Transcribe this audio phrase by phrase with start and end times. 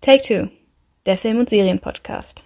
[0.00, 0.48] Take Two,
[1.06, 2.44] der Film- und Serienpodcast.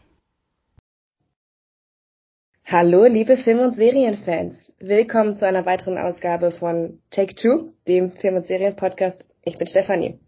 [2.64, 4.72] Hallo, liebe Film- und Serienfans.
[4.78, 9.26] Willkommen zu einer weiteren Ausgabe von Take Two, dem Film- und Serienpodcast.
[9.44, 10.18] Ich bin Stefanie.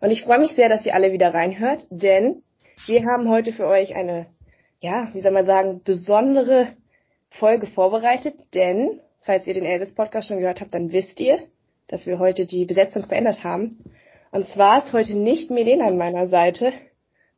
[0.00, 2.44] Und ich freue mich sehr, dass ihr alle wieder reinhört, denn
[2.86, 4.26] wir haben heute für euch eine,
[4.78, 6.68] ja, wie soll man sagen, besondere
[7.28, 11.40] Folge vorbereitet, denn, falls ihr den Elvis-Podcast schon gehört habt, dann wisst ihr,
[11.88, 13.78] dass wir heute die Besetzung verändert haben.
[14.30, 16.72] Und zwar ist heute nicht Milena an meiner Seite,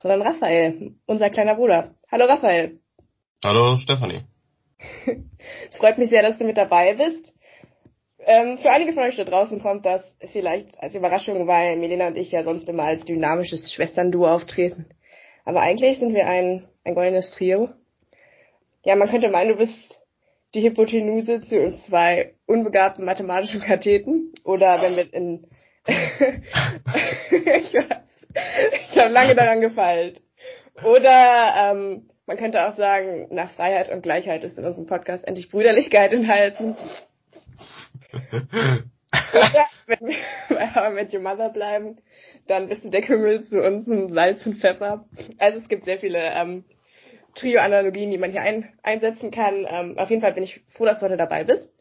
[0.00, 1.94] sondern Raphael, unser kleiner Bruder.
[2.10, 2.80] Hallo Raphael.
[3.44, 4.22] Hallo Stefanie.
[5.70, 7.32] es freut mich sehr, dass du mit dabei bist.
[8.18, 12.16] Ähm, für einige von euch da draußen kommt das vielleicht als Überraschung, weil Milena und
[12.16, 14.86] ich ja sonst immer als dynamisches Schwesternduo auftreten.
[15.44, 17.70] Aber eigentlich sind wir ein, ein goldenes Trio.
[18.84, 20.00] Ja, man könnte meinen, du bist
[20.54, 24.32] die Hypotenuse zu uns zwei unbegabten mathematischen Katheten.
[24.44, 25.46] Oder wenn wir in...
[25.90, 27.76] ich
[28.90, 30.20] ich habe lange daran gefeilt.
[30.84, 35.50] Oder ähm, man könnte auch sagen, nach Freiheit und Gleichheit ist in unserem Podcast endlich
[35.50, 36.76] Brüderlichkeit enthalten.
[38.12, 40.16] Oder wenn wir
[40.48, 41.98] bei Met Your Mother bleiben,
[42.46, 45.04] dann bist du der Kümmel zu uns ein Salz und Pfeffer.
[45.38, 46.64] Also es gibt sehr viele ähm,
[47.34, 49.66] Trio-Analogien, die man hier ein, einsetzen kann.
[49.68, 51.72] Ähm, auf jeden Fall bin ich froh, dass du heute dabei bist.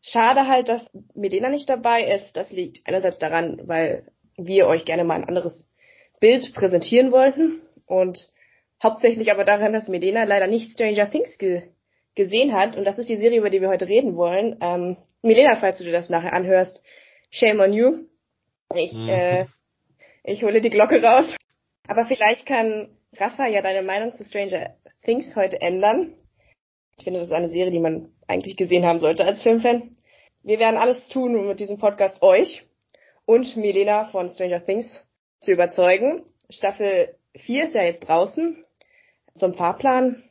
[0.00, 2.36] Schade halt, dass Medena nicht dabei ist.
[2.36, 5.66] Das liegt einerseits daran, weil wir euch gerne mal ein anderes
[6.20, 8.30] Bild präsentieren wollten und
[8.82, 11.62] hauptsächlich aber daran, dass Medena leider nicht Stranger Things ge
[12.14, 14.56] gesehen hat und das ist die Serie, über die wir heute reden wollen.
[14.60, 16.82] Ähm, Milena, falls du dir das nachher anhörst,
[17.30, 18.06] shame on you.
[18.74, 19.08] Ich, mhm.
[19.08, 19.46] äh,
[20.24, 21.36] ich hole die Glocke raus.
[21.86, 26.14] Aber vielleicht kann Rafa ja deine Meinung zu Stranger Things heute ändern.
[26.98, 29.96] Ich finde, das ist eine Serie, die man eigentlich gesehen haben sollte als Filmfan.
[30.42, 32.66] Wir werden alles tun, um mit diesem Podcast euch
[33.24, 35.04] und Milena von Stranger Things
[35.38, 36.24] zu überzeugen.
[36.50, 38.64] Staffel 4 ist ja jetzt draußen.
[39.36, 40.24] Zum Fahrplan.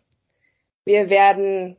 [0.83, 1.77] Wir werden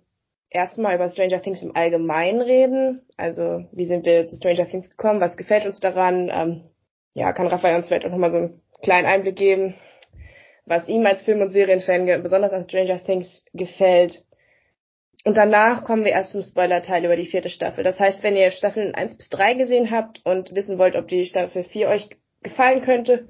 [0.50, 3.02] erstmal über Stranger Things im Allgemeinen reden.
[3.16, 5.20] Also, wie sind wir zu Stranger Things gekommen?
[5.20, 6.30] Was gefällt uns daran?
[6.32, 6.64] Ähm,
[7.14, 9.74] ja, kann Raphael uns vielleicht auch nochmal so einen kleinen Einblick geben,
[10.64, 14.24] was ihm als Film- und Serienfan besonders an Stranger Things gefällt.
[15.24, 17.84] Und danach kommen wir erst zum Spoiler-Teil über die vierte Staffel.
[17.84, 21.24] Das heißt, wenn ihr Staffeln 1 bis 3 gesehen habt und wissen wollt, ob die
[21.26, 22.08] Staffel 4 euch
[22.42, 23.28] gefallen könnte,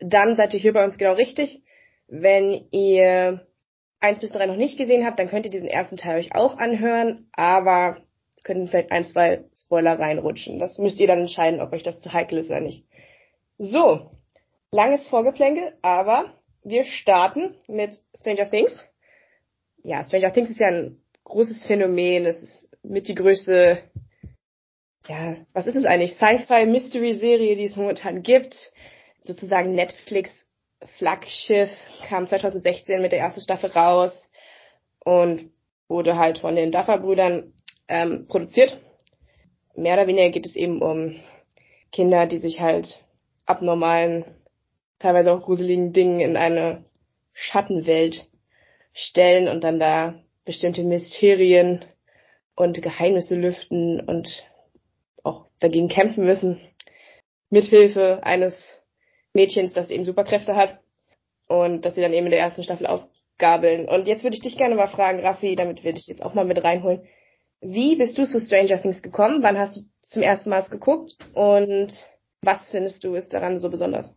[0.00, 1.62] dann seid ihr hier bei uns genau richtig.
[2.08, 3.46] Wenn ihr
[4.00, 6.58] 1 bis 3 noch nicht gesehen habt, dann könnt ihr diesen ersten Teil euch auch
[6.58, 7.98] anhören, aber
[8.44, 10.58] könnten vielleicht ein, zwei Spoiler reinrutschen.
[10.58, 12.84] Das müsst ihr dann entscheiden, ob euch das zu heikel ist oder nicht.
[13.56, 14.10] So,
[14.70, 18.86] langes Vorgeplänkel, aber wir starten mit Stranger Things.
[19.82, 22.26] Ja, Stranger Things ist ja ein großes Phänomen.
[22.26, 23.82] Es ist mit die größte
[25.06, 26.14] ja, was ist es eigentlich?
[26.14, 28.72] Sci-Fi-Mystery-Serie, die es momentan gibt.
[29.20, 30.30] Sozusagen Netflix
[30.98, 31.70] Flaggschiff
[32.08, 34.28] kam 2016 mit der ersten Staffel raus
[35.00, 35.50] und
[35.88, 37.52] wurde halt von den Duffer-Brüdern
[37.88, 38.80] ähm, produziert.
[39.74, 41.20] Mehr oder weniger geht es eben um
[41.92, 43.04] Kinder, die sich halt
[43.44, 44.24] abnormalen,
[44.98, 46.84] teilweise auch gruseligen Dingen in eine
[47.32, 48.26] Schattenwelt
[48.92, 51.84] stellen und dann da bestimmte Mysterien
[52.56, 54.44] und Geheimnisse lüften und
[55.22, 56.60] auch dagegen kämpfen müssen,
[57.50, 58.54] mithilfe eines
[59.32, 60.78] Mädchens, das eben Superkräfte hat
[61.48, 63.88] und dass sie dann eben in der ersten Staffel aufgabeln.
[63.88, 66.44] Und jetzt würde ich dich gerne mal fragen, Raffi, damit wir dich jetzt auch mal
[66.44, 67.02] mit reinholen.
[67.60, 69.42] Wie bist du zu Stranger Things gekommen?
[69.42, 71.16] Wann hast du zum ersten Mal geguckt?
[71.34, 71.92] Und
[72.42, 74.14] was findest du ist daran so besonders?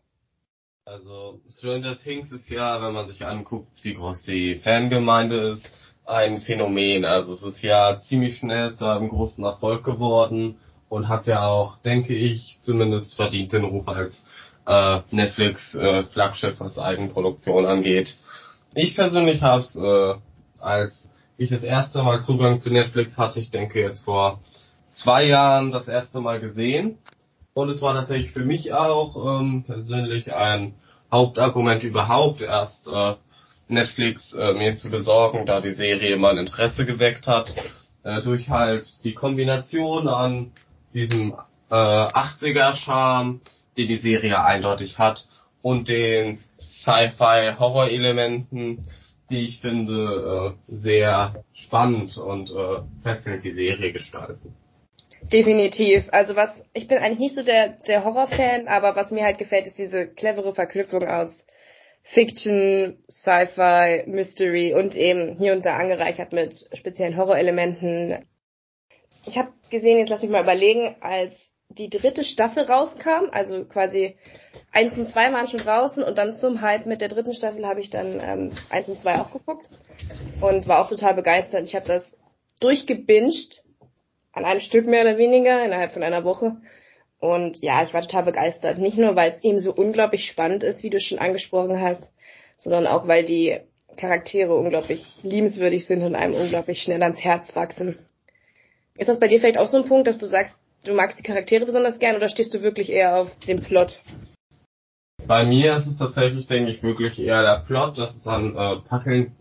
[0.86, 5.70] Also Stranger Things ist ja, wenn man sich anguckt, wie groß die Fangemeinde ist,
[6.08, 7.06] ein Phänomen.
[7.06, 10.58] Also es ist ja ziemlich schnell zu einem großen Erfolg geworden
[10.90, 14.24] und hat ja auch, denke ich, zumindest verdient den Ruf als
[14.66, 18.16] äh, Netflix äh, Flaggschiff, was Eigenproduktion angeht.
[18.74, 20.16] Ich persönlich habe es, äh,
[20.60, 24.40] als ich das erste Mal Zugang zu Netflix hatte, ich denke jetzt vor
[24.92, 26.98] zwei Jahren das erste Mal gesehen.
[27.54, 30.76] Und es war tatsächlich für mich auch ähm, persönlich ein
[31.12, 33.16] Hauptargument überhaupt erst äh,
[33.68, 37.54] Netflix äh, mir zu besorgen, da die Serie mein Interesse geweckt hat.
[38.04, 40.54] Äh, durch halt die Kombination an
[40.94, 41.34] diesem
[41.70, 43.42] äh, 80er-Charme,
[43.78, 45.28] den die Serie eindeutig hat,
[45.62, 48.88] und den Sci-Fi-Horror-Elementen,
[49.30, 54.56] die ich finde äh, sehr spannend und äh, fesselnd die Serie gestalten.
[55.34, 56.06] Definitiv.
[56.12, 59.68] Also was, ich bin eigentlich nicht so der, der Horror-Fan, aber was mir halt gefällt,
[59.68, 61.46] ist diese clevere Verknüpfung aus
[62.10, 68.26] Fiction, Sci-Fi, Mystery und eben hier und da angereichert mit speziellen Horrorelementen.
[69.26, 71.34] Ich habe gesehen, jetzt lass mich mal überlegen, als
[71.68, 74.16] die dritte Staffel rauskam, also quasi
[74.72, 77.82] eins und zwei waren schon draußen und dann zum Hype mit der dritten Staffel habe
[77.82, 79.68] ich dann ähm, eins und zwei auch geguckt
[80.40, 81.64] und war auch total begeistert.
[81.64, 82.18] Ich habe das
[82.62, 83.64] durchgebinged,
[84.32, 86.56] an einem Stück mehr oder weniger, innerhalb von einer Woche.
[87.20, 88.78] Und ja, ich war total begeistert.
[88.78, 92.12] Nicht nur, weil es eben so unglaublich spannend ist, wie du schon angesprochen hast,
[92.58, 93.60] sondern auch, weil die
[93.96, 97.98] Charaktere unglaublich liebenswürdig sind und einem unglaublich schnell ans Herz wachsen.
[98.98, 100.56] Ist das bei dir vielleicht auch so ein Punkt, dass du sagst,
[100.86, 103.98] du magst die Charaktere besonders gern oder stehst du wirklich eher auf den Plot?
[105.26, 108.78] Bei mir ist es tatsächlich, denke ich, wirklich eher der Plot, dass es ein äh,
[108.88, 109.36] Packeln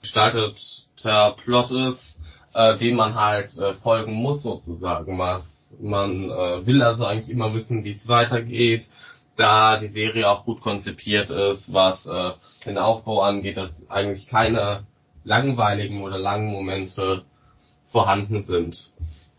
[0.00, 2.18] gestalteter Plot ist,
[2.54, 5.18] äh, dem man halt äh, folgen muss sozusagen.
[5.18, 8.86] Was man äh, will also eigentlich immer wissen, wie es weitergeht,
[9.36, 12.32] da die Serie auch gut konzipiert ist, was äh,
[12.66, 14.84] den Aufbau angeht, dass eigentlich keine
[15.24, 17.22] langweiligen oder langen Momente
[17.86, 18.92] vorhanden sind.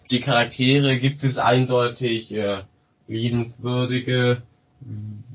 [0.10, 2.64] Die Charaktere gibt es eindeutig äh,
[3.08, 4.42] liebenswürdige,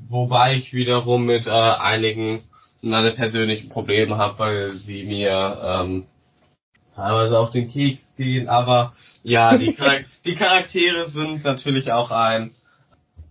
[0.08, 2.42] wobei ich wiederum mit äh, einigen
[2.82, 6.06] meine persönlichen Probleme habe, weil sie mir ähm,
[6.96, 12.52] teilweise auf den Keks gehen, aber ja, die, Charak die Charaktere sind natürlich auch ein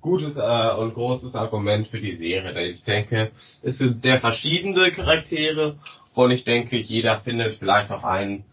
[0.01, 3.31] gutes äh, und großes Argument für die Serie, denn ich denke,
[3.63, 5.77] es sind sehr verschiedene Charaktere
[6.13, 8.45] und ich denke, jeder findet vielleicht auch einen,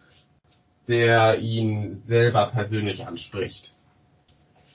[0.88, 3.72] der ihn selber persönlich anspricht.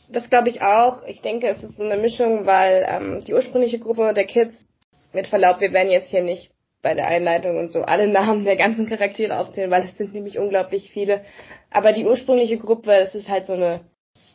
[0.10, 1.04] Das glaube ich auch.
[1.06, 4.66] Ich denke, es ist so eine Mischung, weil ähm, die ursprüngliche Gruppe der Kids,
[5.13, 6.51] mit Verlaub, wir werden jetzt hier nicht
[6.81, 10.38] bei der Einleitung und so alle Namen der ganzen Charaktere aufzählen, weil es sind nämlich
[10.38, 11.21] unglaublich viele.
[11.71, 13.81] Aber die ursprüngliche Gruppe, es ist halt so eine,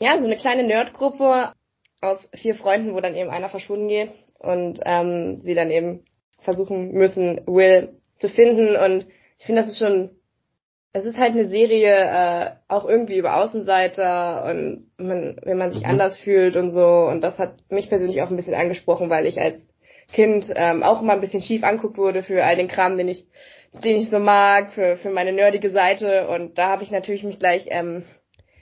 [0.00, 1.52] ja, so eine kleine Nerdgruppe
[2.00, 6.04] aus vier Freunden, wo dann eben einer verschwunden geht und ähm, sie dann eben
[6.40, 8.76] versuchen müssen, Will zu finden.
[8.76, 9.06] Und
[9.38, 10.10] ich finde, das ist schon,
[10.92, 15.84] es ist halt eine Serie äh, auch irgendwie über Außenseiter und man, wenn man sich
[15.84, 15.90] mhm.
[15.90, 16.84] anders fühlt und so.
[16.84, 19.66] Und das hat mich persönlich auch ein bisschen angesprochen, weil ich als
[20.12, 23.26] Kind ähm, auch immer ein bisschen schief anguckt wurde für all den Kram, den ich,
[23.84, 26.28] den ich so mag, für, für meine nerdige Seite.
[26.28, 28.04] Und da habe ich natürlich mich gleich ähm,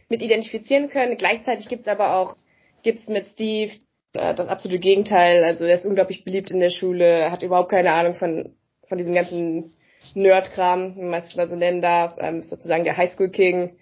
[0.08, 1.17] mit identifizieren können.
[1.17, 2.37] Gleichzeitig gibt's aber auch,
[2.82, 3.73] gibt's mit Steve
[4.14, 5.44] äh, das absolute Gegenteil.
[5.44, 8.55] Also der ist unglaublich beliebt in der Schule, hat überhaupt keine Ahnung von,
[8.88, 9.75] von diesem ganzen
[10.14, 13.76] Nerd-Kram, wie man es mal so nennen darf, ähm, ist sozusagen der Highschool-King.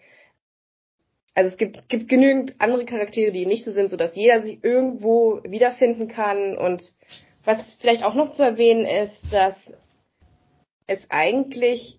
[1.34, 4.64] Also es gibt, gibt genügend andere Charaktere, die nicht so sind, so dass jeder sich
[4.64, 6.82] irgendwo wiederfinden kann und
[7.48, 9.72] was vielleicht auch noch zu erwähnen ist, dass
[10.86, 11.98] es eigentlich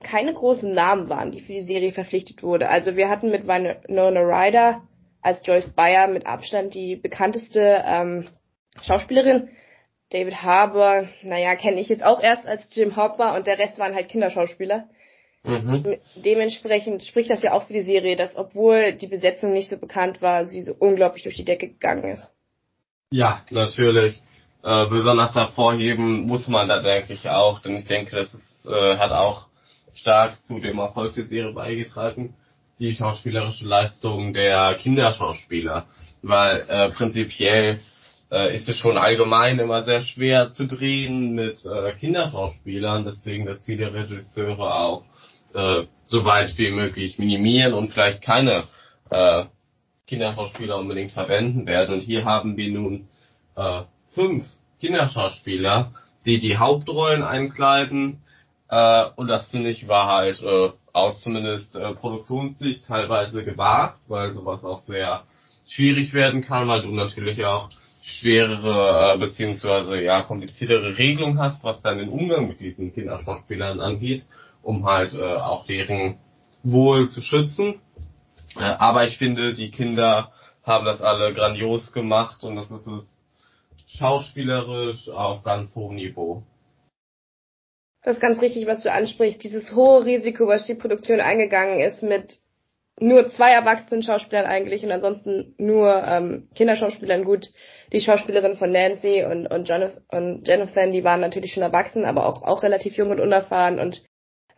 [0.00, 2.68] keine großen Namen waren, die für die Serie verpflichtet wurde.
[2.68, 4.82] Also wir hatten mit Winona Ryder
[5.22, 8.26] als Joyce Bayer mit Abstand die bekannteste ähm,
[8.82, 9.50] Schauspielerin.
[10.10, 13.94] David Harbour, naja, kenne ich jetzt auch erst als Jim Hopper und der Rest waren
[13.94, 14.88] halt Kinderschauspieler.
[15.44, 15.98] Mhm.
[16.16, 20.20] Dementsprechend spricht das ja auch für die Serie, dass obwohl die Besetzung nicht so bekannt
[20.20, 22.28] war, sie so unglaublich durch die Decke gegangen ist.
[23.12, 24.20] Ja, natürlich
[24.62, 28.96] äh, besonders hervorheben muss man da, denke ich, auch, denn ich denke, das ist, äh,
[28.98, 29.46] hat auch
[29.94, 32.34] stark zu dem Erfolg der Serie beigetragen,
[32.78, 35.86] die schauspielerische Leistung der Kinderschauspieler,
[36.22, 37.80] weil äh, prinzipiell
[38.30, 43.64] äh, ist es schon allgemein immer sehr schwer zu drehen mit äh, Kinderschauspielern, deswegen, dass
[43.64, 45.04] viele Regisseure auch
[45.54, 48.64] äh, so weit wie möglich minimieren und vielleicht keine
[49.10, 49.44] äh,
[50.06, 51.94] Kinderschauspieler unbedingt verwenden werden.
[51.94, 53.08] Und hier haben wir nun
[53.56, 54.44] äh, fünf
[54.80, 55.92] Kinderschauspieler,
[56.26, 58.22] die die Hauptrollen einkleiden.
[58.68, 64.34] Äh, und das finde ich war halt äh, aus zumindest äh, Produktionssicht teilweise gewagt, weil
[64.34, 65.24] sowas auch sehr
[65.68, 67.70] schwierig werden kann, weil du natürlich auch
[68.02, 74.24] schwerere äh, beziehungsweise ja kompliziertere Regelungen hast, was dann den Umgang mit diesen Kinderschauspielern angeht,
[74.62, 76.18] um halt äh, auch deren
[76.62, 77.80] Wohl zu schützen.
[78.56, 80.32] Äh, aber ich finde, die Kinder
[80.64, 83.19] haben das alle grandios gemacht und das ist es
[83.96, 86.42] schauspielerisch auf ganz hohem Niveau.
[88.02, 89.42] Das ist ganz richtig, was du ansprichst.
[89.42, 92.38] Dieses hohe Risiko, was die Produktion eingegangen ist, mit
[92.98, 97.24] nur zwei erwachsenen Schauspielern eigentlich und ansonsten nur ähm, Kinderschauspielern.
[97.24, 97.50] Gut,
[97.92, 102.26] die Schauspielerin von Nancy und, und, Jonathan, und Jonathan, die waren natürlich schon erwachsen, aber
[102.26, 103.78] auch, auch relativ jung und unerfahren.
[103.78, 104.02] Und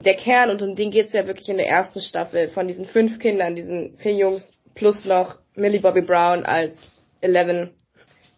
[0.04, 3.18] der Kern, und um den geht's ja wirklich in der ersten Staffel, von diesen fünf
[3.18, 6.76] Kindern, diesen vier Jungs, plus noch Millie Bobby Brown als
[7.20, 7.70] Eleven,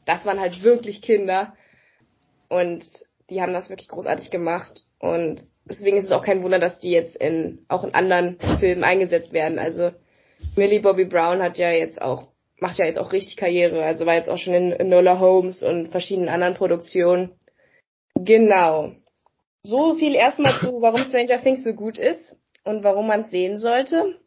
[0.04, 1.54] das waren halt wirklich Kinder.
[2.49, 2.84] Und
[3.30, 4.82] die haben das wirklich großartig gemacht.
[4.99, 8.84] Und deswegen ist es auch kein Wunder, dass die jetzt in, auch in anderen Filmen
[8.84, 9.58] eingesetzt werden.
[9.58, 9.92] Also
[10.56, 12.28] Millie Bobby Brown hat ja jetzt auch,
[12.61, 13.82] macht ja jetzt auch richtig Karriere.
[13.84, 17.32] Also war jetzt auch schon in, in Nola Holmes und verschiedenen anderen Produktionen.
[18.14, 18.92] Genau.
[19.62, 23.58] So viel erstmal zu, warum Stranger Things so gut ist und warum man es sehen
[23.58, 24.18] sollte.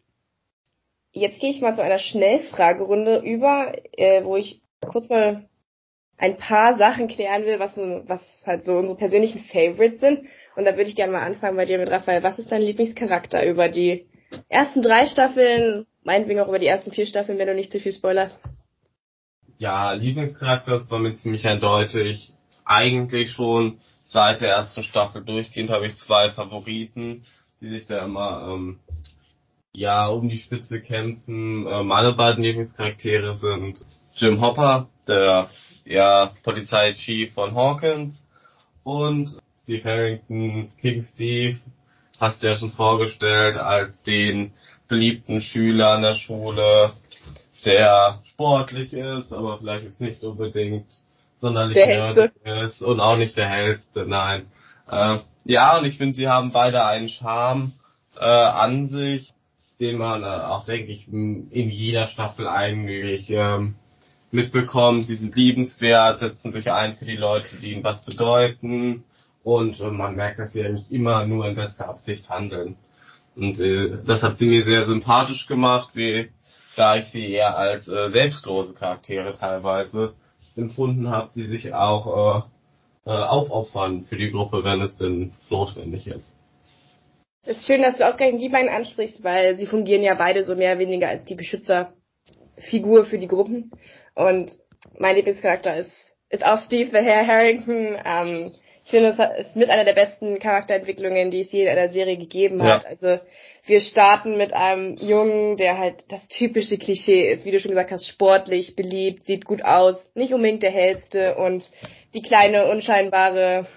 [1.12, 5.48] jetzt gehe ich mal zu einer Schnellfragerunde über, äh, wo ich kurz mal
[6.17, 10.27] ein paar Sachen klären will, was, was halt so unsere persönlichen Favorites sind.
[10.55, 12.24] Und da würde ich gerne mal anfangen bei dir mit Raphael.
[12.24, 14.07] Was ist dein Lieblingscharakter über die
[14.50, 17.93] ersten drei Staffeln, meinetwegen auch über die ersten vier Staffeln, wenn du nicht zu viel
[17.93, 18.38] spoilerst?
[19.59, 22.31] Ja, Lieblingscharakter ist bei mir ziemlich eindeutig.
[22.65, 27.24] Eigentlich schon seit der ersten Staffel durchgehend habe ich zwei Favoriten,
[27.62, 28.79] die sich da immer ähm,
[29.74, 31.67] ja um die Spitze kämpfen.
[31.67, 35.50] Äh, meine beiden Lieblingscharaktere sind Jim Hopper, der
[35.88, 38.13] ja Polizeichief von Hawkins
[38.84, 39.29] und
[39.62, 41.58] Steve Harrington, King Steve,
[42.20, 44.53] hast du ja schon vorgestellt als den
[44.88, 46.91] beliebten Schüler an der Schule,
[47.65, 50.88] der sportlich ist, aber vielleicht jetzt nicht unbedingt
[51.39, 54.48] sonderlich nerdig ist und auch nicht der hellste, nein.
[54.89, 57.74] Äh, ja, und ich finde, sie haben beide einen Charme
[58.20, 59.34] äh, an sich,
[59.79, 63.75] den man äh, auch, denke ich, in jeder Staffel eigentlich ähm,
[64.31, 65.07] mitbekommt.
[65.07, 69.03] Sie sind liebenswert, setzen sich ein für die Leute, die ihnen was bedeuten.
[69.43, 72.75] Und äh, man merkt, dass sie nicht immer nur in bester Absicht handeln.
[73.36, 76.29] Und äh, das hat sie mir sehr sympathisch gemacht, wie
[76.75, 80.13] da ich sie eher als äh, selbstlose Charaktere teilweise
[80.55, 82.48] empfunden habe, die sich auch
[83.05, 86.38] äh, äh, aufopfern für die Gruppe, wenn es denn notwendig ist.
[87.43, 90.55] Es ist schön, dass du ausgerechnet die beiden ansprichst, weil sie fungieren ja beide so
[90.55, 91.36] mehr oder weniger als die
[92.57, 93.71] Beschützerfigur für die Gruppen.
[94.15, 94.51] Und
[94.97, 95.91] mein Lieblingscharakter ist,
[96.29, 97.97] ist auch Steve the Hair Harrington.
[98.03, 98.51] Ähm,
[98.83, 102.17] ich finde, es ist mit einer der besten Charakterentwicklungen, die es je in einer Serie
[102.17, 102.83] gegeben hat.
[102.83, 102.89] Ja.
[102.89, 103.19] Also
[103.65, 107.91] wir starten mit einem Jungen, der halt das typische Klischee ist, wie du schon gesagt
[107.91, 111.69] hast, sportlich, beliebt, sieht gut aus, nicht unbedingt der hellste und
[112.13, 113.67] die kleine, unscheinbare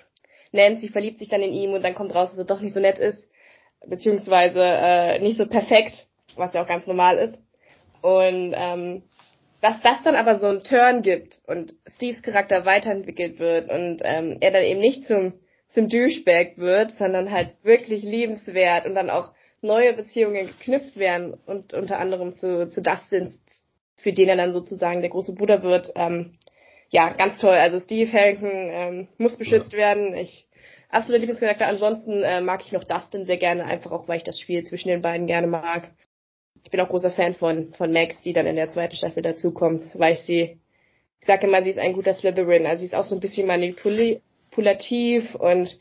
[0.52, 2.80] Nancy verliebt sich dann in ihm und dann kommt raus, dass er doch nicht so
[2.80, 3.28] nett ist,
[3.86, 6.06] beziehungsweise äh, nicht so perfekt,
[6.36, 7.36] was ja auch ganz normal ist.
[8.02, 9.02] Und ähm,
[9.60, 14.38] dass das dann aber so einen Turn gibt und Steves Charakter weiterentwickelt wird und ähm,
[14.40, 15.34] er dann eben nicht zum
[15.70, 19.30] zum Douchebag wird, sondern halt wirklich liebenswert und dann auch
[19.62, 23.32] neue Beziehungen geknüpft werden und unter anderem zu, zu Dustin,
[23.96, 25.92] für den er dann sozusagen der große Bruder wird.
[25.94, 26.38] Ähm,
[26.88, 27.54] ja, ganz toll.
[27.54, 29.78] Also Steve Harrington ähm, muss beschützt ja.
[29.78, 30.16] werden.
[30.16, 30.48] Ich
[30.88, 31.68] absoluter Lieblingscharakter.
[31.68, 34.88] Ansonsten äh, mag ich noch Dustin sehr gerne, einfach auch weil ich das Spiel zwischen
[34.88, 35.90] den beiden gerne mag
[36.64, 39.82] ich bin auch großer Fan von, von Max, die dann in der zweiten Staffel dazukommt,
[39.94, 40.58] weil ich sie,
[41.20, 42.66] ich sage immer, sie ist ein guter Slytherin.
[42.66, 45.78] Also sie ist auch so ein bisschen manipulativ und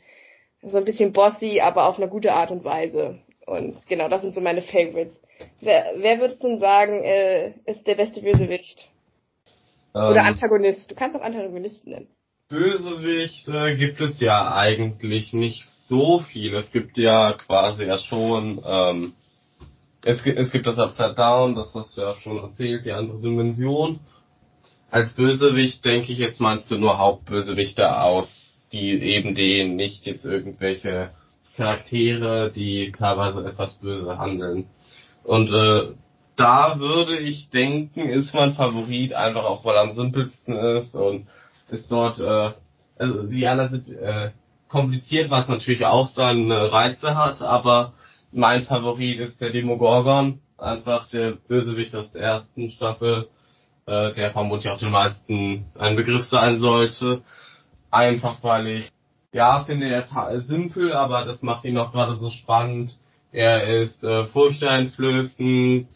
[0.62, 3.18] so ein bisschen bossy, aber auf eine gute Art und Weise.
[3.46, 5.20] Und genau, das sind so meine Favorites.
[5.60, 8.88] Wer, wer würdest du denn sagen, äh, ist der beste Bösewicht?
[9.94, 10.90] Ähm, Oder Antagonist?
[10.90, 12.08] Du kannst auch Antagonisten nennen.
[12.48, 16.54] Bösewicht äh, gibt es ja eigentlich nicht so viel.
[16.54, 19.14] Es gibt ja quasi ja schon ähm,
[20.04, 24.00] es, es gibt das Upside Down, das hast du ja schon erzählt, die andere Dimension.
[24.90, 30.24] Als Bösewicht denke ich jetzt meinst du nur Hauptbösewichte aus, die eben denen nicht jetzt
[30.24, 31.10] irgendwelche
[31.56, 34.66] Charaktere, die teilweise etwas böse handeln.
[35.24, 35.92] Und äh,
[36.36, 41.28] da würde ich denken, ist mein Favorit einfach auch, weil er am simpelsten ist und
[41.70, 42.52] ist dort, äh,
[42.98, 44.30] also die anderen sind äh,
[44.68, 47.92] kompliziert, was natürlich auch seine Reize hat, aber
[48.32, 53.28] mein Favorit ist der Demogorgon, einfach der Bösewicht aus der ersten Staffel,
[53.86, 57.22] äh, der vermutlich auch den meisten ein Begriff sein sollte.
[57.90, 58.92] Einfach weil ich,
[59.32, 62.96] ja, finde, er ist simpel, aber das macht ihn auch gerade so spannend.
[63.32, 65.88] Er ist äh, furchteinflößend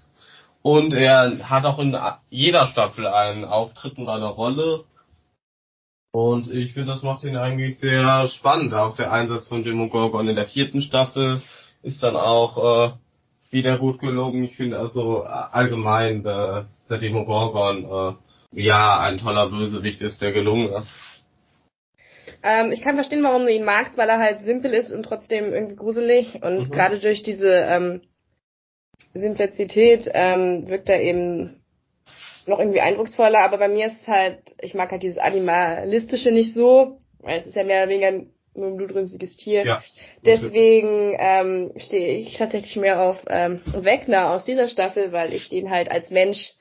[0.63, 1.97] und er hat auch in
[2.31, 4.85] jeder Staffel einen Auftritt und eine Rolle.
[6.13, 8.73] Und ich finde, das macht ihn eigentlich sehr spannend.
[8.73, 11.43] Auch der Einsatz von Demogorgon in der vierten Staffel
[11.85, 12.93] ist dann auch äh,
[13.51, 14.43] wieder gut gelungen.
[14.43, 20.33] Ich finde also äh, allgemein, dass der Demogorgon äh, ja ein toller Bösewicht ist, der
[20.33, 20.91] gelungen ist.
[22.43, 25.53] Ähm, ich kann verstehen, warum du ihn magst, weil er halt simpel ist und trotzdem
[25.53, 26.43] irgendwie gruselig.
[26.43, 26.71] Und mhm.
[26.71, 28.01] gerade durch diese ähm,
[29.15, 31.63] Simplizität ähm, wirkt er eben
[32.47, 33.41] noch irgendwie eindrucksvoller.
[33.41, 37.47] Aber bei mir ist es halt, ich mag halt dieses Animalistische nicht so, weil es
[37.47, 39.65] ist ja mehr oder weniger nur ein blutrünstiges Tier.
[39.65, 39.83] Ja,
[40.25, 45.71] Deswegen ähm, stehe ich tatsächlich mehr auf ähm, Wegner aus dieser Staffel, weil ich den
[45.71, 46.53] halt als Mensch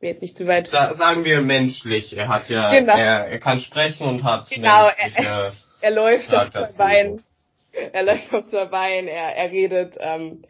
[0.00, 0.72] mir jetzt nicht zu weit.
[0.72, 2.16] Da, sagen wir menschlich.
[2.16, 2.96] Er hat ja, genau.
[2.96, 7.22] er, er kann sprechen und hat genau, er, er läuft auf zwei Beinen.
[7.92, 9.08] Er läuft auf zwei Beinen.
[9.08, 9.96] Er, er redet.
[9.98, 10.42] Ähm,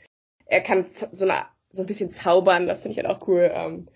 [0.47, 2.67] er kann so, eine, so ein bisschen zaubern.
[2.67, 3.51] Das finde ich halt auch cool.
[3.53, 3.89] Ähm,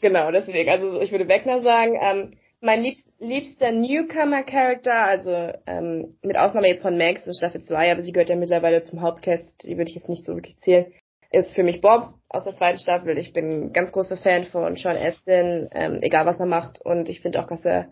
[0.00, 0.70] genau, deswegen.
[0.70, 1.98] Also ich würde Wegner sagen.
[2.00, 7.92] Ähm, mein liebst, liebster Newcomer-Charakter, also ähm, mit Ausnahme jetzt von Max in Staffel 2,
[7.92, 10.86] aber sie gehört ja mittlerweile zum Hauptcast, die würde ich jetzt nicht so wirklich zählen,
[11.30, 13.18] ist für mich Bob aus der zweiten Staffel.
[13.18, 16.80] Ich bin ein ganz großer Fan von Sean Astin, ähm, egal was er macht.
[16.80, 17.88] Und ich finde auch, dass er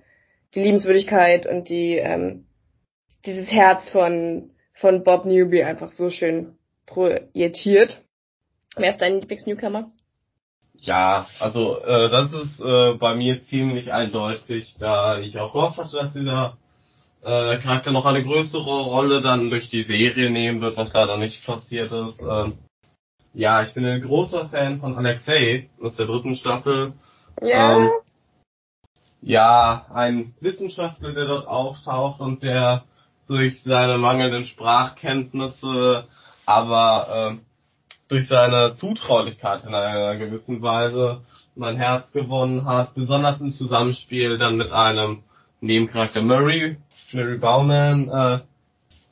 [0.54, 2.46] die Liebenswürdigkeit und die ähm,
[3.26, 8.04] dieses Herz von von Bob Newby einfach so schön projiziert.
[8.76, 9.90] Wer ist dein Lieblings-Newcomer?
[10.82, 15.96] Ja, also äh, das ist äh, bei mir ziemlich eindeutig, da ich auch gehofft hatte,
[15.96, 16.56] dass dieser
[17.22, 21.46] äh, Charakter noch eine größere Rolle dann durch die Serie nehmen wird, was leider nicht
[21.46, 22.20] passiert ist.
[22.20, 22.58] Ähm,
[23.32, 26.94] ja, ich bin ein großer Fan von Alexei aus der dritten Staffel.
[27.40, 27.76] Ja.
[27.76, 27.90] Ähm,
[29.20, 32.82] ja, ein Wissenschaftler, der dort auftaucht und der
[33.28, 36.08] durch seine mangelnden Sprachkenntnisse,
[36.44, 37.51] aber äh,
[38.09, 41.23] durch seine Zutraulichkeit in einer gewissen Weise
[41.54, 45.23] mein Herz gewonnen hat, besonders im Zusammenspiel dann mit einem
[45.61, 46.76] Nebencharakter Murray,
[47.12, 48.40] Murray Bauman, äh,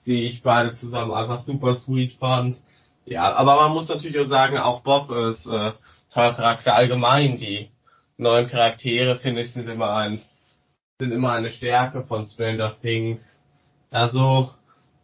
[0.07, 2.57] die ich beide zusammen einfach super sweet fand.
[3.05, 5.73] Ja, aber man muss natürlich auch sagen, auch Bob ist äh,
[6.13, 7.39] toller Charakter allgemein.
[7.39, 7.71] Die
[8.17, 10.21] neuen Charaktere, finde ich, sind immer ein
[11.01, 13.23] sind immer eine Stärke von Stranger Things.
[13.91, 14.51] Also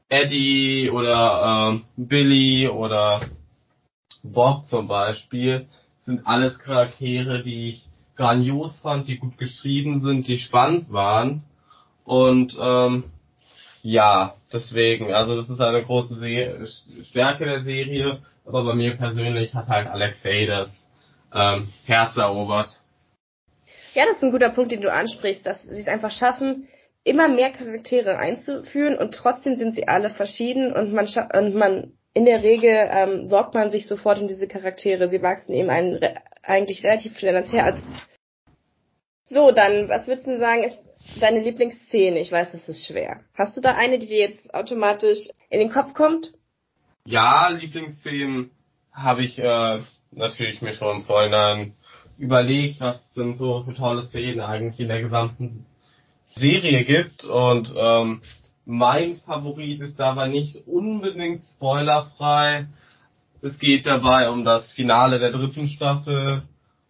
[0.08, 3.22] Eddie oder ähm, Billy oder
[4.32, 5.66] Bob zum Beispiel
[6.00, 11.42] sind alles Charaktere, die ich grandios fand, die gut geschrieben sind, die spannend waren.
[12.04, 13.04] Und ähm,
[13.82, 16.66] ja, deswegen, also das ist eine große Se
[17.02, 20.70] Stärke der Serie, aber bei mir persönlich hat halt Alexei das
[21.32, 22.68] ähm, Herz erobert.
[23.94, 26.68] Ja, das ist ein guter Punkt, den du ansprichst, dass sie es einfach schaffen,
[27.02, 32.24] immer mehr Charaktere einzuführen und trotzdem sind sie alle verschieden und man und man in
[32.24, 35.06] der Regel ähm, sorgt man sich sofort in diese Charaktere.
[35.06, 37.78] Sie wachsen eben ein, re eigentlich relativ schnell ans Herz.
[39.24, 40.78] So, dann, was würdest du sagen, ist
[41.20, 42.18] deine Lieblingsszene?
[42.18, 43.18] Ich weiß, das ist schwer.
[43.34, 46.32] Hast du da eine, die dir jetzt automatisch in den Kopf kommt?
[47.04, 48.50] Ja, Lieblingsszenen
[48.92, 49.80] habe ich äh,
[50.10, 51.74] natürlich mir schon im Vorhinein
[52.16, 55.66] überlegt, was sind so für tolle Szenen eigentlich in der gesamten
[56.34, 58.22] Serie gibt und ähm,
[58.66, 62.66] mein Favorit ist dabei nicht unbedingt spoilerfrei.
[63.40, 66.42] Es geht dabei um das Finale der dritten Staffel.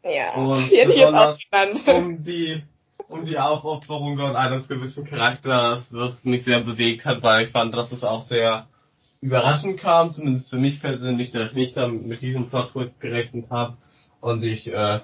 [0.03, 1.39] Ja, und besonders
[1.87, 2.63] um die
[3.09, 7.73] um die Aufopferung dort eines gewissen Charakters, was mich sehr bewegt hat, weil ich fand,
[7.75, 8.67] dass es auch sehr
[9.21, 13.77] überraschend kam, zumindest für mich persönlich, dass ich nicht mit diesem Plot gerechnet habe.
[14.21, 15.01] Und ich äh,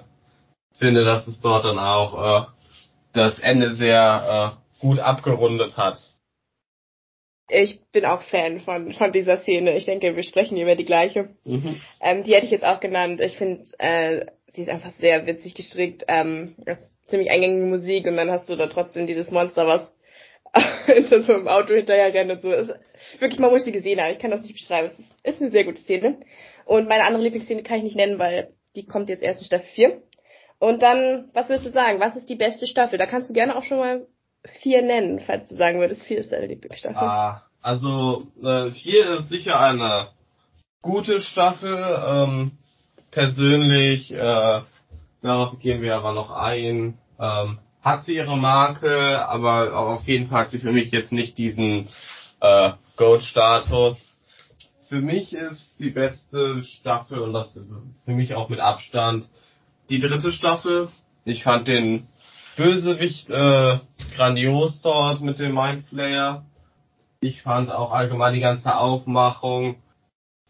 [0.77, 2.45] finde, dass es dort dann auch äh,
[3.13, 5.97] das Ende sehr äh, gut abgerundet hat
[7.49, 9.75] ich bin auch Fan von, von dieser Szene.
[9.75, 11.29] Ich denke, wir sprechen über die gleiche.
[11.43, 11.81] Mhm.
[12.01, 13.21] Ähm, die hätte ich jetzt auch genannt.
[13.21, 16.03] Ich finde, äh, sie ist einfach sehr witzig gestrickt.
[16.07, 19.91] Ähm, das ist ziemlich eingängige Musik und dann hast du da trotzdem dieses Monster, was
[20.85, 22.51] hinter so einem Auto hinterher rennt und so.
[22.51, 22.73] Ist
[23.19, 24.11] wirklich, man muss sie gesehen haben.
[24.11, 24.89] Ich kann das nicht beschreiben.
[24.91, 26.19] Es ist, ist eine sehr gute Szene.
[26.65, 29.67] Und meine andere Lieblingsszene kann ich nicht nennen, weil die kommt jetzt erst in Staffel
[29.73, 30.01] 4.
[30.59, 31.99] Und dann, was würdest du sagen?
[31.99, 32.97] Was ist die beste Staffel?
[32.97, 34.07] Da kannst du gerne auch schon mal
[34.45, 36.97] vier nennen, falls du sagen würdest, vier ist deine Lieblingsstaffel.
[36.97, 40.09] Ah, also äh, vier ist sicher eine
[40.81, 41.77] gute Staffel.
[42.05, 42.51] Ähm,
[43.11, 44.61] persönlich, äh,
[45.21, 50.45] darauf gehen wir aber noch ein, ähm, hat sie ihre Marke, aber auf jeden Fall
[50.45, 51.89] hat sie für mich jetzt nicht diesen
[52.39, 54.19] äh, Goat-Status.
[54.89, 57.59] Für mich ist die beste Staffel und das
[58.05, 59.27] für mich auch mit Abstand
[59.89, 60.89] die dritte Staffel.
[61.25, 62.07] Ich fand den
[62.55, 63.79] Bösewicht äh,
[64.15, 66.45] grandios dort mit dem Mindflayer.
[67.19, 69.77] Ich fand auch allgemein die ganze Aufmachung,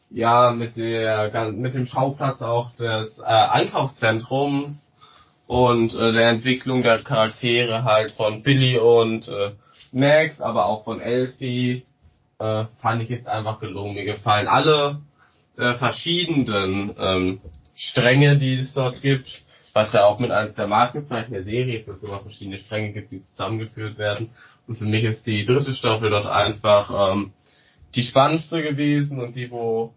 [0.10, 4.92] ja, mit der mit dem Schauplatz auch des äh, Einkaufszentrums
[5.48, 9.52] und äh, der Entwicklung der Charaktere halt von Billy und äh,
[9.92, 11.86] Max, aber auch von Elfie,
[12.40, 13.94] äh, fand ich jetzt einfach gelungen.
[13.94, 15.02] Mir gefallen alle
[15.58, 17.42] äh, verschiedenen ähm,
[17.76, 21.88] Stränge, die es dort gibt was ja auch mit eines der Markenzeichen der Serie ist,
[21.88, 24.30] dass es immer verschiedene Stränge gibt, die zusammengeführt werden.
[24.68, 27.34] Und für mich ist die dritte Staffel dort einfach ähm,
[27.96, 29.94] die spannendste gewesen und die, wo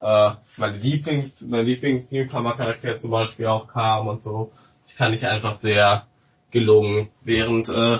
[0.00, 4.52] äh, meine Lieblings, mein Lieblings-Newcomer-Charakter zum Beispiel auch kam und so.
[4.86, 6.06] Ich kann ich einfach sehr
[6.50, 7.08] gelungen.
[7.22, 7.98] Während äh,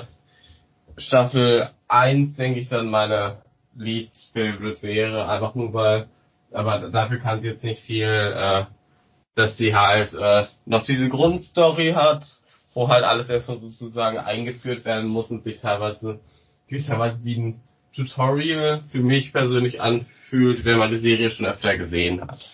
[0.99, 3.43] Staffel 1, denke ich, dann meine
[3.75, 6.07] least favorite wäre, einfach nur weil,
[6.53, 8.65] aber dafür kann sie jetzt nicht viel äh,
[9.35, 12.25] dass sie halt äh, noch diese Grundstory hat,
[12.75, 16.21] wo halt alles erstmal sozusagen eingeführt werden muss und sich teilweise
[16.69, 17.61] gewisserweise wie ein
[17.95, 22.45] Tutorial für mich persönlich anfühlt, wenn man die Serie schon öfter gesehen hat.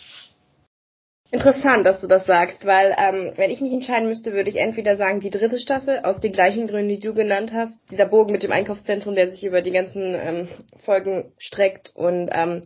[1.33, 4.97] Interessant, dass du das sagst, weil ähm, wenn ich mich entscheiden müsste, würde ich entweder
[4.97, 8.43] sagen die dritte Staffel aus den gleichen Gründen, die du genannt hast, dieser Bogen mit
[8.43, 10.49] dem Einkaufszentrum, der sich über die ganzen ähm,
[10.85, 12.63] Folgen streckt und ähm,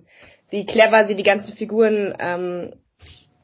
[0.48, 2.72] wie clever sie die ganzen Figuren ähm,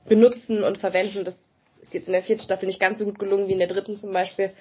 [0.06, 1.24] benutzen und verwenden.
[1.24, 1.34] Das
[1.82, 3.96] ist jetzt in der vierten Staffel nicht ganz so gut gelungen wie in der dritten
[3.96, 4.52] zum Beispiel.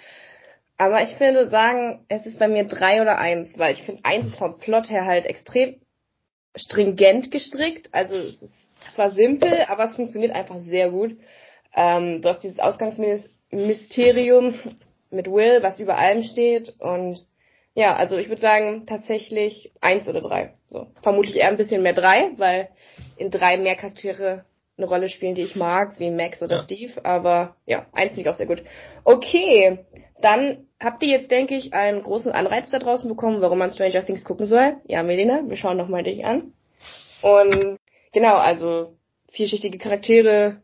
[0.78, 4.36] Aber ich finde sagen, es ist bei mir drei oder eins, weil ich finde eins
[4.36, 5.76] vom Plot her halt extrem
[6.56, 7.90] stringent gestrickt.
[7.92, 11.18] Also es ist zwar simpel, aber es funktioniert einfach sehr gut.
[11.76, 14.56] Ähm, du hast dieses Ausgangsmysterium
[15.12, 17.26] mit Will, was über allem steht und
[17.76, 20.54] ja, also ich würde sagen tatsächlich eins oder drei.
[20.70, 22.70] So vermutlich eher ein bisschen mehr drei, weil
[23.18, 24.44] in drei mehr Charaktere
[24.80, 26.64] eine Rolle spielen, die ich mag, wie Max oder ja.
[26.64, 27.06] Steve.
[27.06, 28.64] Aber ja, eins finde ich auch sehr gut.
[29.04, 29.80] Okay,
[30.22, 34.06] dann habt ihr jetzt, denke ich, einen großen Anreiz da draußen bekommen, warum man Stranger
[34.06, 34.78] Things gucken soll.
[34.86, 36.54] Ja, Melina, wir schauen nochmal dich an.
[37.22, 37.78] Und
[38.14, 38.96] genau, also
[39.32, 40.62] vielschichtige Charaktere,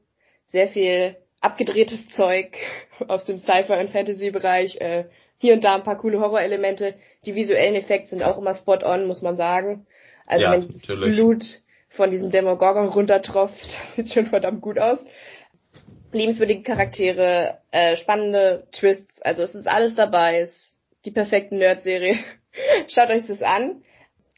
[0.47, 2.55] sehr viel abgedrehtes Zeug
[3.07, 5.05] aus dem Sci-Fi- und Fantasy-Bereich, äh,
[5.37, 6.95] hier und da ein paar coole Horrorelemente.
[7.25, 9.85] Die visuellen Effekte sind auch immer spot on, muss man sagen.
[10.25, 11.43] Also ja, wenn dieses Blut
[11.95, 14.99] von diesem Demogorgon runtertropft, sieht schon verdammt gut aus.
[16.11, 22.17] Liebenswürdige Charaktere, äh, spannende Twists, also es ist alles dabei, es ist die perfekte Nerd-Serie.
[22.87, 23.81] Schaut euch das an.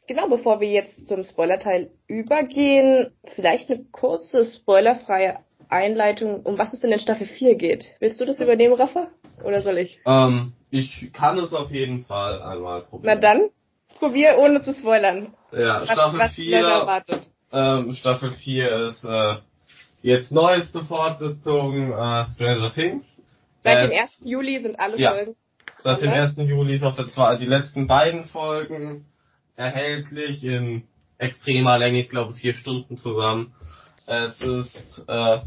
[0.08, 6.80] Genau, bevor wir jetzt zum Spoiler-Teil übergehen, vielleicht eine kurze spoilerfreie Einleitung, um was es
[6.80, 7.86] denn in Staffel 4 geht.
[8.00, 9.08] Willst du das übernehmen, Rafa?
[9.44, 10.00] Oder soll ich?
[10.06, 13.14] Ähm, ich kann es auf jeden Fall einmal probieren.
[13.14, 13.50] Na dann,
[13.98, 15.34] probier ohne zu spoilern.
[15.52, 17.04] Ja, was, Staffel was 4.
[17.52, 19.36] Ähm, Staffel 4 ist äh,
[20.02, 23.22] jetzt neueste Fortsetzung äh, Stranger Things.
[23.62, 24.22] Seit dem 1.
[24.24, 25.36] Juli sind alle ja, Folgen.
[25.78, 26.36] Seit dem 1.
[26.36, 29.06] Juli ist auch der zwei, die letzten beiden Folgen
[29.56, 30.84] erhältlich in
[31.18, 33.54] extremer Länge, ich glaube vier Stunden zusammen.
[34.06, 35.38] Es ist äh,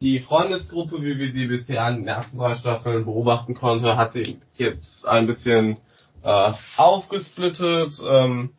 [0.00, 4.36] die Freundesgruppe, wie wir sie bisher in den ersten drei Staffeln beobachten konnte, hat sich
[4.56, 5.76] jetzt ein bisschen
[6.22, 7.94] äh, aufgesplittet.
[8.04, 8.50] Ähm,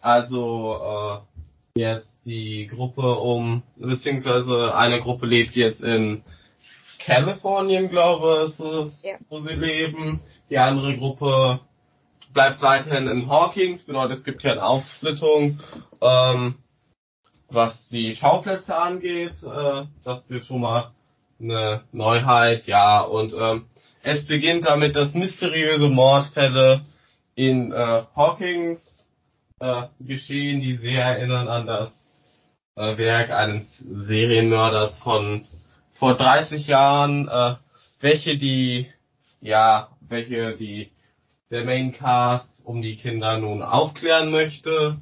[0.00, 1.31] also äh,
[1.74, 6.22] jetzt die Gruppe um, beziehungsweise eine Gruppe lebt jetzt in
[6.98, 9.16] Kalifornien, glaube ich, ist es, ja.
[9.28, 10.20] wo sie leben.
[10.50, 11.60] Die andere Gruppe
[12.32, 13.86] bleibt weiterhin in Hawkins.
[13.86, 15.58] Genau, es gibt hier eine Aufsplittung.
[16.00, 16.56] Ähm,
[17.48, 20.92] was die Schauplätze angeht, äh, das wird schon mal
[21.40, 23.00] eine Neuheit, ja.
[23.00, 23.66] Und ähm,
[24.02, 26.82] es beginnt damit, dass mysteriöse Mordfälle
[27.34, 29.01] in äh, Hawkins
[29.62, 31.90] äh, geschehen, die sehr erinnern an das
[32.74, 35.46] äh, Werk eines Serienmörders von
[35.92, 37.54] vor 30 Jahren, äh,
[38.00, 38.88] welche die,
[39.40, 40.90] ja, welche die
[41.50, 44.96] der Maincast um die Kinder nun aufklären möchte.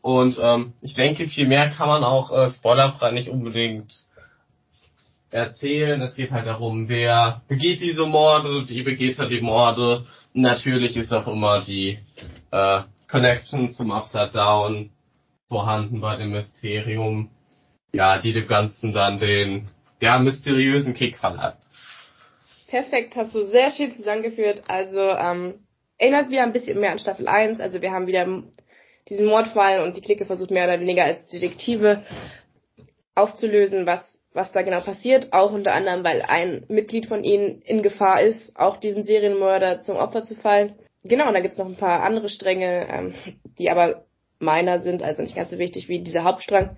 [0.00, 4.04] Und ähm, ich denke, viel mehr kann man auch äh, spoilerfrei nicht unbedingt
[5.30, 6.00] erzählen.
[6.02, 10.04] Es geht halt darum, wer begeht diese Morde, wie begeht er die Morde.
[10.34, 11.98] Natürlich ist auch immer die
[12.52, 12.82] äh,
[13.14, 14.90] Connection zum Upside Down
[15.48, 17.30] vorhanden bei dem Mysterium.
[17.92, 19.68] Ja, die dem Ganzen dann den
[20.00, 21.54] ja, mysteriösen Kick verleiht.
[22.66, 24.64] Perfekt, hast du sehr schön zusammengeführt.
[24.66, 25.54] Also ähm,
[25.96, 27.60] erinnert wieder ein bisschen mehr an Staffel 1.
[27.60, 28.26] Also wir haben wieder
[29.08, 32.02] diesen Mordfall und die Clique versucht mehr oder weniger als Detektive
[33.14, 35.32] aufzulösen, was, was da genau passiert.
[35.32, 39.98] Auch unter anderem, weil ein Mitglied von ihnen in Gefahr ist, auch diesen Serienmörder zum
[39.98, 40.74] Opfer zu fallen.
[41.04, 43.14] Genau, und da gibt's noch ein paar andere Stränge, ähm,
[43.58, 44.06] die aber
[44.38, 46.76] meiner sind, also nicht ganz so wichtig wie dieser Hauptstrang.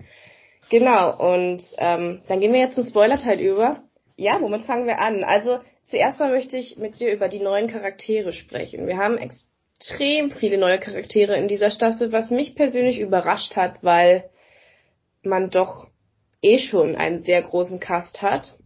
[0.69, 3.83] Genau, und ähm, dann gehen wir jetzt zum Spoiler-Teil über.
[4.17, 5.23] Ja, womit fangen wir an?
[5.23, 8.85] Also zuerst mal möchte ich mit dir über die neuen Charaktere sprechen.
[8.85, 14.29] Wir haben extrem viele neue Charaktere in dieser Staffel, was mich persönlich überrascht hat, weil
[15.23, 15.87] man doch
[16.41, 18.56] eh schon einen sehr großen Cast hat.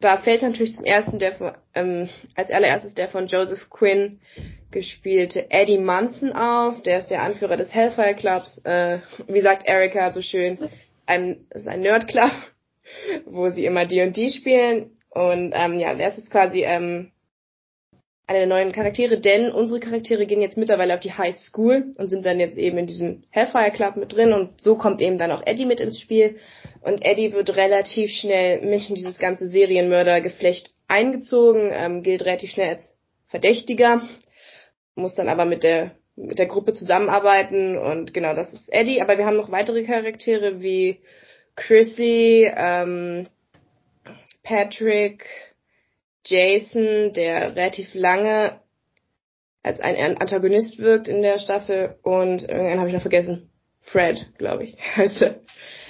[0.00, 4.20] Da fällt natürlich zum ersten der von, ähm, als allererstes der von Joseph Quinn
[4.70, 6.82] gespielte Eddie Munson auf.
[6.82, 8.58] Der ist der Anführer des Hellfire Clubs.
[8.64, 10.58] Äh, wie sagt Erika so schön,
[11.06, 12.32] ein, ist ein Nerdclub,
[13.26, 14.98] wo sie immer D&D spielen.
[15.10, 17.12] Und ähm, ja, der ist jetzt quasi ähm,
[18.26, 22.08] einer der neuen Charaktere, denn unsere Charaktere gehen jetzt mittlerweile auf die High School und
[22.08, 25.30] sind dann jetzt eben in diesem Hellfire Club mit drin und so kommt eben dann
[25.30, 26.38] auch Eddie mit ins Spiel.
[26.80, 32.70] Und Eddie wird relativ schnell mit in dieses ganze Serienmördergeflecht eingezogen, ähm, gilt relativ schnell
[32.70, 32.94] als
[33.26, 34.02] Verdächtiger,
[34.94, 39.18] muss dann aber mit der mit der Gruppe zusammenarbeiten und genau, das ist Eddie, aber
[39.18, 41.00] wir haben noch weitere Charaktere wie
[41.56, 43.26] Chrissy, ähm,
[44.44, 45.26] Patrick,
[46.26, 48.60] Jason, der relativ lange
[49.62, 53.50] als ein Antagonist wirkt in der Staffel und irgendeinen habe ich noch vergessen.
[53.80, 54.76] Fred, glaube ich.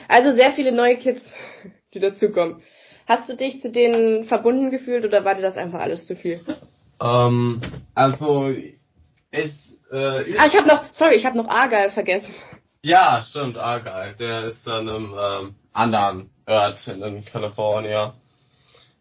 [0.06, 1.22] Also sehr viele neue Kids,
[1.94, 2.62] die dazukommen.
[3.06, 6.40] Hast du dich zu denen verbunden gefühlt oder war dir das einfach alles zu viel?
[7.00, 7.62] Ähm,
[7.94, 8.52] also
[9.30, 12.34] es äh, Ah, ich habe noch, sorry, ich habe noch Argyle vergessen.
[12.82, 14.14] Ja, stimmt, Argyle.
[14.18, 18.12] Der ist dann im ähm, anderen Örtchen in Kalifornien.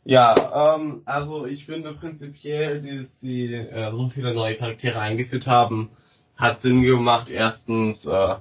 [0.06, 5.92] Ja, ähm, also ich finde prinzipiell, dass sie äh, so viele neue Charaktere eingeführt haben,
[6.36, 7.30] hat Sinn gemacht.
[7.30, 8.36] Erstens, äh,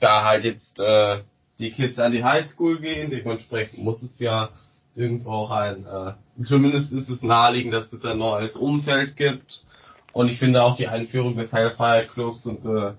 [0.00, 1.18] da halt jetzt äh,
[1.58, 4.50] die Kids an die Highschool gehen, dementsprechend muss es ja
[4.94, 9.64] irgendwo auch ein, äh, zumindest ist es naheliegend, dass es ein neues Umfeld gibt.
[10.12, 12.94] Und ich finde auch die Einführung des Hellfire Clubs und äh,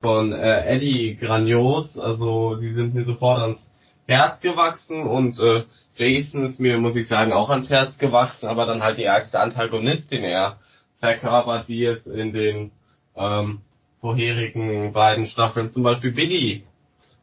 [0.00, 1.98] von äh, Eddie grandios.
[1.98, 3.60] Also sie sind mir sofort ans
[4.08, 8.64] Herz gewachsen und äh, Jason ist mir, muss ich sagen, auch ans Herz gewachsen, aber
[8.64, 10.58] dann halt die ärgste Antagonistin er
[10.98, 12.72] verkörpert, wie es in den
[13.14, 13.60] ähm,
[14.00, 16.64] vorherigen beiden Staffeln zum Beispiel Billy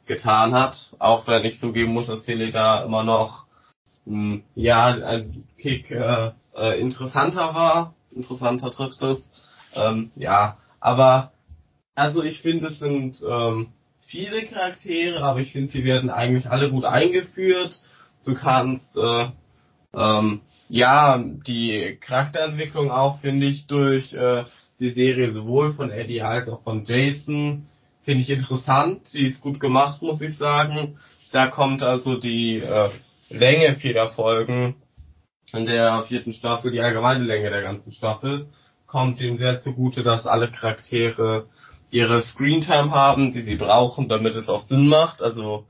[0.05, 0.93] getan hat.
[0.99, 3.45] Auch wenn ich zugeben muss, dass Billy da immer noch
[4.05, 7.95] mh, hm, ja ein Kick äh, äh, interessanter war.
[8.11, 9.31] Interessanter trifft es.
[9.73, 11.31] Ähm, ja, aber
[11.95, 13.69] also ich finde, es sind ähm,
[14.07, 17.79] viele Charaktere, aber ich finde, sie werden eigentlich alle gut eingeführt.
[18.25, 19.27] Du kannst äh,
[19.93, 24.45] ähm, ja die Charakterentwicklung auch, finde ich, durch äh,
[24.79, 27.67] die Serie sowohl von Eddie als auch von Jason
[28.03, 29.13] finde ich interessant.
[29.13, 30.97] Die ist gut gemacht, muss ich sagen.
[31.31, 32.89] Da kommt also die äh,
[33.29, 34.75] Länge vieler Folgen
[35.51, 38.47] in der vierten Staffel, die allgemeine Länge der ganzen Staffel,
[38.85, 41.47] kommt ihm sehr zugute, dass alle Charaktere
[41.91, 45.21] ihre Screentime haben, die sie brauchen, damit es auch Sinn macht.
[45.21, 45.65] Also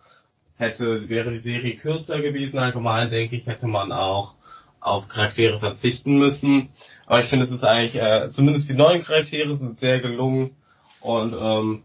[0.57, 4.35] hätte, wäre die Serie kürzer gewesen, allgemein denke ich, hätte man auch
[4.79, 6.69] auf Charaktere verzichten müssen.
[7.05, 10.55] Aber ich finde, es ist eigentlich, äh, zumindest die neuen Charaktere sind sehr gelungen.
[11.01, 11.83] Und ähm,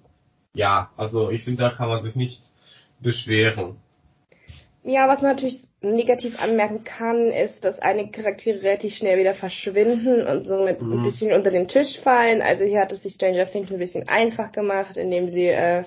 [0.55, 2.43] ja, also ich finde, da kann man sich nicht
[3.01, 3.77] beschweren.
[4.83, 10.27] Ja, was man natürlich negativ anmerken kann, ist, dass einige Charaktere relativ schnell wieder verschwinden
[10.27, 10.93] und somit mhm.
[10.93, 12.41] ein bisschen unter den Tisch fallen.
[12.41, 15.85] Also hier hat es sich Stranger Things ein bisschen einfach gemacht, indem sie, äh,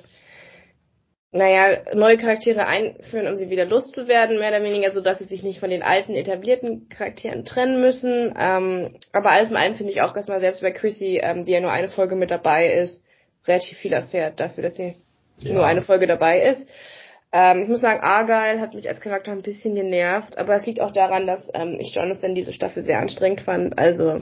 [1.31, 5.41] naja, neue Charaktere einführen, um sie wieder loszuwerden, mehr oder weniger, so dass sie sich
[5.41, 8.35] nicht von den alten etablierten Charakteren trennen müssen.
[8.39, 11.53] Ähm, aber alles in allem finde ich auch, dass man selbst bei Chrissy, ähm, die
[11.53, 13.03] ja nur eine Folge mit dabei ist,
[13.47, 14.95] relativ viel erfährt dafür, dass sie
[15.37, 15.53] ja.
[15.53, 16.67] nur eine Folge dabei ist.
[17.33, 20.79] Ähm, ich muss sagen, Argyle hat mich als Charakter ein bisschen genervt, aber es liegt
[20.79, 23.77] auch daran, dass ähm, ich Jonathan diese Staffel sehr anstrengend fand.
[23.79, 24.19] Also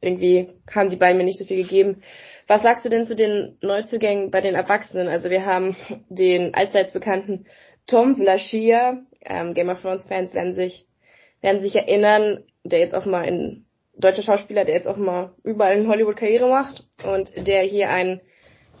[0.00, 2.02] irgendwie haben die beiden mir nicht so viel gegeben.
[2.46, 5.06] Was sagst du denn zu den Neuzugängen bei den Erwachsenen?
[5.06, 5.76] Also wir haben
[6.08, 7.44] den allseits bekannten
[7.86, 10.86] Tom Vlaschia, ähm, Game of Thrones Fans werden sich
[11.42, 15.76] werden sich erinnern, der jetzt auch mal ein deutscher Schauspieler, der jetzt auch mal überall
[15.76, 18.20] in Hollywood Karriere macht und der hier ein,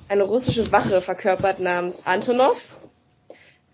[0.08, 2.56] eine russische Wache verkörpert namens Antonov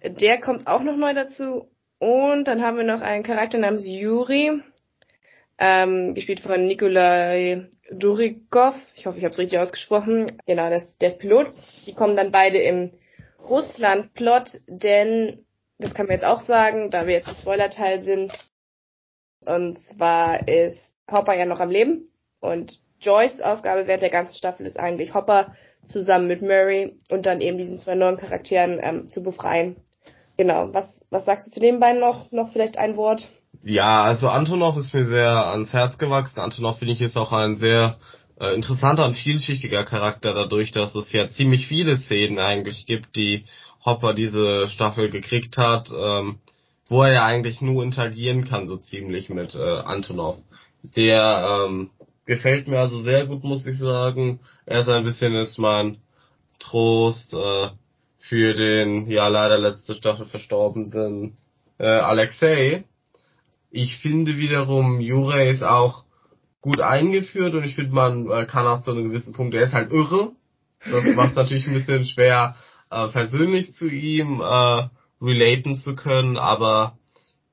[0.09, 1.69] der kommt auch noch neu dazu.
[1.99, 4.61] Und dann haben wir noch einen Charakter namens Yuri,
[5.59, 8.75] ähm, gespielt von Nikolai Durikov.
[8.95, 10.39] Ich hoffe, ich habe es richtig ausgesprochen.
[10.47, 11.47] Genau, das, der ist Pilot.
[11.87, 12.93] Die kommen dann beide im
[13.49, 15.47] Russland-Plot, denn,
[15.79, 18.33] das kann man jetzt auch sagen, da wir jetzt im Spoiler-Teil sind,
[19.41, 24.67] und zwar ist Hopper ja noch am Leben und Joyce Aufgabe während der ganzen Staffel
[24.67, 25.55] ist eigentlich Hopper
[25.87, 29.77] zusammen mit Murray und dann eben diesen zwei neuen Charakteren ähm, zu befreien.
[30.37, 30.73] Genau.
[30.73, 32.31] Was, was sagst du zu den beiden noch?
[32.33, 33.29] Noch vielleicht ein Wort?
[33.63, 36.41] Ja, also Antonov ist mir sehr ans Herz gewachsen.
[36.41, 37.97] Antonov finde ich jetzt auch ein sehr
[38.39, 43.45] äh, interessanter und vielschichtiger Charakter dadurch, dass es ja ziemlich viele Szenen eigentlich gibt, die
[43.85, 46.39] Hopper diese Staffel gekriegt hat, ähm,
[46.89, 50.37] wo er ja eigentlich nur interagieren kann, so ziemlich mit äh, Antonov.
[50.83, 51.91] Der ähm,
[52.27, 54.41] gefällt mir also sehr gut, muss ich sagen.
[54.67, 55.99] Er ist ein bisschen ist mein
[56.59, 57.69] Trost, äh,
[58.29, 61.37] für den ja leider letzte Staffel verstorbenen
[61.79, 62.85] äh, Alexei.
[63.71, 66.05] Ich finde wiederum Jure ist auch
[66.61, 69.73] gut eingeführt und ich finde man äh, kann auch zu einem gewissen Punkt, er ist
[69.73, 70.33] halt irre.
[70.91, 72.57] Das macht natürlich ein bisschen schwer
[72.91, 74.89] äh, persönlich zu ihm äh,
[75.21, 76.99] relaten zu können, aber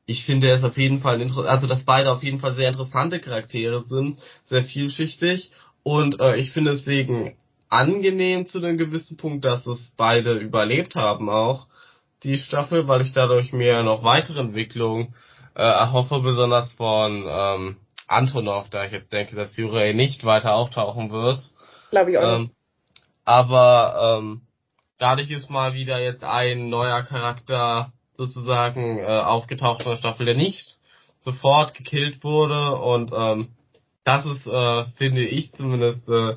[0.05, 3.19] ich finde er ist auf jeden Fall also dass beide auf jeden Fall sehr interessante
[3.19, 5.51] Charaktere sind, sehr vielschichtig
[5.83, 7.36] und äh, ich finde deswegen
[7.73, 11.67] angenehm zu einem gewissen Punkt, dass es beide überlebt haben auch,
[12.21, 15.15] die Staffel, weil ich dadurch mir noch weitere Entwicklungen
[15.55, 21.12] äh, erhoffe, besonders von ähm, Antonov, da ich jetzt denke, dass Jurei nicht weiter auftauchen
[21.12, 21.39] wird.
[21.89, 22.36] Glaube ich auch.
[22.36, 22.51] Ähm,
[23.25, 24.41] aber ähm,
[24.99, 30.36] dadurch ist mal wieder jetzt ein neuer Charakter sozusagen äh, aufgetaucht in der Staffel, der
[30.36, 30.77] nicht
[31.19, 33.49] sofort gekillt wurde und ähm,
[34.03, 36.36] das ist, äh, finde ich zumindest, äh,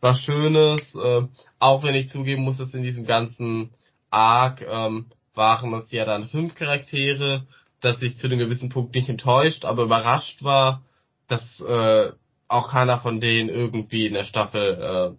[0.00, 1.22] was Schönes, äh,
[1.58, 3.70] auch wenn ich zugeben muss, dass in diesem ganzen
[4.10, 7.46] Arc ähm, waren es ja dann fünf Charaktere,
[7.80, 10.82] dass ich zu einem gewissen Punkt nicht enttäuscht, aber überrascht war,
[11.28, 12.12] dass äh,
[12.48, 15.16] auch keiner von denen irgendwie in der Staffel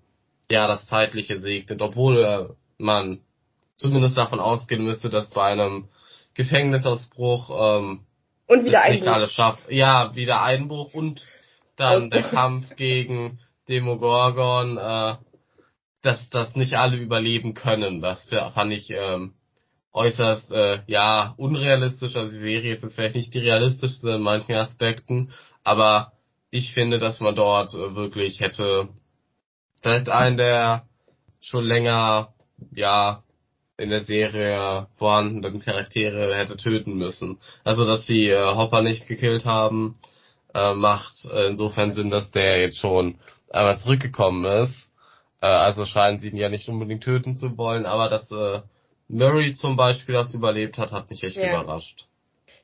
[0.49, 2.45] äh, ja das Zeitliche segnet, obwohl äh,
[2.77, 3.19] man
[3.77, 5.87] zumindest davon ausgehen müsste, dass bei einem
[6.33, 8.01] Gefängnisausbruch ähm,
[8.47, 8.99] und wieder Einbruch.
[8.99, 9.69] nicht alles schafft.
[9.69, 11.27] Ja, wieder Einbruch und
[11.75, 13.39] dann der Kampf gegen
[13.69, 15.15] Demogorgon, äh,
[16.01, 18.01] dass das nicht alle überleben können.
[18.01, 19.33] Das fand ich ähm,
[19.93, 22.15] äußerst äh, ja unrealistisch.
[22.15, 25.31] Also die Serie ist jetzt vielleicht nicht die realistischste in manchen Aspekten,
[25.63, 26.13] aber
[26.51, 28.89] ich finde, dass man dort äh, wirklich hätte
[29.81, 30.83] vielleicht einen der
[31.41, 32.33] schon länger
[32.71, 33.23] ja
[33.77, 37.39] in der Serie vorhandenen Charaktere hätte töten müssen.
[37.63, 39.97] Also dass sie äh, Hopper nicht gekillt haben,
[40.53, 44.75] äh, macht äh, insofern Sinn, dass der jetzt schon einmal zurückgekommen ist.
[45.41, 48.61] Äh, also scheinen sie ihn ja nicht unbedingt töten zu wollen, aber dass äh,
[49.07, 51.49] Murray zum Beispiel das überlebt hat, hat mich echt ja.
[51.49, 52.07] überrascht.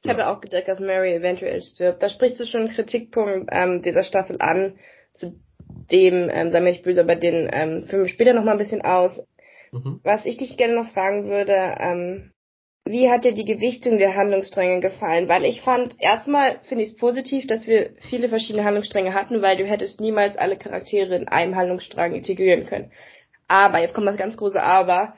[0.03, 2.03] Ich hatte auch gedacht, dass Mary eventuell stirbt.
[2.03, 4.77] Da sprichst du schon einen Kritikpunkt ähm, dieser Staffel an,
[5.13, 5.39] zu
[5.91, 9.19] dem, ähm, sei mir nicht böse, aber den ähm, wir später nochmal ein bisschen aus.
[9.71, 9.99] Mhm.
[10.03, 12.31] Was ich dich gerne noch fragen würde, ähm,
[12.87, 15.27] wie hat dir die Gewichtung der Handlungsstränge gefallen?
[15.27, 19.57] Weil ich fand, erstmal finde ich es positiv, dass wir viele verschiedene Handlungsstränge hatten, weil
[19.57, 22.91] du hättest niemals alle Charaktere in einem Handlungsstrang integrieren können.
[23.47, 25.15] Aber, jetzt kommt das ganz große Aber,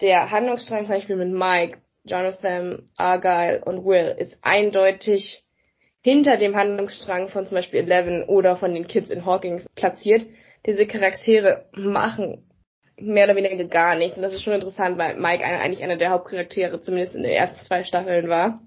[0.00, 5.44] der Handlungsstrang zum Beispiel mit Mike, Jonathan, Argyle und Will ist eindeutig
[6.02, 10.26] hinter dem Handlungsstrang von zum Beispiel Eleven oder von den Kids in Hawkins platziert.
[10.66, 12.46] Diese Charaktere machen
[12.98, 14.16] mehr oder weniger gar nichts.
[14.16, 17.64] Und das ist schon interessant, weil Mike eigentlich einer der Hauptcharaktere, zumindest in den ersten
[17.64, 18.60] zwei Staffeln war.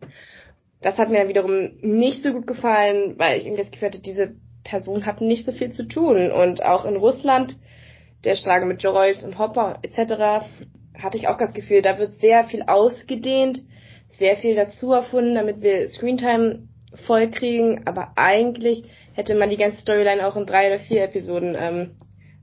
[0.82, 4.36] Das hat mir wiederum nicht so gut gefallen, weil ich irgendwie das Gefühl hatte, diese
[4.64, 6.32] Person hat nicht so viel zu tun.
[6.32, 7.58] Und auch in Russland,
[8.24, 10.46] der Strage mit Joyce und Hopper etc.,
[11.02, 13.62] hatte ich auch das Gefühl, da wird sehr viel ausgedehnt,
[14.10, 16.68] sehr viel dazu erfunden, damit wir Screentime
[17.06, 17.88] voll kriegen.
[17.88, 21.92] Aber eigentlich hätte man die ganze Storyline auch in drei oder vier Episoden ähm,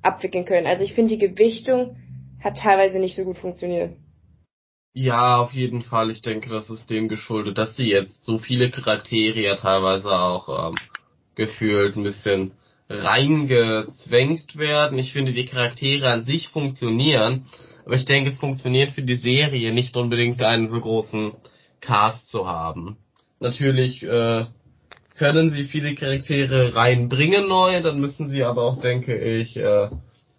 [0.06, 0.66] abwickeln können.
[0.66, 1.96] Also ich finde, die Gewichtung
[2.42, 3.96] hat teilweise nicht so gut funktioniert.
[4.94, 6.10] Ja, auf jeden Fall.
[6.10, 10.70] Ich denke, das ist dem geschuldet, dass sie jetzt so viele Charaktere ja teilweise auch
[10.70, 10.76] ähm,
[11.34, 12.52] gefühlt ein bisschen
[12.88, 14.98] reingezwängt werden.
[14.98, 17.44] Ich finde, die Charaktere an sich funktionieren,
[17.84, 21.32] aber ich denke, es funktioniert für die Serie nicht unbedingt einen so großen
[21.80, 22.96] Cast zu haben.
[23.38, 24.46] Natürlich äh,
[25.16, 29.88] können sie viele Charaktere reinbringen neu, dann müssen sie aber auch, denke ich, äh,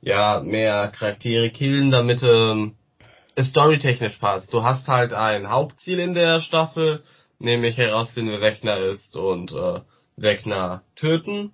[0.01, 2.75] ja, mehr Charaktere killen, damit ähm,
[3.35, 4.53] es storytechnisch passt.
[4.53, 7.03] Du hast halt ein Hauptziel in der Staffel,
[7.39, 9.81] nämlich herausfinden, wer Wegner ist und äh,
[10.15, 11.53] Wegner töten.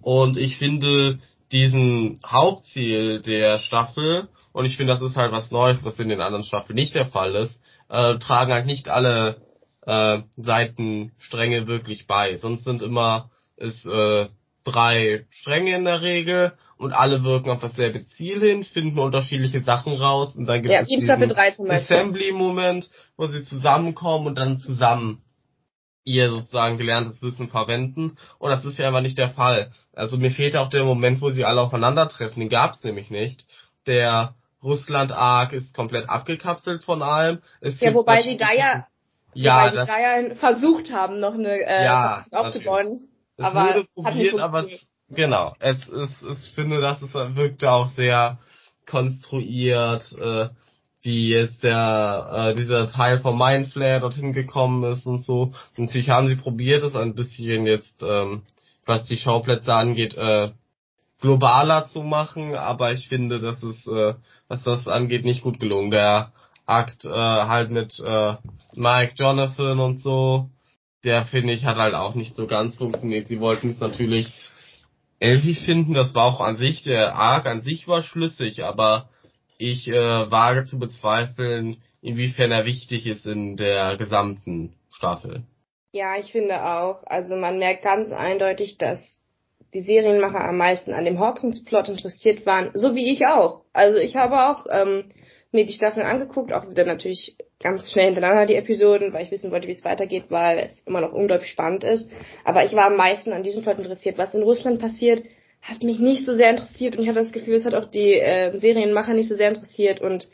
[0.00, 1.18] Und ich finde
[1.50, 6.20] diesen Hauptziel der Staffel, und ich finde, das ist halt was Neues, was in den
[6.20, 9.36] anderen Staffeln nicht der Fall ist, äh, tragen halt nicht alle
[9.86, 12.36] äh, Seitenstränge wirklich bei.
[12.36, 14.26] Sonst sind immer ist äh,
[14.64, 19.94] drei Stränge in der Regel und alle wirken auf dasselbe Ziel hin, finden unterschiedliche Sachen
[19.94, 25.22] raus und dann gibt ja, es diesen Assembly-Moment, wo sie zusammenkommen und dann zusammen
[26.04, 28.16] ihr sozusagen gelerntes Wissen verwenden.
[28.40, 29.70] Und das ist ja einfach nicht der Fall.
[29.92, 32.40] Also mir fehlt auch der Moment, wo sie alle aufeinandertreffen.
[32.40, 33.44] Den gab es nämlich nicht.
[33.86, 37.42] Der Russland-Arc ist komplett abgekapselt von allem.
[37.60, 38.86] Es ja, wobei sie da ja
[39.34, 43.08] ja, Wobei das, die Dreier versucht haben, noch eine äh, ja, aufzubauen.
[43.36, 45.54] Es aber wurde probiert, aber es, genau.
[45.58, 48.38] Es ist, ich finde, dass es wirkte auch sehr
[48.86, 50.48] konstruiert, äh,
[51.02, 55.52] wie jetzt der äh, dieser Teil vom Mindflare dorthin gekommen ist und so.
[55.76, 58.42] Natürlich haben sie probiert, es ein bisschen jetzt, ähm,
[58.84, 60.50] was die Schauplätze angeht, äh,
[61.20, 64.14] globaler zu machen, aber ich finde, dass es, äh,
[64.48, 65.90] was das angeht, nicht gut gelungen.
[65.90, 66.32] Der
[66.66, 68.34] Akt äh, halt mit äh,
[68.74, 70.48] Mike Jonathan und so,
[71.04, 73.28] der finde ich hat halt auch nicht so ganz funktioniert.
[73.28, 74.32] Sie wollten es natürlich
[75.18, 79.08] Elfie finden, das war auch an sich, der Arc an sich war schlüssig, aber
[79.56, 85.44] ich äh, wage zu bezweifeln, inwiefern er wichtig ist in der gesamten Staffel.
[85.92, 87.04] Ja, ich finde auch.
[87.06, 89.20] Also man merkt ganz eindeutig, dass
[89.74, 93.62] die Serienmacher am meisten an dem Hawkins-Plot interessiert waren, so wie ich auch.
[93.72, 95.04] Also ich habe auch ähm,
[95.52, 99.50] mir die Staffeln angeguckt, auch wieder natürlich ganz schnell hintereinander die Episoden, weil ich wissen
[99.50, 102.08] wollte, wie es weitergeht, weil es immer noch unglaublich spannend ist.
[102.44, 104.18] Aber ich war am meisten an diesem Plot interessiert.
[104.18, 105.22] Was in Russland passiert,
[105.62, 108.14] hat mich nicht so sehr interessiert und ich hatte das Gefühl, es hat auch die
[108.14, 110.28] äh, Serienmacher nicht so sehr interessiert und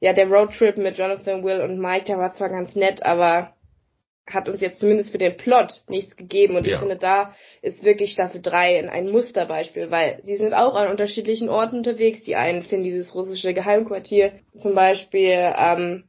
[0.00, 3.54] ja, der Roadtrip mit Jonathan, Will und Mike, der war zwar ganz nett, aber
[4.26, 6.56] hat uns jetzt zumindest für den Plot nichts gegeben.
[6.56, 6.74] Und ja.
[6.74, 11.48] ich finde, da ist wirklich Staffel 3 ein Musterbeispiel, weil sie sind auch an unterschiedlichen
[11.48, 12.22] Orten unterwegs.
[12.22, 16.04] Die einen finden dieses russische Geheimquartier zum Beispiel, ähm,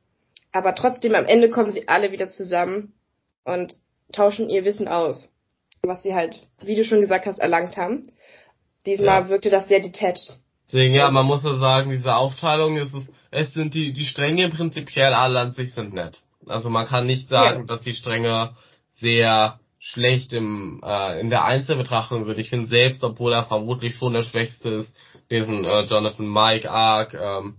[0.52, 2.94] aber trotzdem am Ende kommen sie alle wieder zusammen
[3.44, 3.76] und
[4.12, 5.28] tauschen ihr Wissen aus,
[5.82, 8.12] was sie halt, wie du schon gesagt hast, erlangt haben.
[8.86, 9.30] Diesmal ja.
[9.30, 10.38] wirkte das sehr detached.
[10.68, 14.50] Deswegen, ja, man muss ja sagen, diese Aufteilung ist es, es sind die, die Stränge
[14.50, 16.22] prinzipiell alle an sich sind nett.
[16.48, 17.66] Also man kann nicht sagen, ja.
[17.66, 18.56] dass die Stränge
[18.90, 22.40] sehr schlecht im, äh, in der Einzelbetrachtung sind.
[22.40, 24.96] Ich finde selbst, obwohl er vermutlich schon der Schwächste ist,
[25.30, 27.58] diesen äh, Jonathan Mike Arc ähm,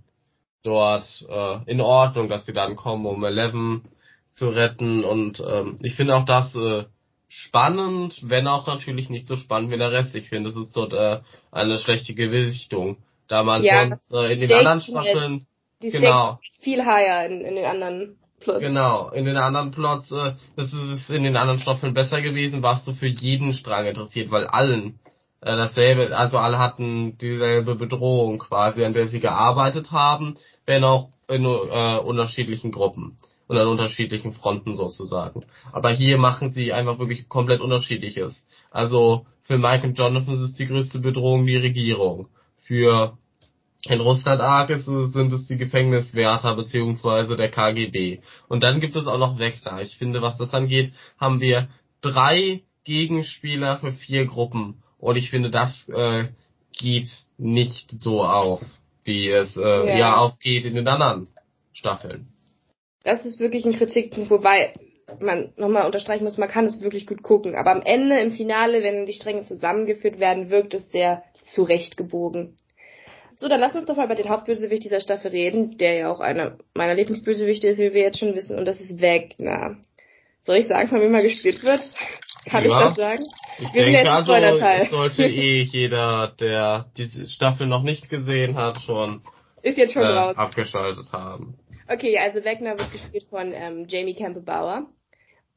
[0.63, 3.83] dort äh, in Ordnung, dass sie dann kommen, um Eleven
[4.31, 5.05] zu retten.
[5.05, 6.85] Und ähm, ich finde auch das äh,
[7.29, 10.15] spannend, wenn auch natürlich nicht so spannend wie der Rest.
[10.15, 11.21] Ich finde, es ist dort äh,
[11.53, 12.97] eine schlechte Gewichtung,
[13.29, 15.47] da man ja, sonst äh, in den anderen Staffeln
[15.81, 18.61] genau viel higher in, in den anderen Plots.
[18.61, 22.87] Genau, in den anderen Plots, äh, das ist in den anderen Staffeln besser gewesen, warst
[22.87, 25.01] du für jeden Strang interessiert, weil allen
[25.41, 30.37] äh, dasselbe, also alle hatten dieselbe Bedrohung quasi, an der sie gearbeitet haben,
[30.67, 33.17] wenn auch in äh, unterschiedlichen Gruppen
[33.47, 35.45] und an unterschiedlichen Fronten sozusagen.
[35.73, 38.35] Aber hier machen sie einfach wirklich komplett unterschiedliches.
[38.71, 42.29] Also für Mike und Jonathan ist die größte Bedrohung die Regierung.
[42.57, 43.19] Für
[43.87, 48.21] in Russland arg ist, sind es die Gefängniswärter beziehungsweise der KGB.
[48.49, 49.81] Und dann gibt es auch noch Wegner.
[49.83, 51.69] Ich finde, was das angeht, haben wir
[52.01, 54.83] drei Gegenspieler für vier Gruppen.
[54.99, 56.25] Und ich finde, das äh,
[56.73, 58.63] geht nicht so auf,
[59.05, 59.99] wie es äh, ja.
[59.99, 61.29] ja aufgeht in den anderen
[61.73, 62.29] Staffeln.
[63.03, 64.73] Das ist wirklich ein Kritikpunkt, wobei
[65.21, 67.55] man nochmal unterstreichen muss, man kann es wirklich gut gucken.
[67.55, 72.57] Aber am Ende, im Finale, wenn die Stränge zusammengeführt werden, wirkt es sehr zurechtgebogen.
[73.37, 76.21] So, dann lass uns doch mal über den Hauptbösewicht dieser Staffel reden, der ja auch
[76.21, 79.77] einer meiner Lieblingsbösewichte ist, wie wir jetzt schon wissen, und das ist Wegner.
[80.41, 81.81] Soll ich sagen, von wem er gespielt wird?
[82.47, 83.25] Kann ja, ich das sagen?
[83.59, 84.89] Ich wir denke, also Teil.
[84.91, 89.23] sollte eh jeder, der diese Staffel noch nicht gesehen hat, schon
[89.63, 90.37] ist jetzt schon äh, raus.
[90.37, 91.57] abgeschaltet haben.
[91.89, 94.87] Okay, also Wegner wird gespielt von ähm, Jamie Campbell Bauer.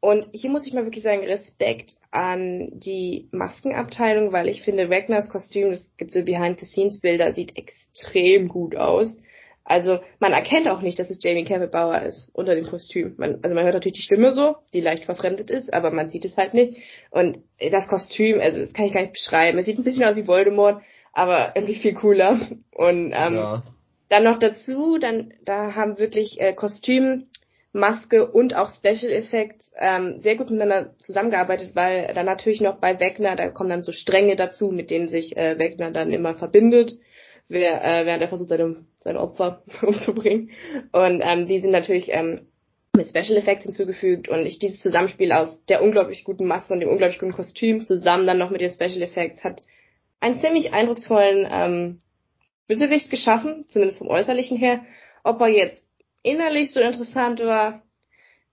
[0.08, 5.28] Und hier muss ich mal wirklich sagen, Respekt an die Maskenabteilung, weil ich finde, Wagners
[5.28, 9.20] Kostüm, das gibt so Behind-the-Scenes-Bilder, sieht extrem gut aus.
[9.66, 13.16] Also man erkennt auch nicht, dass es Jamie Campbell Bauer ist unter dem Kostüm.
[13.18, 16.24] Man, also man hört natürlich die Stimme so, die leicht verfremdet ist, aber man sieht
[16.24, 16.78] es halt nicht.
[17.10, 17.40] Und
[17.70, 19.58] das Kostüm, also das kann ich gar nicht beschreiben.
[19.58, 22.40] Es sieht ein bisschen aus wie Voldemort, aber irgendwie viel cooler.
[22.72, 23.64] Und ähm, ja.
[24.08, 27.28] dann noch dazu, dann da haben wirklich äh, Kostüm
[27.78, 33.00] Maske und auch Special Effects ähm, sehr gut miteinander zusammengearbeitet, weil dann natürlich noch bei
[33.00, 36.98] Wegner, da kommen dann so Stränge dazu, mit denen sich äh, Wegner dann immer verbindet,
[37.48, 40.52] wer, äh, während er versucht, seine, seine Opfer umzubringen.
[40.92, 42.48] Und ähm, die sind natürlich ähm,
[42.96, 46.90] mit Special Effects hinzugefügt und ich dieses Zusammenspiel aus der unglaublich guten Maske und dem
[46.90, 49.62] unglaublich guten Kostüm zusammen dann noch mit den Special Effects hat
[50.20, 52.00] einen ziemlich eindrucksvollen ähm,
[52.68, 54.82] Bösewicht geschaffen, zumindest vom Äußerlichen her.
[55.24, 55.87] Ob er jetzt
[56.24, 57.84] innerlich so interessant war,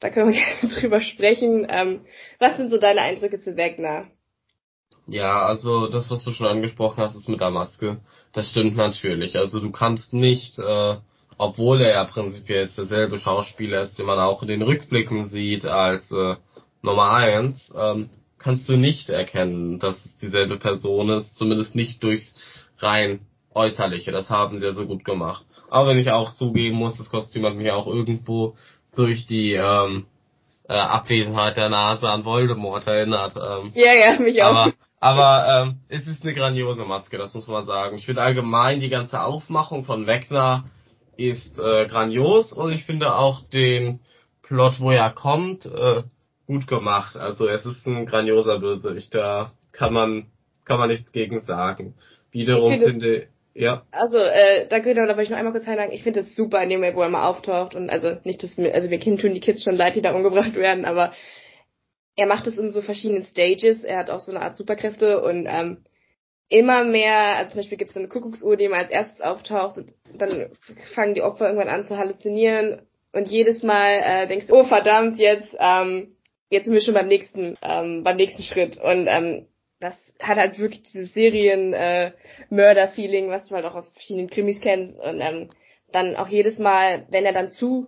[0.00, 1.66] da können wir gerne drüber sprechen.
[1.68, 2.00] Ähm,
[2.38, 4.08] was sind so deine Eindrücke zu Wegner?
[5.06, 8.00] Ja, also das, was du schon angesprochen hast, ist mit der Maske.
[8.32, 9.36] Das stimmt natürlich.
[9.36, 10.96] Also du kannst nicht, äh,
[11.36, 16.10] obwohl er ja prinzipiell derselbe Schauspieler ist, den man auch in den Rückblicken sieht als
[16.10, 16.36] äh,
[16.80, 18.08] Nummer eins, ähm,
[18.38, 22.34] kannst du nicht erkennen, dass es dieselbe Person ist, zumindest nicht durchs
[22.78, 23.20] rein
[23.54, 24.10] äußerliche.
[24.10, 25.46] Das haben sie ja so gut gemacht.
[25.74, 28.54] Aber wenn ich auch zugeben muss, das Kostüm hat mich auch irgendwo
[28.94, 30.06] durch die ähm,
[30.68, 33.34] äh, Abwesenheit der Nase an Voldemort erinnert.
[33.34, 34.54] Ähm, ja, ja, mich auch.
[34.54, 37.96] Aber, aber ähm, es ist eine grandiose Maske, das muss man sagen.
[37.96, 40.62] Ich finde allgemein die ganze Aufmachung von Wegner
[41.16, 43.98] ist äh, grandios und ich finde auch den
[44.42, 46.04] Plot, wo er kommt, äh,
[46.46, 47.16] gut gemacht.
[47.16, 50.26] Also es ist ein grandioser Bösewicht, da kann man
[50.64, 51.94] kann man nichts gegen sagen.
[52.30, 53.86] Wiederum ich finde, finde ja.
[53.92, 55.92] Also, äh, da genau, da wollte ich noch einmal kurz einhaken.
[55.92, 58.56] Ich finde es super in dem Moment, wo er mal auftaucht und also nicht, dass
[58.56, 61.14] mir, also wir Kind tun die Kids schon leid, die da umgebracht werden, aber
[62.16, 63.84] er macht es in so verschiedenen Stages.
[63.84, 65.84] Er hat auch so eine Art Superkräfte und ähm,
[66.48, 69.76] immer mehr, also zum Beispiel gibt es so eine Kuckucksuhr, die immer als erstes auftaucht
[69.76, 70.50] und dann
[70.94, 72.82] fangen die Opfer irgendwann an zu halluzinieren
[73.12, 76.16] und jedes Mal äh, denkst du, oh verdammt, jetzt, ähm,
[76.50, 79.46] jetzt sind wir schon beim nächsten, ähm, beim nächsten Schritt und ähm,
[79.84, 84.98] das hat halt wirklich dieses Serien-Mörder-Feeling, äh, was du halt auch aus verschiedenen Krimis kennst.
[84.98, 85.50] Und ähm,
[85.92, 87.86] dann auch jedes Mal, wenn er dann zu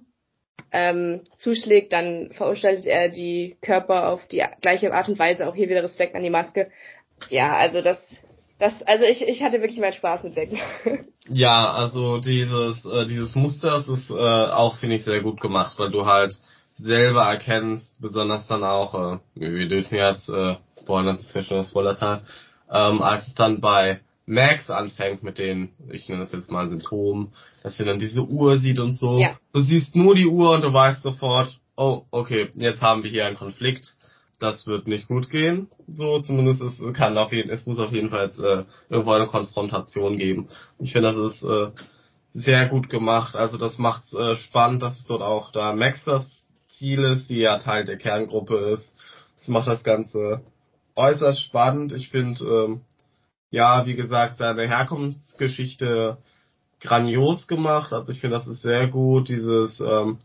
[0.72, 5.48] ähm, zuschlägt, dann verunstaltet er die Körper auf die gleiche Art und Weise.
[5.48, 6.70] Auch hier wieder Respekt an die Maske.
[7.30, 7.98] Ja, also das,
[8.58, 10.50] das, also ich, ich hatte wirklich meinen Spaß mit Beck.
[11.28, 15.78] ja, also dieses, äh, dieses Muster, das ist äh, auch, finde ich, sehr gut gemacht,
[15.78, 16.34] weil du halt
[16.76, 21.56] selber erkennst, besonders dann auch, äh, wir dürfen jetzt äh, spoilern, das ist ja schon
[21.58, 22.22] das Spoilerteil,
[22.70, 27.32] ähm, als es dann bei Max anfängt mit den, ich nenne das jetzt mal Symptomen,
[27.62, 29.18] dass er dann diese Uhr sieht und so.
[29.18, 29.38] Ja.
[29.52, 33.26] Du siehst nur die Uhr und du weißt sofort, oh, okay, jetzt haben wir hier
[33.26, 33.94] einen Konflikt.
[34.38, 35.68] Das wird nicht gut gehen.
[35.86, 39.26] So, zumindest es kann auf jeden, es muss auf jeden Fall jetzt, äh, irgendwo eine
[39.26, 40.48] Konfrontation geben.
[40.78, 41.70] Ich finde, das ist äh,
[42.32, 43.34] sehr gut gemacht.
[43.34, 46.35] Also das macht äh, spannend, dass dort auch da Max das
[46.76, 48.92] Ziel ist, die ja Teil der Kerngruppe ist.
[49.36, 50.42] Das macht das Ganze
[50.94, 51.92] äußerst spannend.
[51.92, 52.80] Ich finde, ähm,
[53.50, 56.18] ja, wie gesagt, seine Herkunftsgeschichte
[56.80, 57.92] grandios gemacht.
[57.92, 59.28] Also ich finde, das ist sehr gut.
[59.28, 60.18] Dieses, ähm,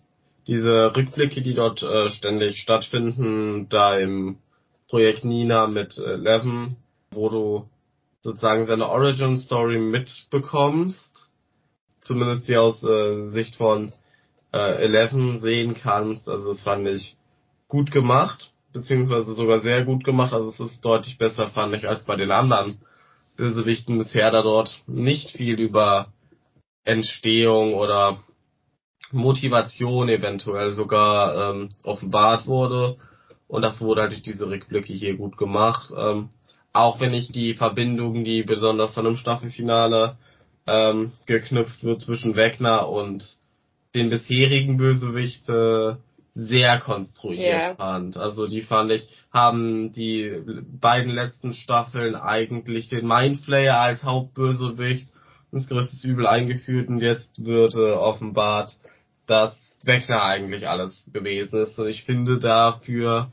[0.47, 4.37] diese Rückblicke, die dort äh, ständig stattfinden, da im
[4.89, 6.77] Projekt Nina mit äh, Eleven,
[7.11, 7.69] wo du
[8.21, 11.31] sozusagen seine Origin Story mitbekommst,
[11.99, 13.91] zumindest die aus äh, Sicht von
[14.53, 16.27] äh, Eleven sehen kannst.
[16.27, 17.17] Also das fand ich
[17.67, 20.33] gut gemacht, beziehungsweise sogar sehr gut gemacht.
[20.33, 22.79] Also es ist deutlich besser, fand ich, als bei den anderen
[23.37, 26.07] Bösewichten bisher, da dort nicht viel über
[26.83, 28.19] Entstehung oder
[29.11, 32.97] Motivation eventuell sogar ähm, offenbart wurde.
[33.47, 35.91] Und das wurde halt durch diese Rückblicke hier gut gemacht.
[35.97, 36.29] Ähm,
[36.73, 40.17] auch wenn ich die Verbindung, die besonders dann im Staffelfinale
[40.67, 43.37] ähm, geknüpft wird zwischen Wegner und
[43.93, 45.95] den bisherigen Bösewicht äh,
[46.33, 47.75] sehr konstruiert yeah.
[47.75, 48.17] fand.
[48.17, 50.31] Also die fand ich, haben die
[50.79, 55.09] beiden letzten Staffeln eigentlich den Mindflayer als Hauptbösewicht
[55.51, 58.77] ins größte Übel eingeführt und jetzt wird äh, offenbart,
[59.27, 61.77] dass Wegner eigentlich alles gewesen ist.
[61.77, 63.31] Und ich finde dafür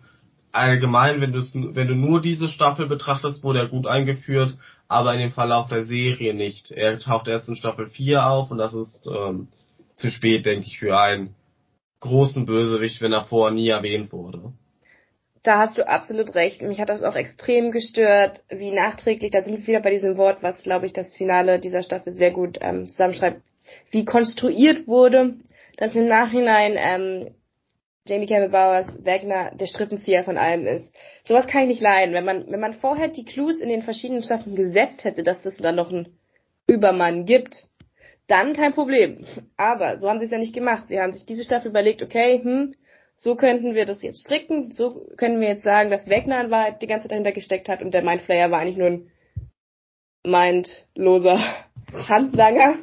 [0.51, 1.43] allgemein, wenn du
[1.75, 4.57] wenn du nur diese Staffel betrachtest, wurde er gut eingeführt,
[4.89, 6.73] aber in dem Verlauf der Serie nicht.
[6.73, 9.49] Er taucht erst in Staffel 4 auf und das ist ähm,
[9.99, 11.35] zu spät, denke ich, für einen
[12.01, 14.53] großen Bösewicht, wenn er vorher nie erwähnt wurde.
[15.43, 16.63] Da hast du absolut recht.
[16.63, 20.43] Mich hat das auch extrem gestört, wie nachträglich, da sind wir wieder bei diesem Wort,
[20.43, 23.41] was, glaube ich, das Finale dieser Staffel sehr gut ähm, zusammenschreibt,
[23.91, 25.35] wie konstruiert wurde,
[25.77, 27.35] dass im Nachhinein ähm,
[28.07, 30.91] Jamie Campbell Bowers Wagner der Strippenzieher von allem ist.
[31.25, 32.15] Sowas kann ich nicht leiden.
[32.15, 35.59] Wenn man, wenn man vorher die Clues in den verschiedenen Staffeln gesetzt hätte, dass es
[35.59, 36.19] dann noch einen
[36.67, 37.69] Übermann gibt,
[38.29, 39.25] dann kein Problem.
[39.57, 40.85] Aber so haben sie es ja nicht gemacht.
[40.87, 42.75] Sie haben sich diese Staffel überlegt, okay, hm,
[43.17, 46.81] so könnten wir das jetzt stricken, so können wir jetzt sagen, dass Wegner in Wahrheit
[46.83, 49.11] die ganze Zeit dahinter gesteckt hat und der Mindflayer war eigentlich nur ein
[50.25, 51.41] mindloser
[52.09, 52.77] Handlanger.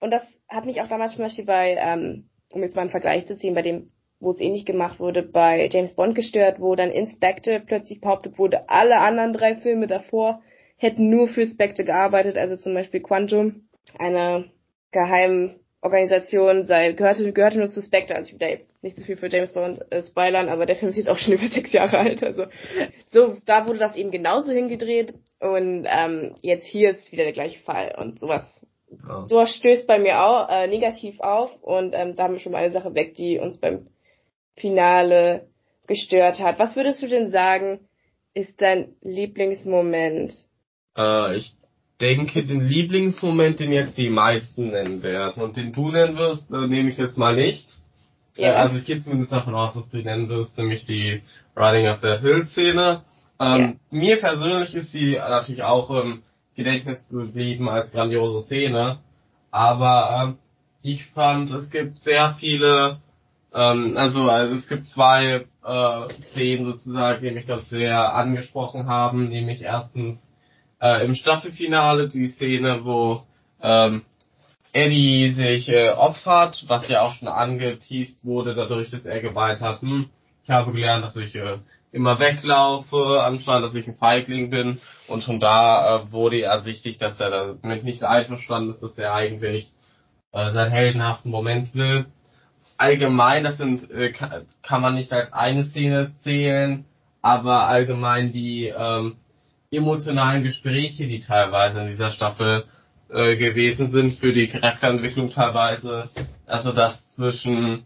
[0.00, 3.26] Und das hat mich auch damals zum Beispiel bei, ähm, um jetzt mal einen Vergleich
[3.26, 3.88] zu ziehen, bei dem
[4.20, 8.38] wo es ähnlich gemacht wurde, bei James Bond gestört, wo dann in Spectre plötzlich behauptet
[8.38, 10.42] wurde, alle anderen drei Filme davor
[10.76, 13.68] hätten nur für Spectre gearbeitet, also zum Beispiel Quantum,
[13.98, 14.50] eine
[14.92, 19.16] Geheimorganisation, sei, gehörte, gehörte nur zu Spectre, also ich will da jetzt nicht so viel
[19.16, 21.98] für James Bond äh, spoilern, aber der Film ist jetzt auch schon über sechs Jahre
[21.98, 22.46] alt, also
[23.10, 27.60] so, da wurde das eben genauso hingedreht und ähm, jetzt hier ist wieder der gleiche
[27.60, 28.60] Fall und sowas
[28.90, 29.26] ja.
[29.28, 32.62] sowas stößt bei mir auch äh, negativ auf und ähm, da haben wir schon mal
[32.62, 33.86] eine Sache weg, die uns beim
[34.56, 35.48] Finale
[35.86, 36.58] gestört hat.
[36.58, 37.88] Was würdest du denn sagen,
[38.34, 40.34] ist dein Lieblingsmoment?
[40.96, 41.54] Äh, ich
[42.00, 46.66] denke, den Lieblingsmoment, den jetzt die meisten nennen werden und den du nennen wirst, äh,
[46.66, 47.68] nehme ich jetzt mal nicht.
[48.36, 48.48] Ja.
[48.48, 51.22] Äh, also ich gehe zumindest davon aus, dass du ihn nennen wirst, nämlich die
[51.56, 53.02] Riding of the Hill Szene.
[53.38, 53.98] Ähm, ja.
[53.98, 56.22] Mir persönlich ist sie natürlich auch im
[56.56, 58.98] Gedächtnis geblieben als grandiose Szene,
[59.50, 60.38] aber ähm,
[60.82, 63.00] ich fand, es gibt sehr viele
[63.52, 69.28] ähm, also, also es gibt zwei äh, Szenen sozusagen, die mich das sehr angesprochen haben,
[69.28, 70.20] nämlich erstens
[70.80, 73.22] äh, im Staffelfinale die Szene, wo
[73.62, 74.04] ähm,
[74.72, 79.82] Eddie sich äh, opfert, was ja auch schon angeteased wurde, dadurch, dass er geweint hat,
[79.82, 80.10] hm,
[80.44, 81.58] ich habe gelernt, dass ich äh,
[81.92, 84.80] immer weglaufe, anscheinend, dass ich ein Feigling bin.
[85.08, 89.66] Und schon da äh, wurde ersichtlich, dass er damit nicht einverstanden ist, dass er eigentlich
[90.32, 92.06] äh, seinen heldenhaften Moment will
[92.80, 96.86] allgemein, das sind, äh, kann, man nicht als eine Szene zählen,
[97.20, 99.16] aber allgemein die ähm,
[99.70, 102.64] emotionalen Gespräche, die teilweise in dieser Staffel
[103.08, 106.08] äh, gewesen sind, für die Charakterentwicklung teilweise,
[106.46, 107.84] also das zwischen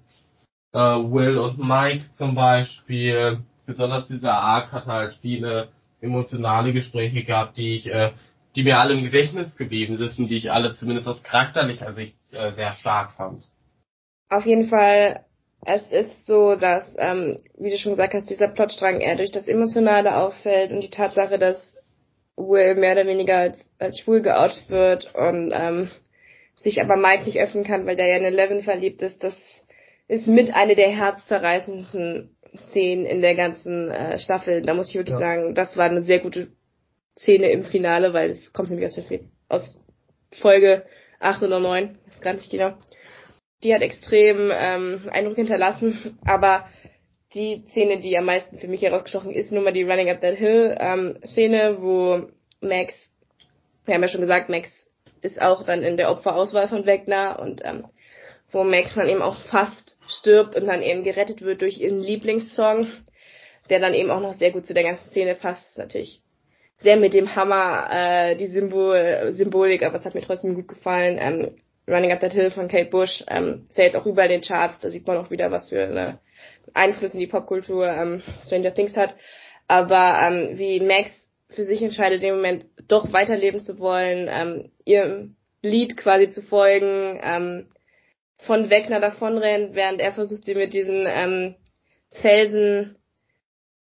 [0.72, 5.68] äh, Will und Mike zum Beispiel, besonders dieser Arc hat halt viele
[6.00, 8.12] emotionale Gespräche gehabt, die ich, äh,
[8.56, 12.16] die mir alle im Gedächtnis geblieben sind und die ich alle zumindest aus charakterlicher Sicht
[12.32, 13.48] äh, sehr stark fand.
[14.30, 15.24] Auf jeden Fall,
[15.64, 19.48] es ist so, dass, ähm, wie du schon gesagt hast, dieser Plotstrang eher durch das
[19.48, 21.73] Emotionale auffällt und die Tatsache, dass
[22.36, 25.90] Will mehr oder weniger als, als schwul geoutet wird und ähm,
[26.58, 29.36] sich aber Mike nicht öffnen kann, weil der ja in Eleven verliebt ist, das
[30.08, 34.62] ist mit eine der herzzerreißendsten Szenen in der ganzen äh, Staffel.
[34.62, 35.20] Da muss ich wirklich ja.
[35.20, 36.48] sagen, das war eine sehr gute
[37.16, 39.78] Szene im Finale, weil es kommt nämlich aus, der, aus
[40.32, 40.84] Folge
[41.20, 42.74] 8 oder 9, ist gar nicht genau
[43.64, 46.68] die hat extrem ähm, Eindruck hinterlassen, aber
[47.34, 50.36] die Szene, die am meisten für mich herausgestochen ist, nur mal die Running Up That
[50.36, 52.28] Hill ähm, Szene, wo
[52.60, 53.10] Max,
[53.84, 54.70] wir haben ja schon gesagt, Max
[55.20, 57.86] ist auch dann in der Opferauswahl von Wegner und ähm,
[58.52, 62.86] wo Max dann eben auch fast stirbt und dann eben gerettet wird durch ihren Lieblingssong,
[63.70, 65.78] der dann eben auch noch sehr gut zu der ganzen Szene passt.
[65.78, 66.20] Natürlich
[66.78, 71.18] sehr mit dem Hammer, äh, die Symbol, Symbolik, aber es hat mir trotzdem gut gefallen.
[71.20, 71.56] Ähm,
[71.86, 74.46] Running Up That Hill von Kate Bush ähm, ist ja jetzt auch überall in den
[74.46, 76.18] Charts, da sieht man auch wieder, was für eine
[76.72, 79.14] Einfluss in die Popkultur ähm, Stranger Things hat.
[79.68, 81.10] Aber ähm, wie Max
[81.50, 86.42] für sich entscheidet, in dem Moment doch weiterleben zu wollen, ähm, ihrem Lied quasi zu
[86.42, 87.68] folgen, ähm,
[88.38, 91.54] von Wegner davonrennt, während er versucht, sie mit diesen ähm,
[92.10, 92.96] Felsen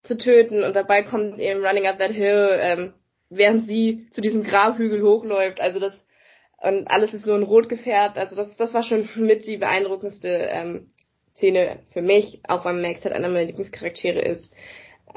[0.03, 2.93] zu töten und dabei kommt eben Running Up That Hill, ähm,
[3.29, 5.61] während sie zu diesem Grabhügel hochläuft.
[5.61, 6.05] Also das
[6.61, 8.17] und alles ist so in Rot gefärbt.
[8.17, 10.91] Also das, das war schon mit die beeindruckendste ähm,
[11.35, 14.51] Szene für mich, auch weil Max halt einer meiner Lieblingscharaktere ist.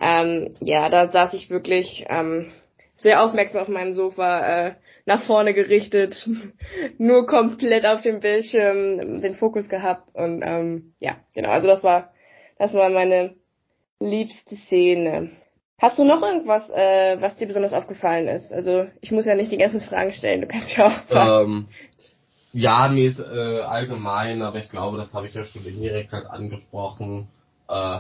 [0.01, 2.53] Ähm, ja, da saß ich wirklich ähm,
[2.97, 4.74] sehr aufmerksam auf meinem Sofa, äh,
[5.07, 6.28] nach vorne gerichtet,
[6.99, 12.12] nur komplett auf dem Bildschirm den Fokus gehabt und ähm, ja, genau, also das war
[12.59, 13.34] das war meine
[14.01, 15.30] liebste Szene.
[15.81, 18.53] Hast du noch irgendwas, äh, was dir besonders aufgefallen ist?
[18.53, 21.43] Also ich muss ja nicht die ganzen Fragen stellen, du kannst ja auch.
[21.43, 21.66] Ähm,
[22.53, 26.27] ja, mir ist äh, allgemein, aber ich glaube, das habe ich ja schon indirekt halt
[26.27, 27.29] angesprochen,
[27.68, 27.99] äh,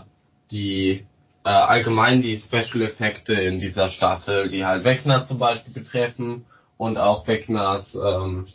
[0.52, 1.04] die
[1.44, 6.46] äh, allgemein die Special Effekte in dieser Staffel, die halt Wegner zum Beispiel betreffen
[6.78, 8.46] und auch Wegners ähm,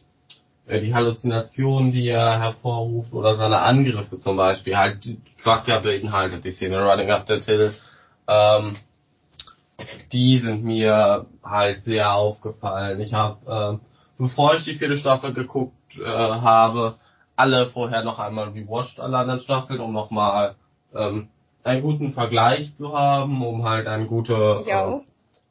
[0.66, 5.00] äh, die Halluzinationen, die er hervorruft oder seine Angriffe zum Beispiel, halt
[5.44, 7.74] was ja beinhaltet die Szene Running Up That Hill,
[8.28, 8.78] ähm,
[10.12, 13.00] die sind mir halt sehr aufgefallen.
[13.02, 13.86] Ich habe, äh,
[14.18, 16.96] bevor ich die vierte Staffel geguckt äh, habe,
[17.36, 20.56] alle vorher noch einmal rewatcht, alle anderen Staffeln, um nochmal
[20.94, 21.30] ähm,
[21.64, 25.00] einen guten Vergleich zu haben, um halt ein gute, äh,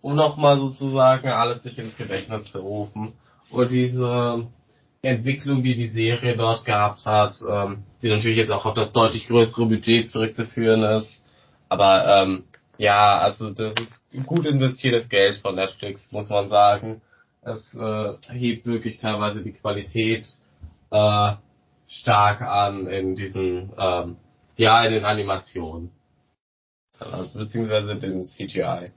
[0.00, 3.14] um nochmal sozusagen alles sich ins Gedächtnis zu rufen.
[3.50, 4.46] Und diese
[5.00, 9.26] Entwicklung, die die Serie dort gehabt hat, ähm, die natürlich jetzt auch auf das deutlich
[9.26, 11.22] größere Budget zurückzuführen ist.
[11.68, 12.44] Aber ähm,
[12.78, 17.02] ja, also das ist gut investiertes Geld von Netflix, muss man sagen.
[17.42, 20.26] Es äh, hebt wirklich teilweise die Qualität
[20.90, 21.32] äh,
[21.86, 24.16] stark an in diesen, ähm,
[24.56, 25.90] ja, in den Animationen.
[26.98, 28.92] Also beziehungsweise dem CGI.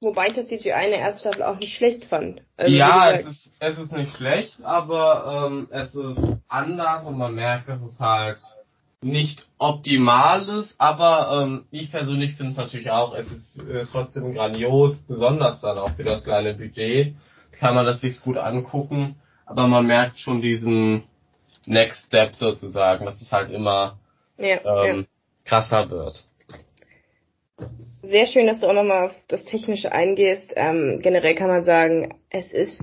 [0.00, 2.42] Wobei ich das CGI in der ersten Staffel auch nicht schlecht fand.
[2.56, 7.34] Also ja, es ist, es ist nicht schlecht, aber ähm, es ist anders und man
[7.34, 8.38] merkt, dass es halt
[9.00, 14.34] nicht optimal ist, aber ähm, ich persönlich finde es natürlich auch, es ist, ist trotzdem
[14.34, 17.14] grandios, besonders dann auch für das kleine Budget,
[17.52, 21.04] kann man das sich gut angucken, aber man merkt schon diesen
[21.66, 23.98] Next Step sozusagen, dass es halt immer
[24.36, 25.04] ja, ähm, ja.
[25.44, 26.28] krasser wird
[28.02, 30.52] sehr schön, dass du auch nochmal auf das Technische eingehst.
[30.56, 32.82] Ähm, generell kann man sagen, es ist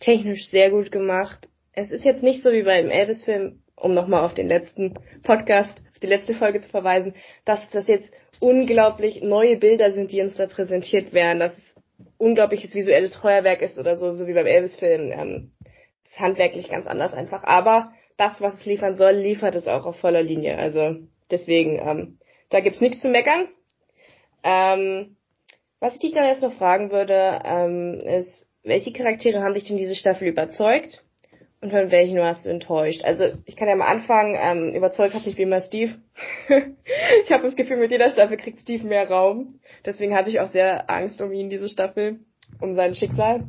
[0.00, 1.48] technisch sehr gut gemacht.
[1.72, 5.98] Es ist jetzt nicht so wie beim Elvis-Film, um nochmal auf den letzten Podcast, auf
[6.00, 7.14] die letzte Folge zu verweisen,
[7.44, 11.76] dass das jetzt unglaublich neue Bilder sind, die uns da präsentiert werden, dass es
[12.18, 15.12] unglaubliches visuelles Feuerwerk ist oder so, so wie beim Elvis-Film.
[15.12, 15.50] Ähm,
[16.04, 17.44] ist handwerklich ganz anders einfach.
[17.44, 20.58] Aber das, was es liefern soll, liefert es auch auf voller Linie.
[20.58, 20.96] Also
[21.30, 22.18] deswegen, ähm,
[22.50, 23.48] da gibt's nichts zu meckern.
[24.42, 25.16] Ähm,
[25.80, 29.76] was ich dich dann jetzt noch fragen würde, ähm, ist, welche Charaktere haben dich denn
[29.76, 31.04] diese Staffel überzeugt?
[31.64, 33.02] Und von welchen warst du enttäuscht?
[33.04, 35.94] Also ich kann ja mal anfangen, ähm, überzeugt hat mich wie immer Steve.
[37.24, 39.60] ich habe das Gefühl, mit jeder Staffel kriegt Steve mehr Raum.
[39.86, 42.18] Deswegen hatte ich auch sehr Angst um ihn, diese Staffel,
[42.60, 43.44] um sein Schicksal.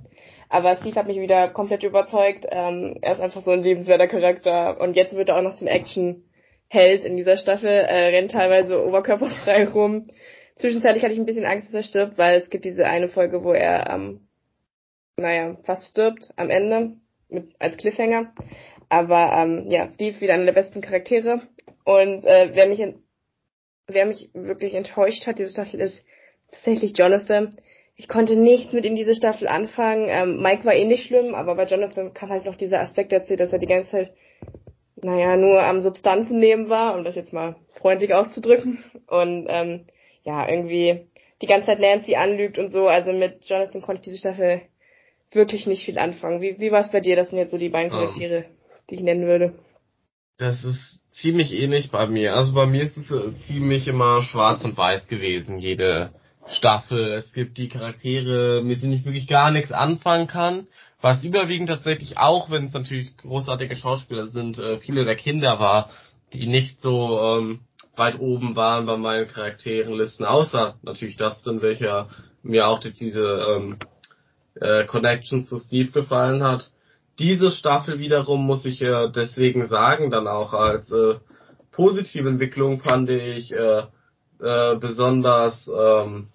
[0.47, 2.45] Aber Steve hat mich wieder komplett überzeugt.
[2.49, 4.79] Ähm, er ist einfach so ein lebenswerter Charakter.
[4.79, 9.67] Und jetzt wird er auch noch zum Action-Held in dieser Staffel, äh, rennt teilweise oberkörperfrei
[9.67, 10.07] rum,
[10.55, 13.43] Zwischenzeitlich hatte ich ein bisschen Angst, dass er stirbt, weil es gibt diese eine Folge,
[13.43, 14.21] wo er, ähm,
[15.17, 16.95] naja, fast stirbt am Ende
[17.29, 18.33] mit als Cliffhanger.
[18.89, 21.41] Aber ähm, ja, Steve wieder einer der besten Charaktere.
[21.83, 22.81] Und äh, wer mich
[23.87, 26.05] wer mich wirklich enttäuscht hat, diese Staffel, ist
[26.51, 27.55] tatsächlich Jonathan.
[27.95, 30.07] Ich konnte nichts mit ihm diese Staffel anfangen.
[30.09, 33.35] Ähm, Mike war eh nicht schlimm, aber bei Jonathan kam halt noch dieser Aspekt dazu,
[33.35, 34.13] dass er die ganze Zeit,
[34.95, 38.83] naja, nur am Substanzen nehmen war, um das jetzt mal freundlich auszudrücken.
[39.07, 39.85] Und ähm,
[40.23, 41.07] ja, irgendwie
[41.41, 42.87] die ganze Zeit Nancy anlügt und so.
[42.87, 44.61] Also mit Jonathan konnte ich diese Staffel
[45.35, 46.41] wirklich nicht viel anfangen.
[46.41, 47.15] Wie, wie war es bei dir?
[47.15, 48.43] Das sind jetzt so die beiden Charaktere, um,
[48.89, 49.53] die ich nennen würde.
[50.37, 52.35] Das ist ziemlich ähnlich bei mir.
[52.35, 56.11] Also bei mir ist es äh, ziemlich immer schwarz und weiß gewesen, jede
[56.47, 57.13] Staffel.
[57.13, 60.67] Es gibt die Charaktere, mit denen ich wirklich gar nichts anfangen kann.
[61.01, 65.89] Was überwiegend tatsächlich auch, wenn es natürlich großartige Schauspieler sind, äh, viele der Kinder war,
[66.33, 67.61] die nicht so ähm,
[67.95, 72.07] weit oben waren bei meinen Charakterenlisten, außer natürlich Dustin, welcher
[72.43, 73.77] mir auch durch diese ähm,
[74.61, 76.71] äh, Connection zu Steve gefallen hat.
[77.19, 81.15] diese Staffel wiederum muss ich äh, deswegen sagen, dann auch als äh,
[81.71, 83.83] positive Entwicklung fand ich äh,
[84.39, 86.27] äh, besonders ähm,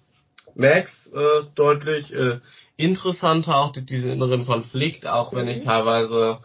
[0.55, 2.39] Max äh, deutlich äh,
[2.77, 5.65] interessanter, auch diesen inneren Konflikt, auch wenn ich mhm.
[5.65, 6.39] teilweise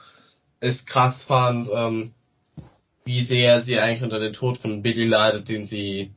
[0.60, 2.12] es krass fand, ähm,
[3.04, 6.12] wie sehr sie eigentlich unter den Tod von Billy leidet, den sie,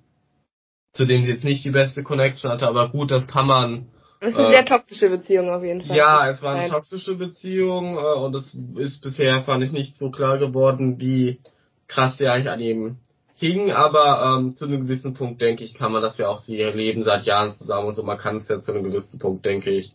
[0.92, 3.90] zu dem sie jetzt nicht die beste Connection hatte, aber gut, das kann man.
[4.22, 5.96] Es ist eine äh, sehr toxische Beziehung auf jeden Fall.
[5.96, 10.12] Ja, es war eine toxische Beziehung äh, und es ist bisher, fand ich, nicht so
[10.12, 11.40] klar geworden, wie
[11.88, 12.98] krass sie eigentlich an ihm
[13.36, 16.58] hing, aber ähm, zu einem gewissen Punkt, denke ich, kann man das ja auch, sie
[16.58, 19.70] leben seit Jahren zusammen und so, man kann es ja zu einem gewissen Punkt, denke
[19.70, 19.94] ich,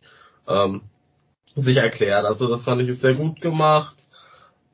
[0.49, 0.83] ähm,
[1.55, 2.25] sich erklären.
[2.25, 3.97] Also das fand ich ist sehr gut gemacht.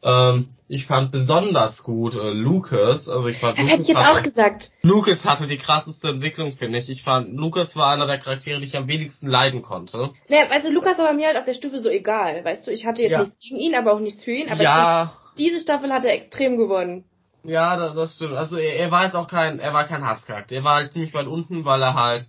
[0.03, 3.09] Ähm, ich fand besonders gut äh, Lucas.
[3.09, 4.70] Also ich fand das Lucas hätte ich jetzt hatte, auch gesagt.
[4.82, 6.88] Lucas hatte die krasseste Entwicklung, finde ich.
[6.88, 10.11] Ich fand, Lucas war einer der Charaktere, die ich am wenigsten leiden konnte.
[10.28, 12.44] Naja, also Lucas war mir halt auf der Stufe so egal.
[12.44, 13.18] Weißt du, ich hatte jetzt ja.
[13.20, 14.48] nichts gegen ihn, aber auch nichts für ihn.
[14.48, 15.12] Aber ja.
[15.36, 17.05] diese Staffel hat er extrem gewonnen.
[17.42, 18.34] Ja, das, das stimmt.
[18.34, 20.55] Also er, er war jetzt auch kein, er war kein Hasscharakter.
[20.55, 22.26] Er war halt ziemlich weit unten, weil er halt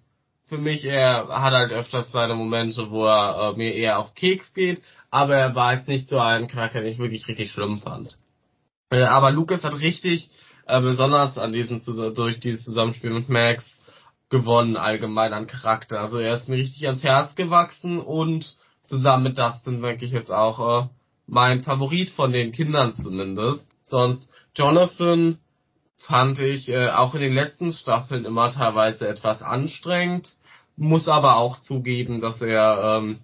[0.51, 4.53] für mich, er hat halt öfters seine Momente, wo er äh, mir eher auf Keks
[4.53, 8.17] geht, aber er war jetzt nicht so ein Charakter, den ich wirklich richtig schlimm fand.
[8.89, 10.29] Äh, aber Lucas hat richtig,
[10.67, 11.81] äh, besonders an diesem,
[12.13, 13.63] durch dieses Zusammenspiel mit Max,
[14.29, 16.01] gewonnen allgemein an Charakter.
[16.01, 20.31] Also er ist mir richtig ans Herz gewachsen und zusammen mit Dustin denke ich jetzt
[20.31, 20.87] auch äh,
[21.27, 23.71] mein Favorit von den Kindern zumindest.
[23.85, 25.37] Sonst Jonathan
[25.95, 30.35] fand ich äh, auch in den letzten Staffeln immer teilweise etwas anstrengend
[30.81, 33.19] muss aber auch zugeben, dass er, ähm,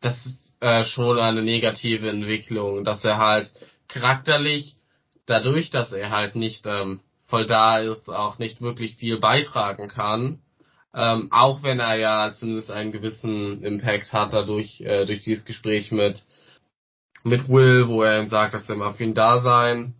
[0.00, 3.52] das ist äh, schon eine negative Entwicklung, dass er halt
[3.88, 4.76] charakterlich,
[5.24, 10.40] dadurch, dass er halt nicht ähm, voll da ist, auch nicht wirklich viel beitragen kann.
[10.94, 15.92] Ähm, auch wenn er ja zumindest einen gewissen Impact hat dadurch, äh, durch dieses Gespräch
[15.92, 16.24] mit,
[17.22, 19.94] mit Will, wo er ihm sagt, dass er immer für ihn da sein,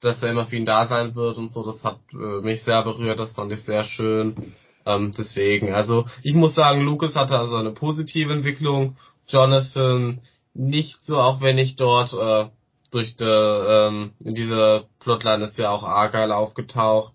[0.00, 2.82] dass er immer für ihn da sein wird und so, das hat äh, mich sehr
[2.82, 4.54] berührt, das fand ich sehr schön.
[4.96, 8.96] Ähm, deswegen, also ich muss sagen, Lucas hatte also eine positive Entwicklung,
[9.28, 10.20] Jonathan
[10.54, 12.50] nicht so, auch wenn ich dort äh,
[12.90, 17.12] durch die, ähm, in dieser Plotline ist ja auch Argyle aufgetaucht.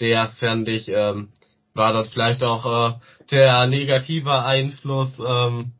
[0.00, 1.30] Der fände ich, ähm,
[1.74, 2.94] war dort vielleicht auch äh,
[3.30, 5.18] der negative Einfluss.
[5.18, 5.72] Ähm,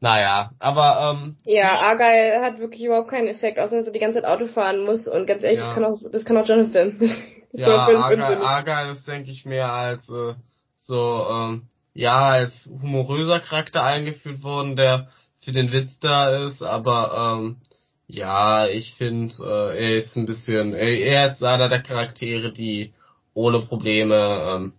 [0.00, 4.20] naja, aber ähm, Ja, Argyle hat wirklich überhaupt keinen Effekt, außer dass er die ganze
[4.20, 5.66] Zeit Auto fahren muss und ganz ehrlich, ja.
[5.66, 6.98] das kann auch das kann auch Jonathan.
[7.52, 10.34] ja, Argyle, Argyle ist, denke ich, mehr als äh,
[10.86, 15.08] so ähm, ja als humoröser Charakter eingeführt worden, der
[15.42, 17.56] für den Witz da ist, aber ähm,
[18.08, 22.92] ja, ich finde, äh, er ist ein bisschen, er, er ist einer der Charaktere, die
[23.34, 24.72] ohne Probleme, ähm,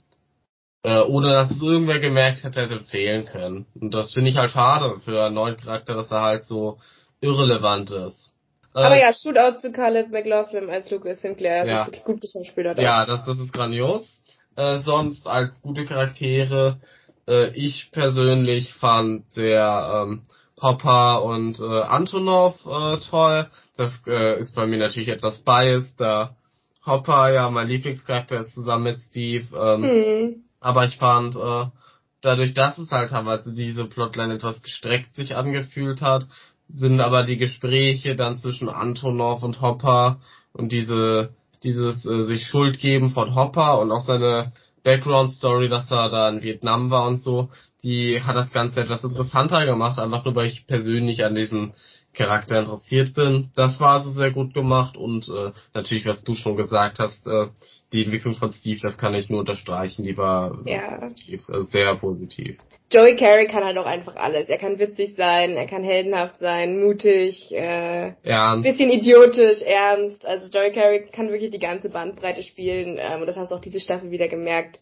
[0.84, 3.66] äh, ohne dass es irgendwer gemerkt hätte, hätte fehlen können.
[3.80, 6.80] Und das finde ich halt schade für einen neuen Charakter, dass er halt so
[7.20, 8.34] irrelevant ist.
[8.74, 11.86] Äh, aber ja, Shootout zu Caleb McLaughlin als Lucas Sinclair, ja.
[11.86, 12.78] wirklich gut geschauspielert.
[12.80, 14.22] Ja, das, das ist grandios
[14.58, 16.82] äh, sonst als gute Charaktere.
[17.28, 20.24] Äh, ich persönlich fand sehr ähm,
[20.62, 23.48] Hopper und äh, Antonov äh, toll.
[23.78, 26.36] Das äh, ist bei mir natürlich etwas biased, da
[26.86, 29.46] Hopper ja mein Lieblingscharakter ist zusammen mit Steve.
[29.56, 30.36] Ähm, hm.
[30.60, 31.66] Aber ich fand, äh,
[32.22, 36.26] dadurch, dass es halt teilweise diese Plotline etwas gestreckt sich angefühlt hat,
[36.68, 40.20] sind aber die Gespräche dann zwischen Antonov und Hopper
[40.54, 41.30] und diese
[41.64, 44.52] dieses äh, sich Schuld geben von Hopper und auch seine
[44.84, 47.50] Background Story, dass er da in Vietnam war und so,
[47.84, 51.74] die hat das Ganze etwas interessanter gemacht, einfach nur weil ich persönlich an diesem
[52.14, 53.52] Charakter interessiert bin.
[53.56, 57.48] Das war also sehr gut gemacht und äh, natürlich, was du schon gesagt hast, äh,
[57.94, 61.00] die Entwicklung von Steve, das kann ich nur unterstreichen, die war ja.
[61.00, 62.58] äh, sehr positiv.
[62.90, 64.50] Joey Carey kann halt auch einfach alles.
[64.50, 68.64] Er kann witzig sein, er kann heldenhaft sein, mutig, äh, ernst.
[68.64, 70.26] bisschen idiotisch, ernst.
[70.26, 73.62] Also Joey Carey kann wirklich die ganze Bandbreite spielen ähm, und das hast du auch
[73.62, 74.80] diese Staffel wieder gemerkt.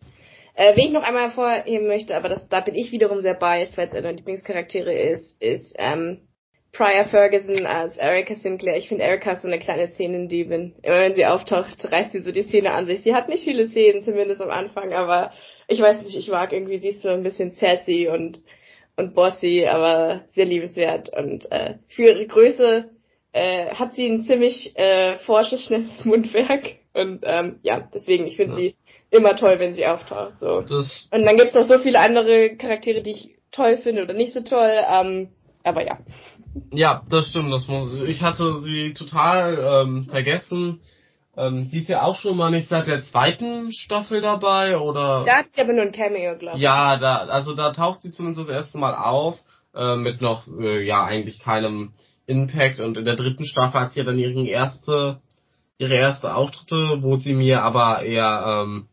[0.53, 3.77] Äh, wen ich noch einmal hervorheben möchte, aber das, da bin ich wiederum sehr biased,
[3.77, 6.21] weil es einer der Lieblingscharaktere ist, ist ähm,
[6.75, 8.75] Prior Ferguson als Erika Sinclair.
[8.77, 10.73] Ich finde Erika so eine kleine Szenendiebin.
[10.83, 13.01] Immer wenn sie auftaucht, reißt sie so die Szene an sich.
[13.01, 15.31] Sie hat nicht viele Szenen, zumindest am Anfang, aber
[15.69, 18.41] ich weiß nicht, ich mag irgendwie, sie ist so ein bisschen sassy und,
[18.97, 21.09] und bossy, aber sehr liebenswert.
[21.15, 22.89] Und äh, für ihre Größe
[23.31, 26.75] äh, hat sie ein ziemlich äh, forsches, schnelles Mundwerk.
[26.93, 28.57] Und ähm, ja, deswegen, ich finde ja.
[28.57, 28.75] sie
[29.11, 30.41] immer toll, wenn sie auftaucht.
[30.41, 30.59] So.
[30.59, 34.33] Das und dann gibt's noch so viele andere Charaktere, die ich toll finde oder nicht
[34.33, 34.71] so toll.
[34.89, 35.29] Ähm,
[35.63, 35.97] aber ja.
[36.71, 37.51] Ja, das stimmt.
[37.51, 40.79] Das muss, ich hatte sie total ähm, vergessen.
[41.37, 45.25] Ähm, sie ist ja auch schon mal nicht seit der zweiten Staffel dabei, oder?
[45.25, 46.63] Da hat sie aber nur ein Cameo, glaube ich.
[46.63, 49.37] Ja, da, also da taucht sie zumindest das erste Mal auf.
[49.75, 51.91] äh, mit noch äh, ja eigentlich keinem
[52.27, 55.19] Impact und in der dritten Staffel hat sie ja dann ihre erste
[55.77, 58.87] ihre erste Auftritte, wo sie mir aber eher ähm,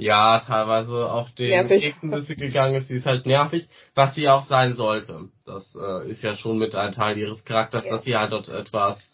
[0.00, 1.94] ja teilweise auf den Nervig.
[2.02, 2.88] Ein bisschen gegangen ist.
[2.88, 5.28] Sie ist halt nervig, was sie auch sein sollte.
[5.44, 7.90] Das äh, ist ja schon mit ein Teil ihres Charakters, Ja.
[7.92, 9.10] dass sie halt dort etwas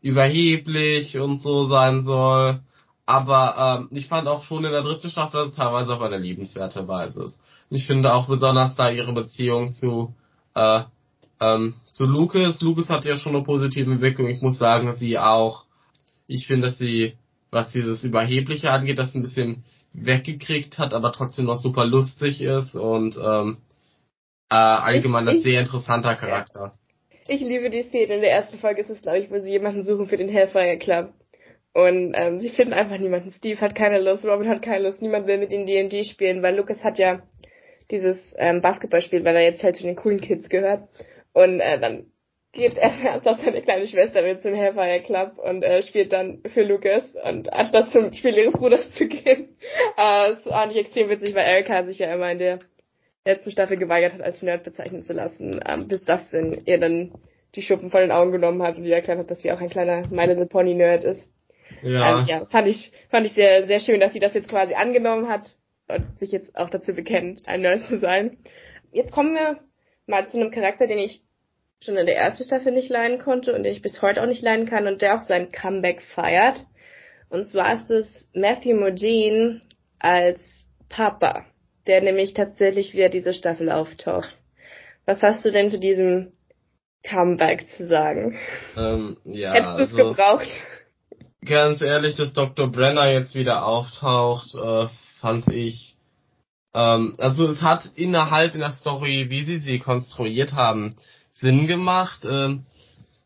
[0.00, 2.60] überheblich und so sein soll.
[3.06, 6.18] Aber ähm, ich fand auch schon in der dritten Staffel, dass es teilweise auf eine
[6.18, 7.40] liebenswerte Weise ist.
[7.70, 10.14] Und ich finde auch besonders da ihre Beziehung zu
[10.54, 10.82] äh,
[11.40, 12.60] ähm, zu Lucas.
[12.60, 14.28] Lucas hat ja schon eine positive Entwicklung.
[14.28, 15.64] Ich muss sagen, dass sie auch,
[16.28, 17.14] ich finde, dass sie,
[17.50, 19.64] was dieses Überhebliche angeht, das ein bisschen
[19.94, 23.58] weggekriegt hat, aber trotzdem noch super lustig ist und ähm,
[24.50, 26.74] äh, allgemein ein ich- sehr interessanter Charakter.
[27.28, 28.14] Ich liebe die Szene.
[28.14, 30.76] In der ersten Folge ist es, glaube ich, wo sie jemanden suchen für den Hellfire
[30.76, 31.12] Club.
[31.72, 33.30] Und ähm, sie finden einfach niemanden.
[33.30, 36.56] Steve hat keine Lust, Robin hat keine Lust, niemand will mit ihnen D&D spielen, weil
[36.56, 37.22] Lucas hat ja
[37.90, 40.82] dieses ähm, Basketballspiel, weil er jetzt halt zu den coolen Kids gehört.
[41.32, 42.11] Und äh, dann
[42.52, 46.62] geht er ernsthaft seine kleine Schwester mit zum Hellfire Club und äh, spielt dann für
[46.62, 49.56] Lucas und anstatt zum Spiel ihres Bruders zu gehen.
[49.96, 52.58] Äh, es war nicht extrem witzig, weil Erika sich ja immer in der
[53.24, 57.12] letzten Staffel geweigert hat, als Nerd bezeichnen zu lassen, ähm, bis Dustin ihr dann
[57.54, 59.70] die Schuppen von den Augen genommen hat und ihr erklärt hat, dass sie auch ein
[59.70, 61.28] kleiner My Little Pony Nerd ist.
[61.82, 64.74] Ja, Ähm, ja, fand ich, fand ich sehr, sehr schön, dass sie das jetzt quasi
[64.74, 65.56] angenommen hat
[65.88, 68.38] und sich jetzt auch dazu bekennt, ein Nerd zu sein.
[68.90, 69.58] Jetzt kommen wir
[70.06, 71.22] mal zu einem Charakter, den ich
[71.84, 74.42] schon in der ersten Staffel nicht leiden konnte und den ich bis heute auch nicht
[74.42, 76.64] leiden kann und der auch sein Comeback feiert.
[77.28, 79.60] Und zwar ist es Matthew Modine
[79.98, 81.46] als Papa,
[81.86, 84.36] der nämlich tatsächlich wieder diese Staffel auftaucht.
[85.06, 86.32] Was hast du denn zu diesem
[87.02, 88.38] Comeback zu sagen?
[88.76, 90.48] ähm, ja Hättest du es also, gebraucht?
[91.44, 92.70] ganz ehrlich, dass Dr.
[92.70, 94.86] Brenner jetzt wieder auftaucht, äh,
[95.20, 95.96] fand ich.
[96.74, 100.94] Ähm, also es hat innerhalb in der Story, wie sie sie konstruiert haben,
[101.32, 102.64] Sinn gemacht, ähm,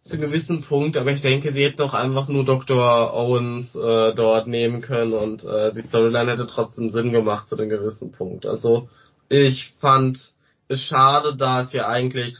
[0.02, 3.12] zu einem gewissen Punkt, aber ich denke, sie hätten doch einfach nur Dr.
[3.12, 7.68] Owens äh, dort nehmen können und äh, die Storyline hätte trotzdem Sinn gemacht zu einem
[7.68, 8.46] gewissen Punkt.
[8.46, 8.88] Also
[9.28, 10.32] ich fand
[10.68, 12.36] es schade, da es ja eigentlich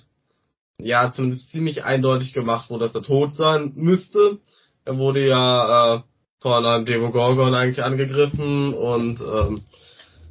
[0.81, 4.39] ja zumindest ziemlich eindeutig gemacht wurde, dass er tot sein müsste.
[4.85, 6.01] Er wurde ja äh,
[6.41, 9.63] von einem Demogorgon eigentlich angegriffen und ähm,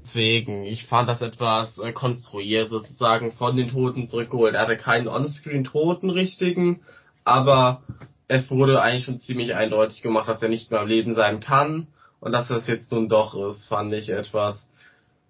[0.06, 4.53] deswegen, ich fand das etwas äh, konstruiert, sozusagen von den Toten zurückgeholt.
[4.53, 6.82] Er hatte keinen Onscreen-Toten richtigen,
[7.24, 7.82] aber
[8.28, 11.88] es wurde eigentlich schon ziemlich eindeutig gemacht, dass er nicht mehr am Leben sein kann
[12.20, 14.70] und dass das jetzt nun doch ist, fand ich etwas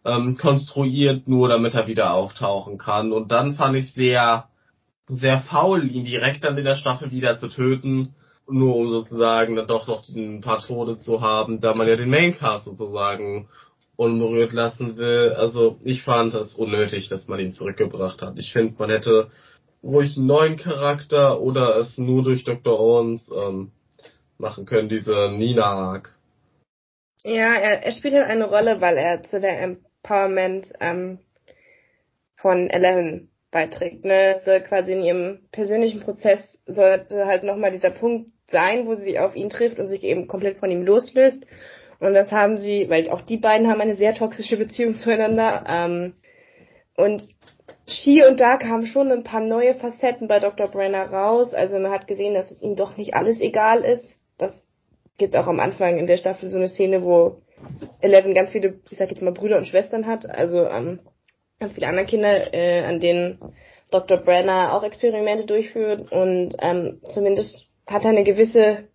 [0.04, 3.12] ähm, konstruiert, nur damit er wieder auftauchen kann.
[3.12, 4.50] Und dann fand ich sehr,
[5.08, 8.14] sehr faul, ihn direkt dann in der Staffel wieder zu töten,
[8.48, 12.10] nur um sozusagen dann doch noch ein paar Tode zu haben, da man ja den
[12.10, 13.50] Maincast sozusagen
[13.96, 15.34] unberührt lassen will.
[15.38, 18.38] Also ich fand es unnötig, dass man ihn zurückgebracht hat.
[18.40, 19.32] Ich finde, man hätte
[19.84, 22.80] ruhig einen neuen Charakter oder es nur durch Dr.
[22.80, 23.72] Owens ähm,
[24.38, 26.10] machen können, diese Nina-Arc.
[27.24, 31.20] Ja, er, er spielt halt eine Rolle, weil er zu der Empowerment ähm,
[32.38, 34.06] von Eleven beiträgt.
[34.06, 34.42] Ne?
[34.46, 39.36] So quasi in ihrem persönlichen Prozess sollte halt nochmal dieser Punkt sein, wo sie auf
[39.36, 41.46] ihn trifft und sich eben komplett von ihm loslöst.
[42.00, 45.64] Und das haben sie, weil auch die beiden haben eine sehr toxische Beziehung zueinander.
[45.68, 46.14] Ähm,
[46.98, 47.28] und
[47.86, 50.68] hier und da kamen schon ein paar neue Facetten bei Dr.
[50.70, 51.54] Brenner raus.
[51.54, 54.20] Also man hat gesehen, dass es ihm doch nicht alles egal ist.
[54.38, 54.68] Das
[55.18, 57.42] gibt auch am Anfang in der Staffel so eine Szene, wo
[58.02, 61.00] Eleven ganz viele, ich sag jetzt mal Brüder und Schwestern hat, also ähm,
[61.60, 63.40] ganz viele andere Kinder, äh, an denen
[63.92, 64.18] Dr.
[64.18, 68.88] Brenner auch Experimente durchführt und ähm, zumindest hat er eine gewisse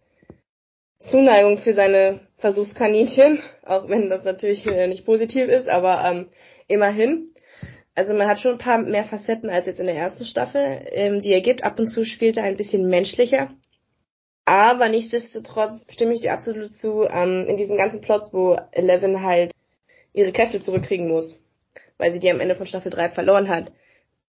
[1.00, 6.28] Zuneigung für seine Versuchskaninchen, auch wenn das natürlich äh, nicht positiv ist, aber ähm,
[6.68, 7.30] immerhin.
[7.94, 11.20] Also man hat schon ein paar mehr Facetten als jetzt in der ersten Staffel, ähm,
[11.20, 11.64] die er gibt.
[11.64, 13.50] Ab und zu spielt er ein bisschen menschlicher.
[14.44, 19.52] Aber nichtsdestotrotz stimme ich dir absolut zu, ähm, in diesen ganzen Plots, wo Eleven halt
[20.12, 21.38] ihre Kräfte zurückkriegen muss,
[21.98, 23.72] weil sie die am Ende von Staffel 3 verloren hat.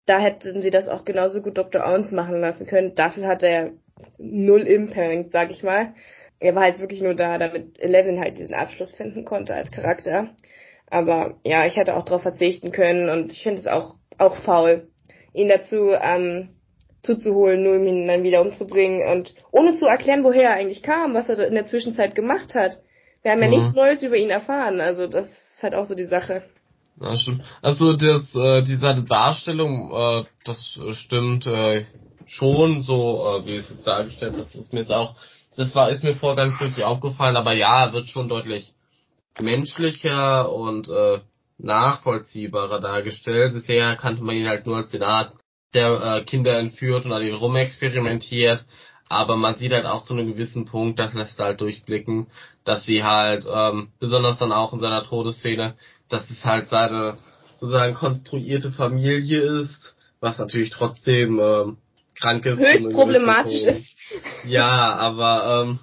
[0.05, 1.85] Da hätten sie das auch genauso gut Dr.
[1.85, 2.95] Owens machen lassen können.
[2.95, 3.71] Dafür hat er
[4.17, 5.93] null Impact, sag ich mal.
[6.41, 10.29] Er war halt wirklich nur da, damit Eleven halt diesen Abschluss finden konnte als Charakter.
[10.87, 14.89] Aber ja, ich hätte auch darauf verzichten können und ich finde es auch, auch faul,
[15.33, 16.49] ihn dazu ähm,
[17.03, 21.13] zuzuholen, nur um ihn dann wieder umzubringen und ohne zu erklären, woher er eigentlich kam,
[21.13, 22.79] was er in der Zwischenzeit gemacht hat.
[23.21, 23.53] Wir haben ja Mhm.
[23.53, 26.43] nichts Neues über ihn erfahren, also das ist halt auch so die Sache.
[26.99, 27.43] Ja, stimmt.
[27.61, 31.85] Also das, äh, diese Darstellung, äh, das stimmt äh,
[32.25, 35.15] schon so, äh, wie es jetzt dargestellt ist, ist mir jetzt auch,
[35.55, 38.73] das war, ist mir vorher ganz wirklich aufgefallen, aber ja, er wird schon deutlich
[39.39, 41.19] menschlicher und äh,
[41.57, 43.53] nachvollziehbarer dargestellt.
[43.53, 45.37] Bisher kannte man ihn halt nur als den Arzt,
[45.73, 48.65] der äh, Kinder entführt und an ihnen rumexperimentiert.
[49.07, 52.27] Aber man sieht halt auch zu einem gewissen Punkt, das lässt halt durchblicken,
[52.63, 55.75] dass sie halt, ähm, besonders dann auch in seiner Todesszene,
[56.07, 57.17] dass es halt seine
[57.55, 61.77] sozusagen konstruierte Familie ist, was natürlich trotzdem ähm,
[62.15, 62.59] krank ist.
[62.59, 63.85] Höchst problematisch ist.
[64.45, 65.79] Ja, aber ähm,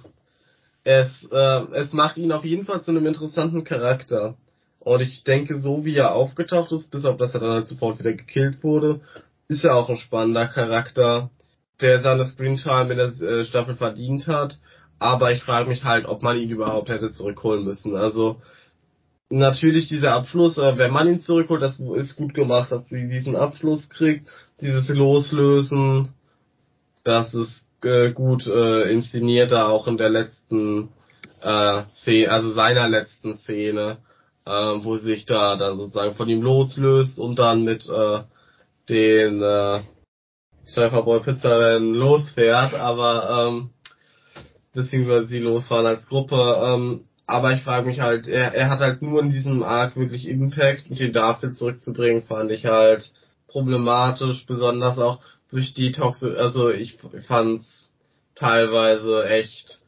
[0.83, 4.35] es, äh, es macht ihn auf jeden Fall zu einem interessanten Charakter.
[4.79, 7.99] Und ich denke, so wie er aufgetaucht ist, bis auf dass er dann halt sofort
[7.99, 9.01] wieder gekillt wurde,
[9.47, 11.29] ist er auch ein spannender Charakter,
[11.81, 14.57] der seine Screentime in der äh, Staffel verdient hat.
[14.99, 17.95] Aber ich frage mich halt, ob man ihn überhaupt hätte zurückholen müssen.
[17.95, 18.41] Also
[19.29, 23.35] natürlich dieser Abschluss, äh, wenn man ihn zurückholt, das ist gut gemacht, dass sie diesen
[23.35, 24.29] Abschluss kriegt,
[24.61, 26.09] dieses Loslösen,
[27.03, 30.89] das ist äh, gut äh, inszeniert, da auch in der letzten
[31.41, 33.97] äh, Szene, also seiner letzten Szene,
[34.45, 38.19] äh, wo sich da dann sozusagen von ihm loslöst und dann mit äh,
[38.89, 39.81] den äh,
[40.65, 43.69] Schäferboy Pizza losfährt, aber ähm,
[44.73, 46.57] beziehungsweise sie losfahren als Gruppe.
[46.63, 50.27] Ähm, aber ich frage mich halt, er, er hat halt nur in diesem Arc wirklich
[50.27, 53.11] Impact und den dafür zurückzubringen, fand ich halt
[53.47, 55.19] problematisch, besonders auch
[55.51, 56.97] durch die Toxik, also ich,
[57.27, 57.89] fand's
[58.35, 59.81] teilweise echt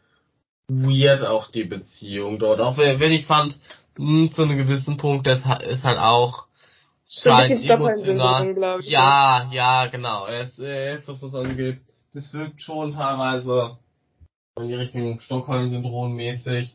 [0.68, 2.60] weird auch die Beziehung dort.
[2.60, 3.60] Auch wenn, ich fand,
[3.98, 6.48] mh, hm, zu einem gewissen Punkt, das ist halt auch
[7.10, 8.80] scheint emotional.
[8.80, 8.90] ich.
[8.90, 10.26] Ja, ja, genau.
[10.28, 11.80] Ist, er ist, was das angeht.
[12.14, 13.78] Das wirkt schon teilweise
[14.58, 16.74] in die Richtung Stockholm-Syndrom mäßig.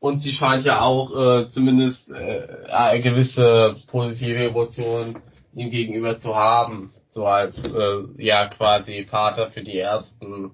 [0.00, 5.18] Und sie scheint ja auch äh, zumindest äh, eine gewisse positive Emotionen
[5.54, 6.92] ihm gegenüber zu haben.
[7.14, 10.50] So als äh, ja quasi Vater für die ersten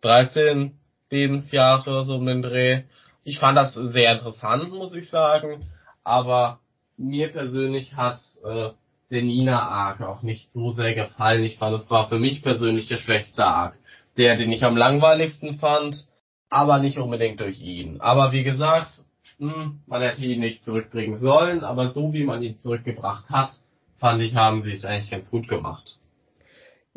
[0.00, 0.78] 13
[1.10, 2.82] Lebensjahre so um den Dreh.
[3.24, 5.66] Ich fand das sehr interessant, muss ich sagen.
[6.04, 6.60] Aber
[6.96, 8.70] mir persönlich hat äh,
[9.10, 11.42] der Nina-Arc auch nicht so sehr gefallen.
[11.42, 13.76] Ich fand, es war für mich persönlich der schwächste Arc.
[14.16, 16.06] Der, den ich am langweiligsten fand,
[16.48, 18.00] aber nicht unbedingt durch ihn.
[18.00, 19.04] Aber wie gesagt,
[19.40, 23.50] mh, hm, man hätte ihn nicht zurückbringen sollen, aber so wie man ihn zurückgebracht hat,
[23.98, 25.98] fand ich, haben sie es eigentlich ganz gut gemacht.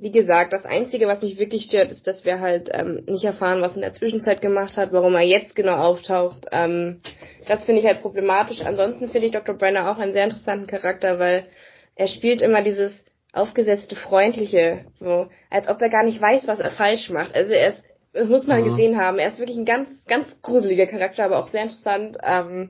[0.02, 3.62] Wie gesagt, das Einzige, was mich wirklich stört, ist, dass wir halt ähm, nicht erfahren,
[3.62, 6.46] was in der Zwischenzeit gemacht hat, warum er jetzt genau auftaucht.
[6.54, 7.00] Ähm,
[7.48, 8.62] das finde ich halt problematisch.
[8.62, 9.58] Ansonsten finde ich Dr.
[9.58, 11.48] Brenner auch einen sehr interessanten Charakter, weil
[11.96, 16.72] er spielt immer dieses aufgesetzte Freundliche, so als ob er gar nicht weiß, was er
[16.72, 17.36] falsch macht.
[17.36, 17.84] Also er ist,
[18.14, 18.70] das muss man mhm.
[18.70, 22.70] gesehen haben, er ist wirklich ein ganz, ganz gruseliger Charakter, aber auch sehr interessant, ähm,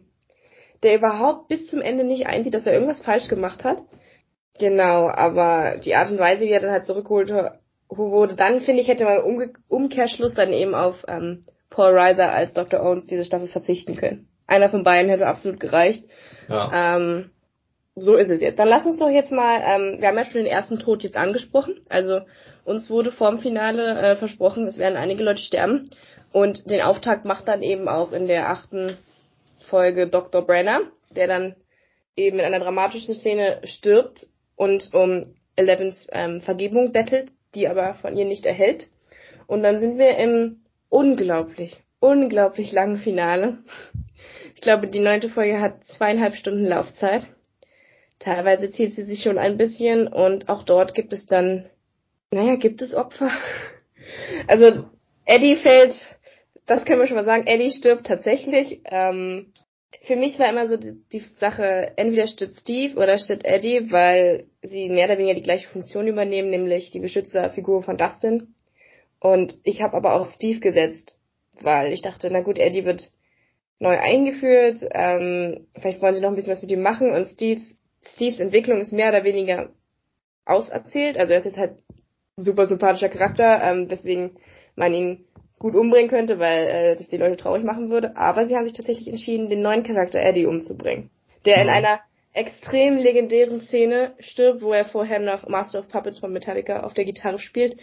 [0.82, 3.78] der überhaupt bis zum Ende nicht einsieht, dass er irgendwas falsch gemacht hat
[4.60, 7.34] Genau, aber die Art und Weise, wie er dann halt zurückgeholt
[7.88, 12.54] wurde, dann finde ich, hätte man im Umkehrschluss dann eben auf ähm, Paul Reiser als
[12.54, 12.82] Dr.
[12.82, 14.28] Owens diese Staffel verzichten können.
[14.48, 16.04] Einer von beiden hätte absolut gereicht.
[16.50, 16.98] Ja.
[16.98, 17.32] Ähm,
[17.96, 18.60] so ist es jetzt.
[18.60, 21.18] Dann lass uns doch jetzt mal, ähm, wir haben ja schon den ersten Tod jetzt
[21.18, 21.76] angesprochen.
[21.88, 22.22] Also
[22.66, 25.90] uns wurde vorm Finale äh, versprochen, es werden einige Leute sterben.
[26.32, 28.98] Und den Auftakt macht dann eben auch in der achten
[29.70, 30.46] Folge Dr.
[30.46, 30.82] Brenner,
[31.16, 31.56] der dann
[32.16, 34.28] eben in einer dramatischen Szene stirbt
[34.60, 35.24] und um
[35.56, 38.90] Elevens ähm, Vergebung bettelt, die aber von ihr nicht erhält.
[39.48, 40.58] Und dann sind wir im
[40.90, 43.60] unglaublich, unglaublich langen Finale.
[44.56, 47.26] Ich glaube, die neunte Folge hat zweieinhalb Stunden Laufzeit.
[48.20, 51.70] Teilweise zieht sie sich schon ein bisschen und auch dort gibt es dann,
[52.32, 53.32] naja, gibt es Opfer.
[54.48, 54.86] Also
[55.26, 55.94] Eddie fällt,
[56.66, 58.82] das können wir schon mal sagen, Eddie stirbt tatsächlich.
[58.86, 59.54] Ähm,
[60.04, 64.46] für mich war immer so die, die, Sache, entweder stirbt Steve oder stirbt Eddie, weil
[64.62, 68.56] sie mehr oder weniger die gleiche Funktion übernehmen, nämlich die Beschützerfigur von Dustin.
[69.20, 71.18] Und ich habe aber auch Steve gesetzt,
[71.62, 73.12] weil ich dachte, na gut, Eddie wird
[73.80, 77.80] neu eingeführt, ähm, vielleicht wollen sie noch ein bisschen was mit ihm machen und Steves,
[78.04, 79.70] Steves Entwicklung ist mehr oder weniger
[80.46, 81.18] auserzählt.
[81.18, 81.84] Also er ist jetzt halt
[82.38, 84.38] super sympathischer Charakter, ähm, weswegen
[84.76, 85.26] man ihn
[85.60, 88.16] gut umbringen könnte, weil äh, das die Leute traurig machen würde.
[88.16, 91.10] Aber sie haben sich tatsächlich entschieden, den neuen Charakter Eddie umzubringen.
[91.46, 91.64] Der mhm.
[91.64, 92.00] in einer
[92.34, 97.06] extrem legendären Szene stirbt, wo er vorher noch Master of Puppets von Metallica auf der
[97.06, 97.78] Gitarre spielt.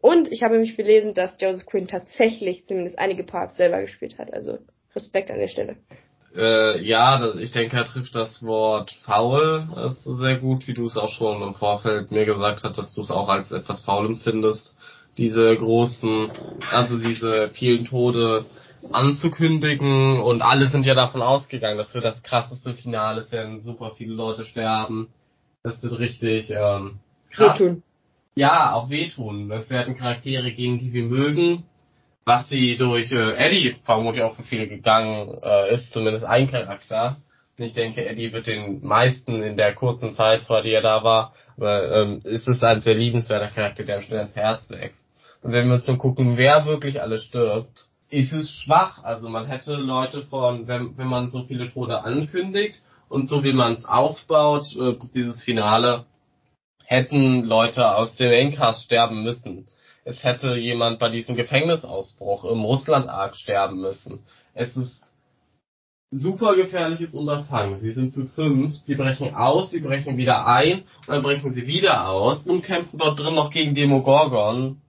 [0.00, 4.32] Und ich habe mich belesen, dass Joseph Quinn tatsächlich zumindest einige Parts selber gespielt hat.
[4.32, 4.58] Also
[4.94, 5.76] Respekt an der Stelle.
[6.34, 9.66] Äh, ja, ich denke, er trifft das Wort faul
[10.04, 13.10] sehr gut, wie du es auch schon im Vorfeld mir gesagt hast, dass du es
[13.10, 14.76] auch als etwas faul empfindest
[15.20, 16.30] diese großen,
[16.70, 18.46] also diese vielen Tode
[18.90, 23.90] anzukündigen und alle sind ja davon ausgegangen, das wird das krasseste Finale es werden super
[23.90, 25.08] viele Leute sterben.
[25.62, 27.00] Das wird richtig ähm,
[27.30, 27.60] krass.
[27.60, 27.82] Wehtun.
[28.34, 29.50] Ja, auch wehtun.
[29.50, 31.64] Es werden Charaktere gegen die wir mögen,
[32.24, 37.18] was sie durch äh, Eddie vermutlich auch für viele gegangen äh, ist, zumindest ein Charakter,
[37.58, 41.34] Ich denke, Eddie wird den meisten in der kurzen Zeit, zwar die er da war,
[41.58, 45.09] aber ähm, ist es ein sehr liebenswerter Charakter, der schnell ins Herz wächst.
[45.42, 49.02] Und wenn wir uns dann gucken, wer wirklich alles stirbt, ist es schwach.
[49.04, 53.52] Also man hätte Leute von, wenn, wenn man so viele Tode ankündigt und so wie
[53.52, 56.04] man es aufbaut, äh, dieses Finale,
[56.84, 59.66] hätten Leute aus dem Endcast sterben müssen.
[60.04, 64.24] Es hätte jemand bei diesem Gefängnisausbruch im Russland-Arc sterben müssen.
[64.54, 65.04] Es ist
[66.10, 67.78] super gefährliches Unterfangen.
[67.78, 71.66] Sie sind zu fünf, sie brechen aus, sie brechen wieder ein, und dann brechen sie
[71.66, 74.80] wieder aus und kämpfen dort drin noch gegen Demogorgon.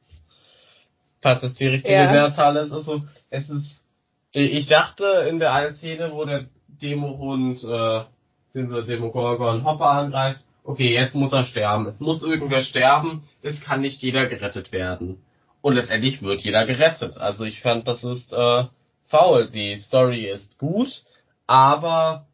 [1.22, 2.12] Falls das die richtige Ja.
[2.12, 2.72] Mehrzahl ist.
[2.72, 3.86] Also, es ist,
[4.34, 8.02] ich dachte in der einen Szene, wo der Demohund, äh,
[8.56, 11.86] den so Demogorgon Hopper angreift, okay, jetzt muss er sterben.
[11.86, 15.24] Es muss irgendwer sterben, es kann nicht jeder gerettet werden.
[15.62, 17.18] Und letztendlich wird jeder gerettet.
[17.18, 18.66] Also ich fand, das ist äh,
[19.04, 19.48] faul.
[19.54, 21.04] Die Story ist gut,
[21.46, 22.26] aber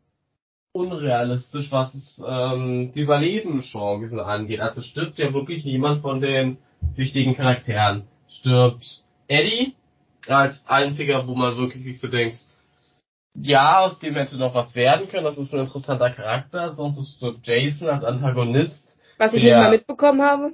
[0.72, 4.62] unrealistisch, was es, ähm, die Überlebenschancen angeht.
[4.62, 6.58] Also es stirbt ja wirklich niemand von den
[6.96, 8.04] wichtigen Charakteren.
[8.30, 9.76] Stirbt Eddie
[10.28, 12.44] als einziger, wo man wirklich sich so denkt,
[13.40, 17.46] ja, aus dem hätte noch was werden können, das ist ein interessanter Charakter, sonst stirbt
[17.46, 18.98] Jason als Antagonist.
[19.18, 20.54] Was ich nicht mal mitbekommen habe.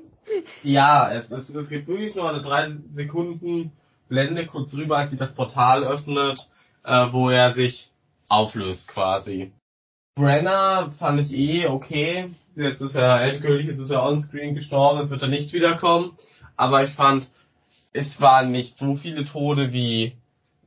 [0.63, 3.71] Ja, es, es, es gibt wirklich nur eine drei Sekunden
[4.09, 6.39] Blende kurz rüber, als sich das Portal öffnet,
[6.83, 7.91] äh, wo er sich
[8.27, 9.51] auflöst quasi.
[10.15, 12.33] Brenner fand ich eh okay.
[12.55, 16.17] Jetzt ist er endgültig, jetzt ist er onscreen gestorben, jetzt wird er nicht wiederkommen.
[16.55, 17.29] Aber ich fand,
[17.93, 20.13] es waren nicht so viele Tode, wie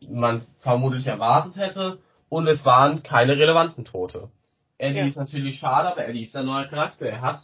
[0.08, 1.98] man vermutlich erwartet hätte.
[2.28, 4.30] Und es waren keine relevanten Tote.
[4.78, 5.06] Eddie Ja.
[5.06, 7.06] ist natürlich schade, aber Eddie ist ein neuer Charakter.
[7.06, 7.40] Er hat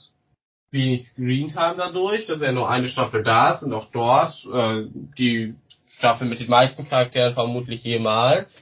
[0.70, 4.86] wenig Screentime dadurch, dass er nur eine Staffel da ist und auch dort äh,
[5.18, 5.54] die
[5.96, 8.56] Staffel mit den meisten Charakteren vermutlich jemals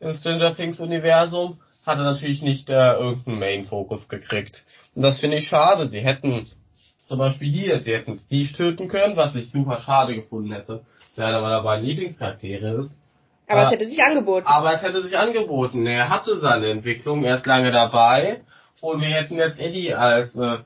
[0.00, 4.64] im Stranger Things Universum hat er natürlich nicht äh, irgendeinen Main-Fokus gekriegt.
[4.94, 5.88] Und das finde ich schade.
[5.88, 6.48] Sie hätten
[7.12, 10.80] zum Beispiel hier, sie hätten Steve töten können, was ich super schade gefunden hätte,
[11.14, 12.98] der einer meiner beiden Lieblingscharaktere ist.
[13.46, 13.64] Aber Ah.
[13.66, 14.46] es hätte sich angeboten.
[14.46, 15.84] Aber es hätte sich angeboten.
[15.86, 18.40] Er hatte seine Entwicklung, er ist lange dabei.
[18.80, 20.60] Und wir hätten jetzt Eddie als, äh,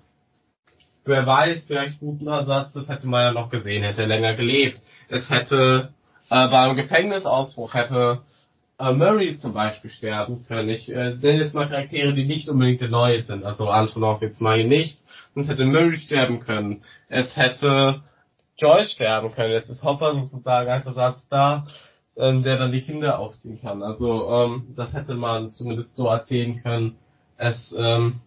[1.04, 4.78] wer weiß, vielleicht guten Ersatz, das hätte man ja noch gesehen, hätte er länger gelebt.
[5.08, 5.88] Es hätte
[6.30, 8.20] äh, beim Gefängnisausbruch hätte
[8.78, 10.68] äh, Murray zum Beispiel sterben können.
[10.68, 13.44] Ich äh, nenne jetzt mal Charaktere, die nicht unbedingt der Neue sind.
[13.44, 14.98] Also Antonov jetzt mal nicht.
[15.36, 16.82] Sonst hätte Murray sterben können.
[17.08, 18.02] Es hätte
[18.58, 19.52] Joyce sterben können.
[19.52, 21.64] Jetzt ist Hopper sozusagen als Ersatz da
[22.16, 23.82] ähm, der dann die Kinder aufziehen kann.
[23.82, 26.96] Also ähm, das hätte man zumindest so erzählen können.
[27.36, 28.20] Es ähm,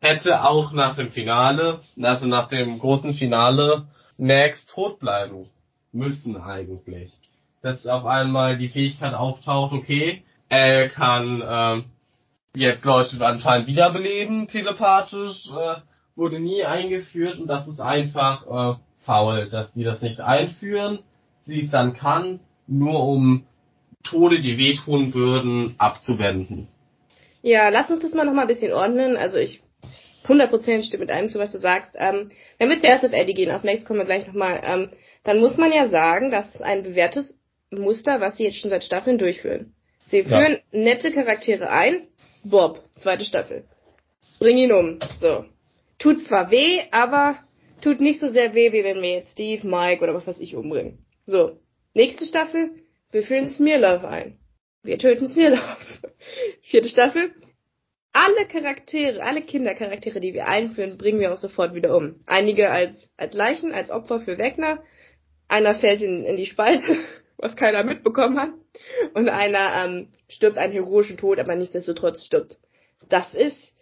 [0.00, 3.86] hätte auch nach dem Finale, also nach dem großen Finale,
[4.18, 5.48] Max tot bleiben
[5.92, 7.12] müssen eigentlich.
[7.62, 11.84] Dass auf einmal die Fähigkeit auftaucht, okay, er kann ähm,
[12.54, 15.76] jetzt Leute anscheinend wiederbeleben, telepathisch, äh,
[16.16, 21.00] wurde nie eingeführt und das ist einfach äh, faul, dass sie das nicht einführen,
[21.44, 23.44] sie es dann kann, nur um
[24.04, 26.68] Tode, die wehtun würden, abzuwenden.
[27.42, 29.16] Ja, lass uns das mal noch mal ein bisschen ordnen.
[29.16, 29.62] Also ich
[30.26, 31.94] 100% stimme mit allem zu, was du sagst.
[31.98, 34.90] Ähm, wenn wir zuerst auf Eddie gehen, auf Max kommen wir gleich nochmal, ähm,
[35.24, 37.36] dann muss man ja sagen, das ist ein bewährtes
[37.70, 39.72] Muster, was sie jetzt schon seit Staffeln durchführen.
[40.06, 40.24] Sie Ja.
[40.24, 42.06] führen nette Charaktere ein.
[42.44, 43.64] Bob, zweite Staffel.
[44.38, 44.98] Bring ihn um.
[45.20, 45.44] So.
[46.02, 47.38] Tut zwar weh, aber
[47.80, 50.56] tut nicht so sehr weh, wie wenn wir jetzt Steve, Mike oder was weiß ich
[50.56, 51.06] umbringen.
[51.26, 51.60] So.
[51.94, 52.70] Nächste Staffel.
[53.12, 54.38] Wir führen Smirlove ein.
[54.82, 55.76] Wir töten Smirlove.
[56.62, 57.30] Vierte Staffel.
[58.12, 62.16] Alle Charaktere, alle Kindercharaktere, die wir einführen, bringen wir auch sofort wieder um.
[62.26, 64.82] Einige als, als Leichen, als Opfer für Wegner.
[65.46, 66.96] Einer fällt in, in die Spalte,
[67.36, 68.50] was keiner mitbekommen hat.
[69.14, 72.58] Und einer ähm, stirbt einen heroischen Tod, aber nichtsdestotrotz stirbt.
[73.08, 73.72] Das ist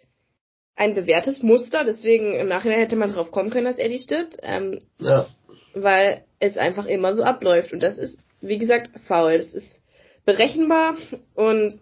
[0.81, 4.79] ein bewährtes Muster, deswegen im Nachhinein hätte man drauf kommen können, dass Eddie stirbt, ähm,
[4.99, 5.27] Ja.
[5.75, 7.71] weil es einfach immer so abläuft.
[7.71, 9.37] Und das ist, wie gesagt, faul.
[9.37, 9.79] Das ist
[10.25, 10.95] berechenbar
[11.35, 11.79] und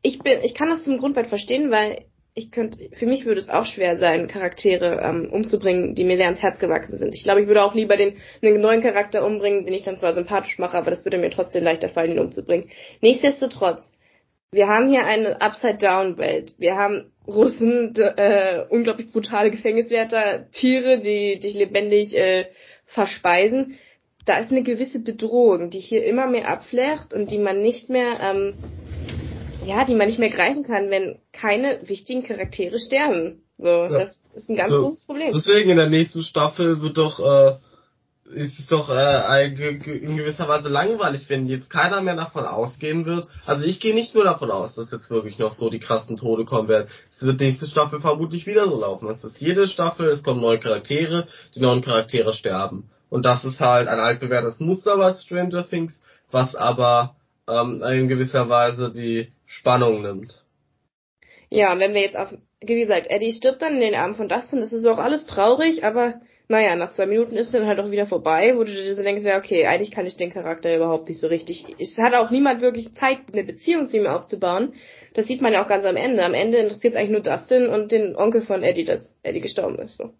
[0.00, 3.50] ich bin, ich kann das zum Grundweit verstehen, weil ich könnte, für mich würde es
[3.50, 7.14] auch schwer sein, Charaktere ähm, umzubringen, die mir sehr ans Herz gewachsen sind.
[7.14, 10.14] Ich glaube, ich würde auch lieber den, einen neuen Charakter umbringen, den ich dann zwar
[10.14, 12.70] sympathisch mache, aber das würde mir trotzdem leichter fallen, ihn umzubringen.
[13.02, 13.90] Nichtsdestotrotz,
[14.50, 16.54] wir haben hier eine Upside-Down-Welt.
[16.58, 22.46] Wir haben Russen, äh, unglaublich brutale Gefängniswärter, Tiere, die dich lebendig äh,
[22.86, 23.78] verspeisen.
[24.24, 28.20] Da ist eine gewisse Bedrohung, die hier immer mehr abflärt und die man nicht mehr,
[28.20, 28.54] ähm,
[29.66, 33.42] ja, die man nicht mehr greifen kann, wenn keine wichtigen Charaktere sterben.
[33.58, 35.32] So, das ist ein ganz So, großes Problem.
[35.34, 37.56] Deswegen in der nächsten Staffel wird doch äh,
[38.34, 43.26] ist es doch äh, in gewisser Weise langweilig, wenn jetzt keiner mehr davon ausgehen wird.
[43.46, 46.44] Also ich gehe nicht nur davon aus, dass jetzt wirklich noch so die krassen Tode
[46.44, 46.88] kommen werden.
[47.14, 49.08] Es wird nächste Staffel vermutlich wieder so laufen.
[49.08, 52.90] Es ist jede Staffel, es kommen neue Charaktere, die neuen Charaktere sterben.
[53.10, 55.98] Und das ist halt ein altbewährtes Muster bei Stranger Things,
[56.30, 57.16] was aber
[57.48, 60.44] ähm, in gewisser Weise die Spannung nimmt.
[61.50, 64.60] Ja, wenn wir jetzt auf, wie gesagt, Eddie stirbt dann in den Armen von Dustin,
[64.60, 68.06] das ist auch alles traurig, aber naja, nach zwei Minuten ist dann halt auch wieder
[68.06, 71.20] vorbei, wo du dir so denkst, ja, okay, eigentlich kann ich den Charakter überhaupt nicht
[71.20, 71.66] so richtig.
[71.78, 74.72] Es hat auch niemand wirklich Zeit, eine Beziehung zu ihm aufzubauen.
[75.12, 76.24] Das sieht man ja auch ganz am Ende.
[76.24, 79.78] Am Ende interessiert es eigentlich nur Dustin und den Onkel von Eddie, dass Eddie gestorben
[79.78, 79.98] ist.
[79.98, 80.10] So.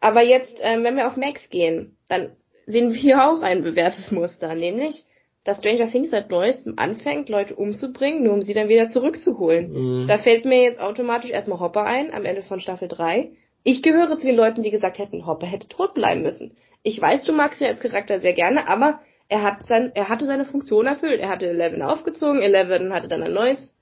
[0.00, 2.32] Aber jetzt, ähm, wenn wir auf Max gehen, dann
[2.66, 5.04] sehen wir auch ein bewährtes Muster, nämlich,
[5.44, 9.72] dass Stranger Things seit Neuestem anfängt, Leute umzubringen, nur um sie dann wieder zurückzuholen.
[10.02, 10.06] Mhm.
[10.08, 13.30] Da fällt mir jetzt automatisch erstmal Hopper ein, am Ende von Staffel 3
[13.64, 16.56] ich gehöre zu den Leuten, die gesagt hätten, Hopper hätte tot bleiben müssen.
[16.82, 20.26] Ich weiß, du magst ihn als Charakter sehr gerne, aber er hat sein, er hatte
[20.26, 21.20] seine Funktion erfüllt.
[21.20, 23.74] Er hatte Eleven aufgezogen, Eleven hatte dann ein neues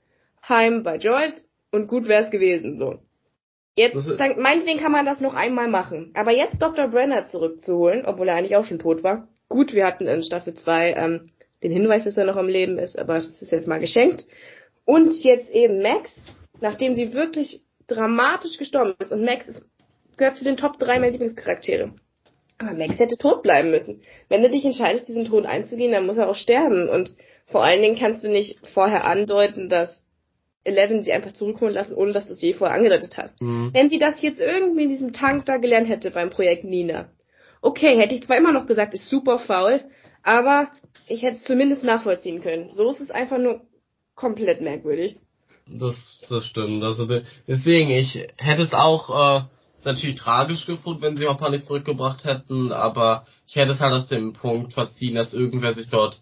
[0.47, 2.99] Heim bei Joyce und gut wäre es gewesen, so.
[3.75, 6.11] Jetzt, dann, meinetwegen kann man das noch einmal machen.
[6.13, 6.89] Aber jetzt Dr.
[6.89, 9.27] Brenner zurückzuholen, obwohl er eigentlich auch schon tot war.
[9.47, 11.31] Gut, wir hatten in Staffel 2 ähm,
[11.63, 14.25] den Hinweis, dass er noch am Leben ist, aber das ist jetzt mal geschenkt.
[14.85, 16.13] Und jetzt eben Max,
[16.59, 19.65] nachdem sie wirklich dramatisch gestorben ist und Max ist
[20.17, 21.93] gehört zu den Top 3 meiner Lieblingscharaktere.
[22.57, 24.01] Aber Max hätte tot bleiben müssen.
[24.29, 26.89] Wenn du dich entscheidest, diesen Tod einzugehen, dann muss er auch sterben.
[26.89, 27.13] Und
[27.47, 30.03] vor allen Dingen kannst du nicht vorher andeuten, dass
[30.63, 33.41] Eleven sie einfach zurückholen lassen, ohne dass du es je vorher angedeutet hast.
[33.41, 33.71] Mhm.
[33.73, 37.09] Wenn sie das jetzt irgendwie in diesem Tank da gelernt hätte beim Projekt Nina.
[37.61, 39.83] Okay, hätte ich zwar immer noch gesagt, ist super faul,
[40.23, 40.69] aber
[41.07, 42.71] ich hätte es zumindest nachvollziehen können.
[42.71, 43.61] So ist es einfach nur
[44.15, 45.17] komplett merkwürdig.
[45.67, 46.83] Das, das stimmt.
[46.83, 47.07] Also
[47.47, 49.43] deswegen, ich hätte es auch äh,
[49.85, 54.07] natürlich tragisch gefunden, wenn sie Papa nicht zurückgebracht hätten, aber ich hätte es halt aus
[54.07, 56.19] dem Punkt verziehen, dass irgendwer sich dort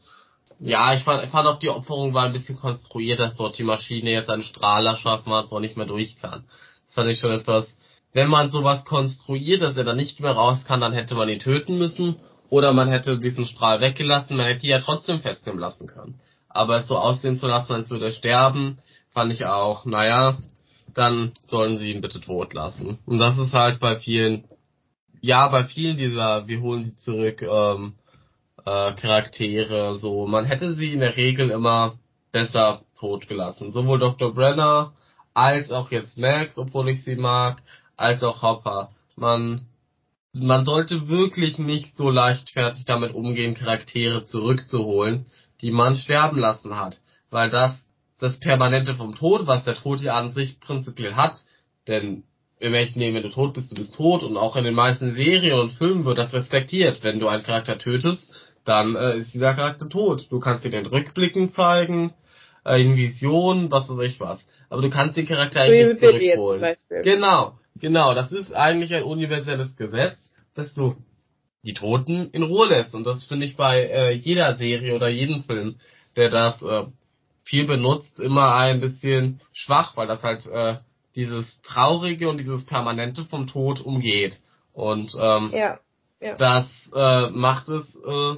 [0.60, 3.64] ja, ich fand, ich fand auch die Opferung war ein bisschen konstruiert, dass dort die
[3.64, 6.44] Maschine jetzt einen Strahl erschaffen hat, wo er nicht mehr durch kann.
[6.86, 7.78] Das fand ich schon etwas,
[8.14, 11.40] wenn man sowas konstruiert, dass er dann nicht mehr raus kann, dann hätte man ihn
[11.40, 12.18] töten müssen,
[12.50, 16.20] oder man hätte diesen Strahl weggelassen, man hätte ihn ja trotzdem festnehmen lassen können.
[16.50, 18.80] Aber es so aussehen zu lassen, als würde er sterben,
[19.12, 20.38] fand ich auch, naja,
[20.94, 23.00] dann sollen sie ihn bitte tot lassen.
[23.06, 24.46] Und das ist halt bei vielen,
[25.22, 27.94] ja, bei vielen dieser, wir holen sie zurück, ähm,
[28.66, 30.28] äh, Charaktere so.
[30.28, 31.98] Man hätte sie in der Regel immer
[32.32, 33.72] besser tot gelassen.
[33.72, 34.34] Sowohl Dr.
[34.34, 34.94] Brenner
[35.34, 37.62] als auch jetzt Max, obwohl ich sie mag,
[37.98, 38.92] als auch Hopper.
[39.16, 39.68] Man,
[40.34, 45.26] man sollte wirklich nicht so leichtfertig damit umgehen, Charaktere zurückzuholen,
[45.62, 47.00] die man sterben lassen hat.
[47.30, 47.89] Weil das
[48.20, 51.38] das Permanente vom Tod, was der Tod ja an sich prinzipiell hat,
[51.88, 52.24] denn
[52.60, 55.14] im echten Leben, wenn du tot bist, du bist tot und auch in den meisten
[55.14, 57.04] Serien und Filmen wird das respektiert.
[57.04, 58.36] Wenn du einen Charakter tötest,
[58.66, 60.28] dann äh, ist dieser Charakter tot.
[60.30, 62.14] Du kannst dir den Rückblicken zeigen,
[62.66, 64.46] äh, in Visionen, was weiß ich was.
[64.70, 66.76] Aber du kannst den Charakter eigentlich nicht zurückholen.
[67.02, 68.14] Genau, genau.
[68.14, 70.18] Das ist eigentlich ein universelles Gesetz,
[70.56, 70.96] dass du
[71.64, 72.94] die Toten in Ruhe lässt.
[72.94, 75.80] Und das finde ich bei äh, jeder Serie oder jedem Film,
[76.16, 76.84] der das äh,
[77.44, 80.78] viel benutzt, immer ein bisschen schwach, weil das halt äh,
[81.16, 84.40] dieses Traurige und dieses Permanente vom Tod umgeht.
[84.74, 85.80] Und ähm, ja,
[86.22, 86.36] ja.
[86.36, 88.36] das äh, macht es äh,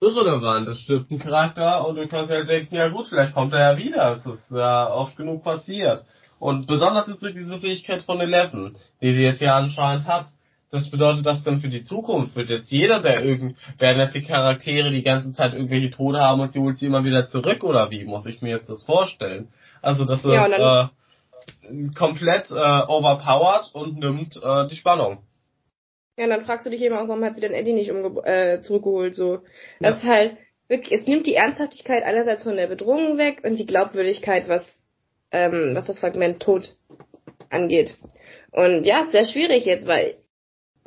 [0.00, 0.68] irrelevant.
[0.68, 3.78] Es stirbt ein Charakter und du kannst halt denken, ja gut, vielleicht kommt er ja
[3.78, 4.14] wieder.
[4.14, 6.04] Es ist ja oft genug passiert.
[6.38, 10.24] Und besonders ist durch diese Fähigkeit von Eleven, die sie jetzt ja anscheinend hat,
[10.70, 12.36] das bedeutet das dann für die Zukunft?
[12.36, 16.40] Wird jetzt jeder, der irgend, werden jetzt die Charaktere die ganze Zeit irgendwelche Tode haben
[16.40, 19.48] und sie holt sie immer wieder zurück oder wie muss ich mir jetzt das vorstellen?
[19.82, 20.88] Also das ist ja, äh,
[21.94, 25.18] komplett äh, overpowered und nimmt äh, die Spannung.
[26.16, 28.60] Ja, und dann fragst du dich eben auch, warum hat sie denn Eddie nicht äh,
[28.60, 29.14] zurückgeholt?
[29.14, 29.38] So,
[29.80, 29.98] das ja.
[29.98, 30.36] ist halt
[30.68, 34.80] wirklich, es nimmt die Ernsthaftigkeit einerseits von der Bedrohung weg und die Glaubwürdigkeit, was
[35.32, 36.76] ähm, was das Fragment Tod
[37.50, 37.96] angeht.
[38.52, 40.16] Und ja, sehr schwierig jetzt, weil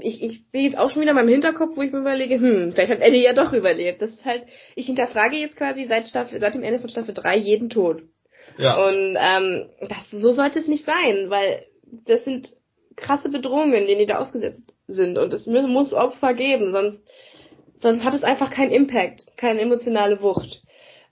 [0.03, 2.71] ich, ich bin jetzt auch schon wieder in meinem Hinterkopf, wo ich mir überlege, hm,
[2.73, 4.01] vielleicht hat Eddie ja doch überlebt.
[4.01, 4.43] Das ist halt,
[4.75, 8.03] ich hinterfrage jetzt quasi seit Staffel, seit dem Ende von Staffel 3 jeden Tod.
[8.57, 8.85] Ja.
[8.85, 11.65] Und ähm, das, so sollte es nicht sein, weil
[12.05, 12.53] das sind
[12.95, 15.17] krasse Bedrohungen, denen die da ausgesetzt sind.
[15.17, 17.01] Und es muss Opfer geben, sonst,
[17.79, 20.63] sonst hat es einfach keinen Impact, keine emotionale Wucht.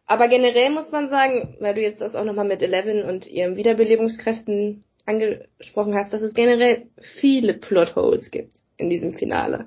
[0.06, 3.56] Aber generell muss man sagen, weil du jetzt das auch nochmal mit Eleven und ihren
[3.56, 6.88] Wiederbelebungskräften angesprochen hast, dass es generell
[7.20, 9.66] viele Plotholes gibt in diesem Finale.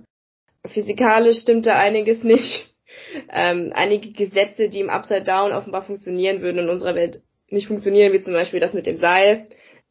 [0.67, 2.75] Physikalisch stimmte einiges nicht.
[3.33, 8.13] Ähm, einige Gesetze, die im Upside Down offenbar funktionieren würden, in unserer Welt nicht funktionieren,
[8.13, 9.47] wie zum Beispiel das mit dem Seil,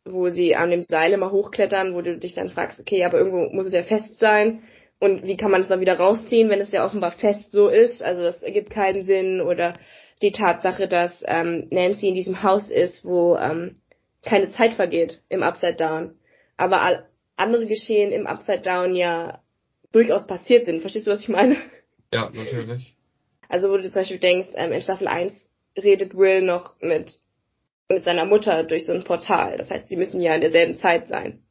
[0.05, 3.53] wo sie an dem Seil immer hochklettern, wo du dich dann fragst, okay, aber irgendwo
[3.53, 4.63] muss es ja fest sein.
[4.99, 8.01] und wie kann man das dann wieder rausziehen, wenn es ja offenbar fest so ist?
[8.01, 9.73] Also das ergibt keinen Sinn oder
[10.21, 13.81] die Tatsache, dass ähm, Nancy in diesem Haus ist, wo ähm,
[14.23, 16.15] keine Zeit vergeht im Upside Down,
[16.55, 17.05] aber
[17.35, 19.41] andere Geschehen im Upside Down ja
[19.91, 20.81] durchaus passiert sind.
[20.81, 21.57] Verstehst du, was ich meine?
[22.13, 22.95] Ja, natürlich.
[23.49, 25.33] Also wo du zum Beispiel denkst, ähm, in Staffel 1
[25.77, 27.13] redet Will noch mit,
[27.89, 29.57] mit seiner Mutter durch so ein Portal.
[29.57, 31.43] Das heißt, sie müssen ja in derselben Zeit sein.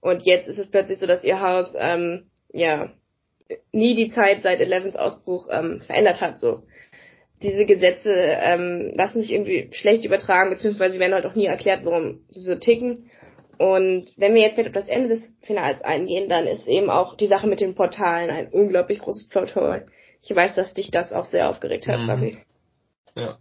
[0.00, 2.92] Und jetzt ist es plötzlich so, dass ihr Haus ähm, ja
[3.72, 6.40] nie die Zeit seit Elevens Ausbruch ähm, verändert hat.
[6.40, 6.64] So
[7.42, 12.24] diese Gesetze ähm, lassen sich irgendwie schlecht übertragen, beziehungsweise werden halt auch nie erklärt, warum
[12.30, 13.10] sie so ticken.
[13.62, 17.16] Und wenn wir jetzt vielleicht auf das Ende des Finals eingehen, dann ist eben auch
[17.16, 19.86] die Sache mit den Portalen ein unglaublich großes Plothole.
[20.20, 22.38] Ich weiß, dass dich das auch sehr aufgeregt hat, mhm.
[23.14, 23.38] Ja.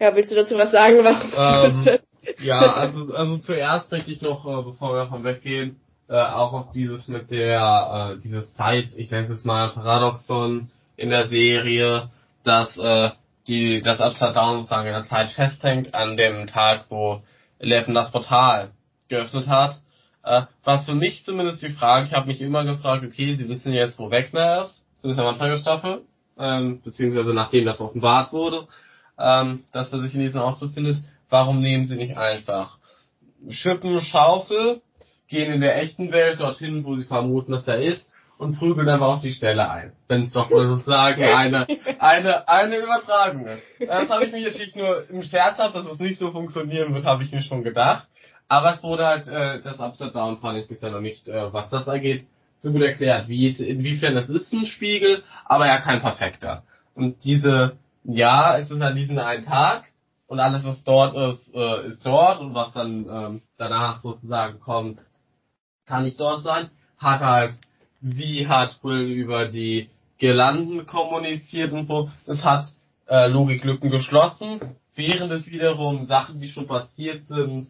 [0.00, 1.04] Ja, willst du dazu was sagen?
[1.04, 1.86] Warum?
[1.86, 1.98] Ähm,
[2.40, 6.72] ja, also, also zuerst möchte ich noch, äh, bevor wir davon weggehen, äh, auch auf
[6.72, 12.10] dieses mit der, äh, dieses Zeit, ich nenne es mal Paradoxon in der Serie,
[12.42, 13.10] dass äh,
[13.46, 17.22] die das Upside Down sozusagen in der Zeit festhängt an dem Tag, wo
[17.60, 18.72] Eleven das Portal
[19.08, 19.80] geöffnet hat.
[20.22, 23.72] Äh, was für mich zumindest die Frage, ich habe mich immer gefragt, okay, sie wissen
[23.72, 26.02] jetzt, wo Wegner ist, zumindest am Anfang der Staffel,
[26.38, 28.66] ähm, beziehungsweise nachdem das offenbart wurde,
[29.18, 30.98] ähm, dass er sich in diesem Haus befindet,
[31.28, 32.78] warum nehmen sie nicht einfach
[33.48, 34.80] Schippen, Schaufel,
[35.28, 39.06] gehen in der echten Welt dorthin, wo sie vermuten, dass er ist, und prügeln einfach
[39.06, 39.92] auf die Stelle ein.
[40.08, 41.66] Wenn es doch sozusagen eine,
[41.98, 43.62] eine, eine Übertragung ist.
[43.86, 47.22] Das habe ich mich natürlich nur im Scherz dass es nicht so funktionieren wird, habe
[47.22, 48.08] ich mir schon gedacht.
[48.48, 51.70] Aber es wurde halt, äh, das Upside Down fand ich bisher noch nicht, äh, was
[51.70, 52.26] das angeht,
[52.58, 56.62] so gut erklärt, wie, inwiefern das ist ein Spiegel, aber ja kein perfekter.
[56.94, 59.84] Und diese, ja, es ist an diesem einen Tag
[60.26, 65.00] und alles, was dort ist, äh, ist dort und was dann ähm, danach sozusagen kommt,
[65.86, 67.52] kann nicht dort sein, hat halt
[68.00, 69.88] wie hat Will über die
[70.18, 72.10] Girlanden kommuniziert und so.
[72.26, 72.64] Es hat
[73.08, 74.60] äh, Logiklücken geschlossen,
[74.94, 77.66] während es wiederum Sachen, die schon passiert sind,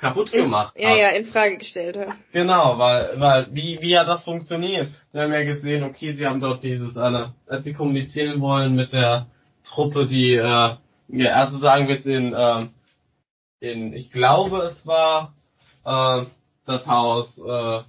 [0.00, 0.98] kaputt gemacht in, ja, hat.
[0.98, 2.08] Ja, in Frage gestellt hat.
[2.32, 4.88] Genau, weil, weil, wie, wie hat das funktioniert?
[5.12, 8.92] Wir haben ja gesehen, okay, sie haben dort dieses, eine, als sie kommunizieren wollen mit
[8.92, 9.26] der
[9.64, 10.74] Truppe, die, äh,
[11.08, 12.66] ja, also sagen wir jetzt in, äh,
[13.60, 15.34] in, ich glaube, es war,
[15.84, 16.24] äh,
[16.66, 17.80] das Haus, äh,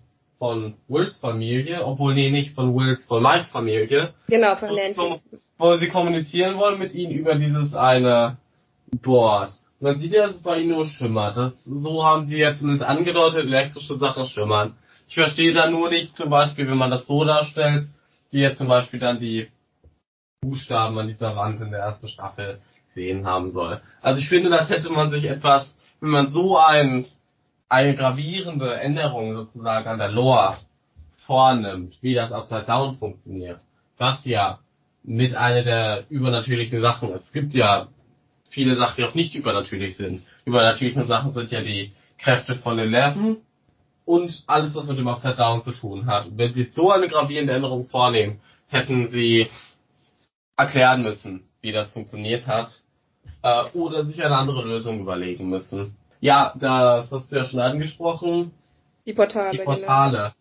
[0.41, 4.15] von Wills Familie, obwohl nee, nicht von Wills, von Mikes Familie.
[4.27, 5.21] Genau, von Nancy.
[5.59, 8.38] Wo sie kommunizieren wollen mit ihnen über dieses eine
[9.03, 9.51] Board.
[9.82, 11.36] Man sieht ja, dass es bei ihnen nur schimmert.
[11.36, 14.76] Das, so haben sie ja zumindest angedeutet, elektrische Sachen schimmern.
[15.08, 17.88] Ich verstehe da nur nicht, zum Beispiel, wenn man das so darstellt,
[18.30, 19.48] wie jetzt zum Beispiel dann die
[20.41, 23.82] Buchstaben an dieser Wand in der ersten Staffel sehen haben soll.
[24.02, 25.68] Also ich finde, das hätte man sich etwas,
[25.99, 27.06] wenn man so ein
[27.72, 30.58] eine gravierende Änderung sozusagen an der Lore
[31.26, 33.62] vornimmt, wie das Upside Down funktioniert,
[33.98, 34.60] was ja
[35.03, 37.28] mit einer der übernatürlichen Sachen ist.
[37.28, 37.88] Es gibt ja
[38.52, 40.23] viele Sachen, die auch nicht übernatürlich sind.
[40.45, 43.38] Übernatürliche Sachen sind ja die Kräfte von Eleven
[44.06, 46.28] und alles, was mit dem Upside Down zu tun hat.
[46.36, 49.48] Wenn sie so eine gravierende Änderung vornehmen, hätten sie
[50.57, 52.69] erklären müssen, wie das funktioniert hat,
[53.41, 55.95] äh, oder sich eine andere Lösung überlegen müssen.
[56.19, 58.52] Ja, das hast du ja schon angesprochen.
[59.06, 59.57] Die Portale.
[59.57, 59.64] Die.
[59.64, 60.18] Portale.
[60.18, 60.32] Genau.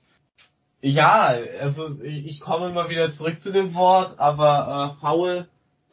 [0.83, 5.47] Ja, also ich, ich komme mal wieder zurück zu dem Wort, aber äh, faul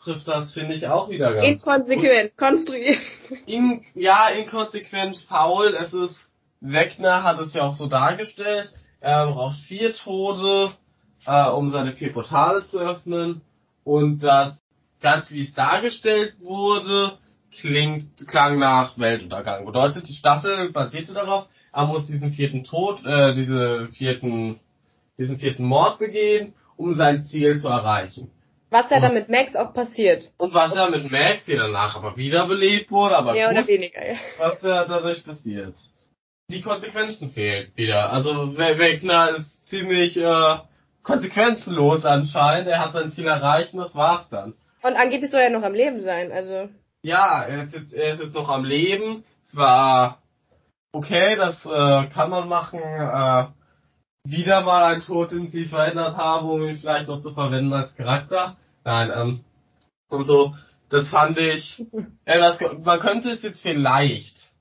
[0.04, 3.00] trifft das, finde ich, auch wieder ganz Inkonsequent, konstruiert.
[3.46, 5.76] In, ja, inkonsequent, faul.
[5.80, 8.74] Es ist, Wegner hat es ja auch so dargestellt.
[9.00, 10.72] Er braucht vier Tode,
[11.26, 13.42] äh, um seine vier Portale zu öffnen.
[13.84, 14.60] Und das,
[15.02, 17.18] ganz wie es dargestellt wurde,
[17.60, 19.66] klingt, klang nach Weltuntergang.
[19.66, 24.60] Bedeutet, die Staffel basierte darauf, er muss diesen vierten Tod, äh, diese vierten,
[25.18, 28.32] diesen vierten Mord begehen, um sein Ziel zu erreichen.
[28.70, 30.32] Was ja dann mit Max auch passiert.
[30.38, 34.06] Und was ja mit Max, die danach aber wiederbelebt wurde, aber Mehr gut, oder weniger,
[34.06, 34.18] ja.
[34.38, 35.76] Was ja dadurch passiert.
[36.50, 38.12] Die Konsequenzen fehlen wieder.
[38.12, 40.58] Also Wegner ist ziemlich äh,
[41.04, 42.68] konsequenzenlos anscheinend.
[42.68, 44.54] Er hat sein Ziel erreicht und das war's dann.
[44.84, 46.70] Und angeblich soll er noch am Leben sein, also.
[47.02, 49.24] Ja, er ist jetzt, er ist jetzt noch am Leben.
[49.46, 50.20] Zwar
[50.92, 52.80] okay, das äh, kann man machen.
[52.80, 53.46] Äh,
[54.30, 57.96] wieder mal ein Tod, den sie verändert haben, um ihn vielleicht noch zu verwenden als
[57.96, 58.58] Charakter.
[58.84, 59.40] Nein, ähm,
[60.10, 60.56] und so,
[60.90, 61.84] das fand ich,
[62.26, 64.52] äh, das, man könnte es jetzt vielleicht,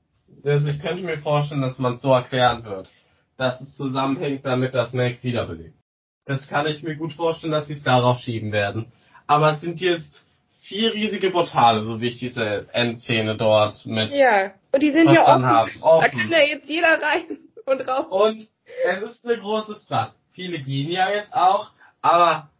[0.44, 2.90] also ich könnte mir vorstellen, dass man es so erklären wird,
[3.36, 5.76] dass es zusammenhängt damit, dass Max wiederbelebt.
[6.24, 8.90] Das kann ich mir gut vorstellen, dass sie es darauf schieben werden.
[9.28, 10.24] Aber es sind jetzt
[10.62, 14.10] vier riesige Portale, so wie ich diese Endszene dort mit.
[14.10, 15.46] Ja, und die sind ja offen.
[15.46, 15.70] Haben.
[15.80, 16.02] offen.
[16.02, 18.06] Da kann ja jetzt jeder rein und raus.
[18.10, 18.48] Und
[18.84, 20.14] es ist eine große Stadt.
[20.32, 21.70] viele gehen ja jetzt auch,
[22.02, 22.50] aber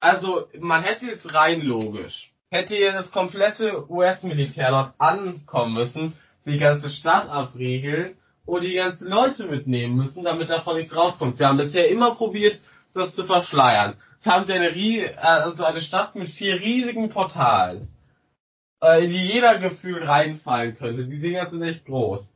[0.00, 6.12] also man hätte jetzt rein logisch, hätte jetzt das komplette US-Militär dort ankommen müssen,
[6.44, 11.38] die ganze Stadt abriegeln und die ganzen Leute mitnehmen müssen, damit davon nichts rauskommt.
[11.38, 12.60] Sie haben bisher immer probiert,
[12.92, 13.96] das zu verschleiern.
[14.14, 17.88] Jetzt haben sie eine, also eine Stadt mit vier riesigen Portalen,
[18.82, 21.06] äh, in die jeder Gefühl reinfallen könnte.
[21.06, 22.33] Die Dinger sind echt groß.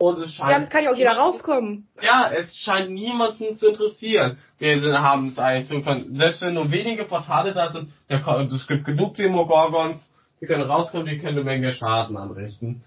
[0.00, 0.50] Und es scheint.
[0.52, 1.88] Ja, das kann ja auch jeder rauskommen.
[2.00, 4.38] Ja, es scheint niemanden zu interessieren.
[4.58, 8.66] Wir haben es eigentlich so, können, selbst wenn nur wenige Portale da sind, der, es
[8.68, 12.84] gibt genug Demogorgons, die können rauskommen, die können eine Menge Schaden anrichten.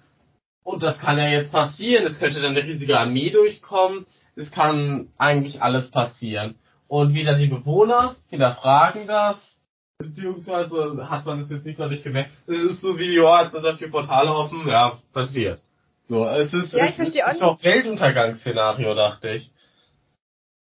[0.63, 2.05] Und das kann ja jetzt passieren.
[2.05, 4.05] Es könnte dann eine riesige Armee durchkommen.
[4.35, 6.55] Es kann eigentlich alles passieren.
[6.87, 9.37] Und wieder die Bewohner hinterfragen das,
[9.97, 12.31] beziehungsweise hat man es jetzt nicht so nicht gemerkt.
[12.47, 15.61] Es ist so wie, ja, jetzt sind da vier Portale offen, ja, passiert.
[16.11, 19.49] So, es ist, ja, es ist, ist doch Weltuntergangsszenario, dachte ich.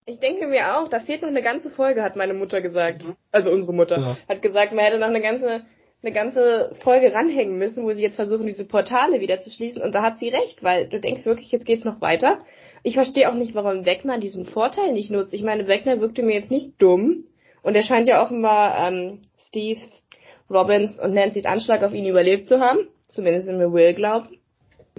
[0.06, 3.02] Ich denke mir auch, da fehlt noch eine ganze Folge, hat meine Mutter gesagt.
[3.02, 3.16] Mhm.
[3.32, 3.98] Also unsere Mutter.
[3.98, 4.16] Ja.
[4.28, 5.62] Hat gesagt, man hätte noch eine ganze
[6.02, 9.82] eine ganze Folge ranhängen müssen, wo sie jetzt versuchen, diese Portale wieder zu schließen.
[9.82, 12.38] Und da hat sie recht, weil du denkst wirklich, jetzt geht's noch weiter.
[12.84, 15.34] Ich verstehe auch nicht, warum Wegner diesen Vorteil nicht nutzt.
[15.34, 17.24] Ich meine, Wegner wirkte mir jetzt nicht dumm.
[17.62, 20.04] Und er scheint ja offenbar ähm, Steves,
[20.48, 22.88] Robbins und Nancys Anschlag auf ihn überlebt zu haben.
[23.08, 24.39] Zumindest in Will glauben.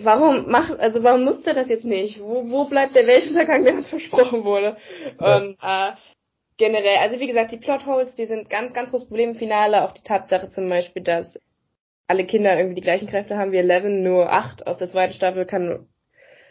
[0.03, 2.19] Warum macht, also warum nutzt er das jetzt nicht?
[2.19, 4.77] Wo, wo bleibt der Weltuntergang, der uns versprochen wurde?
[5.19, 5.37] Ja.
[5.37, 5.91] Und äh,
[6.57, 9.83] generell, also wie gesagt, die Plotholes, die sind ganz, ganz großes Problem im Finale.
[9.83, 11.39] Auch die Tatsache zum Beispiel, dass
[12.07, 15.45] alle Kinder irgendwie die gleichen Kräfte haben wie Eleven, nur acht aus der zweiten Staffel
[15.45, 15.87] kann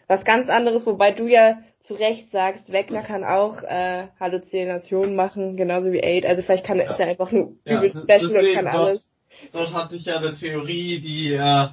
[0.09, 5.57] was ganz anderes, wobei du ja zu Recht sagst, Wegner kann auch äh, Halluzinationen machen,
[5.57, 6.27] genauso wie Aid.
[6.27, 6.91] Also vielleicht kann ja.
[6.91, 9.09] ist er einfach nur ja, übel special und kann alles.
[9.53, 11.69] Dort hatte ich ja eine Theorie, die äh,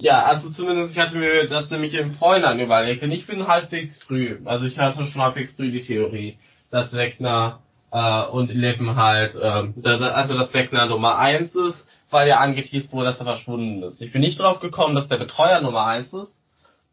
[0.00, 3.02] ja, also zumindest ich hatte mir das nämlich im Vorhinein überlegt.
[3.02, 4.38] Und ich bin halbwegs früh.
[4.44, 6.38] Also ich hatte schon halbwegs früh die Theorie,
[6.70, 7.60] dass Wegner
[7.90, 13.06] äh, und Eleven halt, ähm, also dass Wegner Nummer eins ist, weil ja angeteased wurde,
[13.06, 14.00] dass er verschwunden ist.
[14.00, 16.32] Ich bin nicht drauf gekommen, dass der Betreuer Nummer eins ist.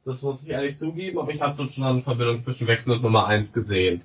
[0.04, 3.26] Das muss ich ehrlich zugeben, aber ich habe schon eine Verbindung zwischen Wechsel und Nummer
[3.28, 4.04] eins gesehen.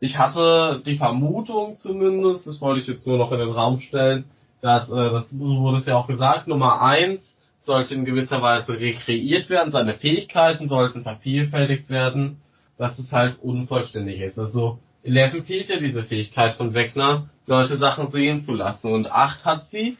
[0.00, 4.24] Ich hatte die Vermutung zumindest, das wollte ich jetzt nur noch in den Raum stellen,
[4.60, 7.33] dass, äh, das so wurde es ja auch gesagt, Nummer eins
[7.64, 12.42] sollte in gewisser Weise rekreiert werden, seine Fähigkeiten sollten vervielfältigt werden,
[12.76, 14.38] dass es halt unvollständig ist.
[14.38, 18.92] Also Eleven fehlt ja diese Fähigkeit von Wegner, Leute Sachen sehen zu lassen.
[18.92, 19.96] Und 8 hat sie,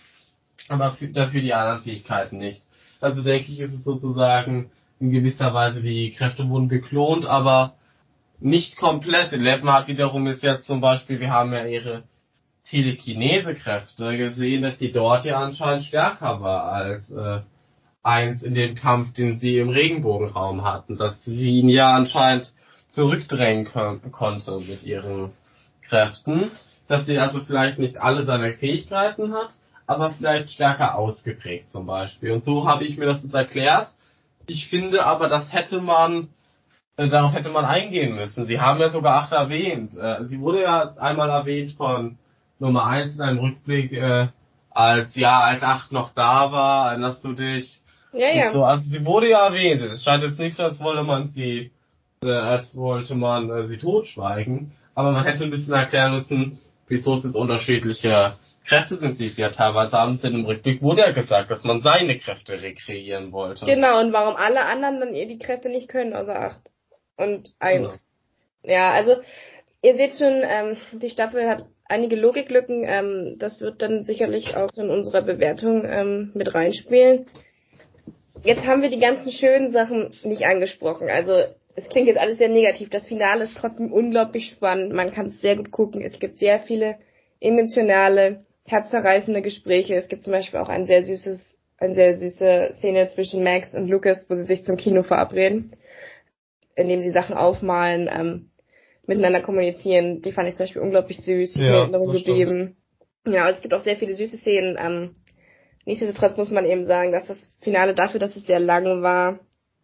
[0.68, 2.62] aber dafür die anderen Fähigkeiten nicht.
[3.00, 4.70] Also denke ich, ist es sozusagen
[5.00, 7.74] in gewisser Weise, die Kräfte wurden geklont, aber
[8.40, 9.32] nicht komplett.
[9.32, 12.04] Eleven hat wiederum ist ja zum Beispiel, wir haben ja ihre
[12.68, 17.40] Telekinese-Kräfte gesehen, dass sie dort ja anscheinend stärker war als äh,
[18.04, 20.96] eins in dem Kampf, den sie im Regenbogenraum hatten.
[20.96, 22.52] Dass sie ihn ja anscheinend
[22.88, 23.66] zurückdrängen
[24.12, 25.32] konnte mit ihren
[25.82, 26.50] Kräften,
[26.86, 29.50] dass sie also vielleicht nicht alle seine Fähigkeiten hat,
[29.86, 32.30] aber vielleicht stärker ausgeprägt zum Beispiel.
[32.30, 33.88] Und so habe ich mir das jetzt erklärt.
[34.46, 36.28] Ich finde aber, das hätte man,
[36.96, 38.44] äh, darauf hätte man eingehen müssen.
[38.44, 39.96] Sie haben ja sogar acht erwähnt.
[39.96, 42.18] Äh, sie wurde ja einmal erwähnt von
[42.58, 44.28] Nummer eins in einem Rückblick, äh,
[44.70, 47.80] als ja, als acht noch da war, erinnerst du dich?
[48.14, 48.52] Ja, ja.
[48.52, 49.82] So, also sie wurde ja erwähnt.
[49.82, 51.70] Es scheint jetzt nicht so, als wolle man sie
[52.24, 54.72] äh, als wollte man äh, sie totschweigen.
[54.94, 56.58] Aber man hätte ein bisschen erklären müssen,
[56.88, 58.34] wieso es jetzt unterschiedliche
[58.66, 60.20] Kräfte sind, die sie ja teilweise haben.
[60.20, 63.66] Denn im Rückblick wurde ja gesagt, dass man seine Kräfte rekreieren wollte.
[63.66, 66.60] Genau, und warum alle anderen dann die Kräfte nicht können, außer acht.
[67.16, 67.88] Und eins.
[67.88, 68.74] Genau.
[68.74, 69.16] Ja, also
[69.82, 72.84] ihr seht schon, ähm, die Staffel hat einige Logiklücken.
[72.86, 77.26] Ähm, das wird dann sicherlich auch in unserer Bewertung ähm, mit reinspielen.
[78.44, 81.08] Jetzt haben wir die ganzen schönen Sachen nicht angesprochen.
[81.08, 81.44] Also
[81.76, 82.90] es klingt jetzt alles sehr negativ.
[82.90, 84.92] Das Finale ist trotzdem unglaublich spannend.
[84.92, 86.02] Man kann es sehr gut gucken.
[86.02, 86.96] Es gibt sehr viele
[87.40, 89.94] emotionale, herzzerreißende Gespräche.
[89.94, 93.88] Es gibt zum Beispiel auch ein sehr süßes, eine sehr süße Szene zwischen Max und
[93.88, 95.72] Lucas, wo sie sich zum Kino verabreden,
[96.76, 98.50] indem sie Sachen aufmalen, ähm,
[99.06, 100.20] miteinander kommunizieren.
[100.22, 102.76] Die fand ich zum Beispiel unglaublich süß, ja, in Erinnerung geblieben.
[103.26, 104.78] Ja, es gibt auch sehr viele süße Szenen.
[104.78, 105.14] Ähm,
[105.84, 109.38] nichtsdestotrotz muss man eben sagen, dass das Finale dafür, dass es sehr lang war,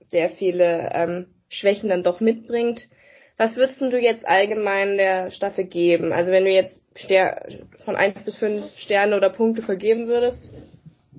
[0.09, 2.89] sehr viele ähm, Schwächen dann doch mitbringt.
[3.37, 6.13] Was würdest du jetzt allgemein der Staffel geben?
[6.13, 7.47] Also wenn du jetzt Ster
[7.85, 10.43] von eins bis fünf Sterne oder Punkte vergeben würdest?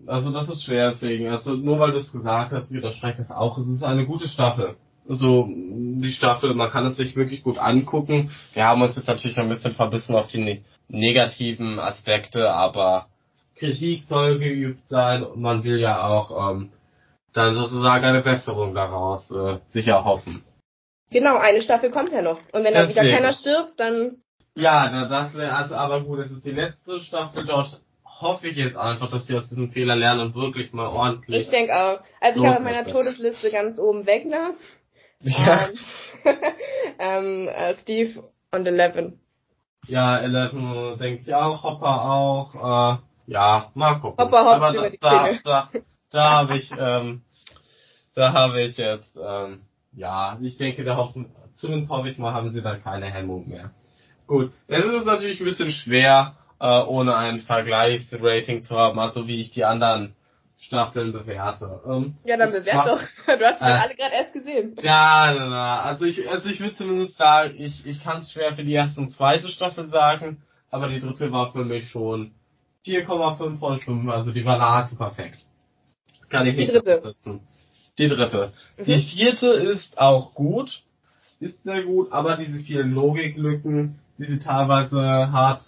[0.06, 1.30] Also das ist schwer deswegen.
[1.30, 3.58] Also nur weil du es gesagt hast, widerspreche ich auch.
[3.58, 4.76] Es ist eine gute Staffel.
[5.10, 8.32] Also die Staffel, man kann es sich wirklich gut angucken.
[8.54, 13.08] Wir haben uns jetzt natürlich ein bisschen verbissen auf die ne negativen Aspekte, aber
[13.62, 16.72] Kritik soll geübt sein und man will ja auch ähm,
[17.32, 20.44] dann sozusagen eine Besserung daraus äh, sicher hoffen.
[21.12, 22.40] Genau, eine Staffel kommt ja noch.
[22.54, 24.18] Und wenn da wieder keiner stirbt, dann
[24.56, 27.80] Ja, das wäre also aber gut, es ist die letzte Staffel dort.
[28.04, 31.42] Hoffe ich jetzt einfach, dass sie aus diesem Fehler lernen und wirklich mal ordentlich.
[31.42, 32.00] Ich denke auch.
[32.20, 34.56] Also ich habe in meiner Todesliste ganz oben Wegner.
[35.22, 35.68] Ja.
[36.26, 36.38] Ähm,
[37.00, 39.20] ähm, äh, Steve und Eleven.
[39.88, 42.98] Ja, Eleven denke ich auch, Hopper auch.
[43.00, 44.24] Äh, ja, mal gucken.
[44.24, 45.70] Hoppt Aber da, da, da,
[46.12, 47.22] da habe ich, ähm,
[48.16, 49.62] da habe ich jetzt, ähm,
[49.94, 53.72] ja, ich denke, da hoffen, zumindest hoffe ich mal, haben sie dann keine Hemmung mehr.
[54.28, 59.42] Gut, es ist natürlich ein bisschen schwer, äh, ohne ein Vergleichsrating zu haben, also wie
[59.42, 60.16] ich die anderen
[60.58, 61.82] Staffeln bewerte.
[61.88, 63.02] Ähm, ja, dann bewert doch.
[63.26, 64.76] Du hast äh, alle gerade erst gesehen.
[64.82, 65.82] Ja, na, na.
[65.82, 69.02] Also ich, also ich würde zumindest sagen, ich, ich kann es schwer für die erste
[69.02, 72.36] und zweite Staffel sagen, aber die dritte war für mich schon
[72.86, 75.40] 4,5 von 5, also die war nahezu perfekt.
[76.30, 77.14] Kann ich nicht dritte.
[77.98, 78.54] Die dritte.
[78.78, 78.86] Mhm.
[78.86, 80.82] Die vierte ist auch gut,
[81.40, 85.62] ist sehr gut, aber diese vielen Logiklücken, die sie teilweise hat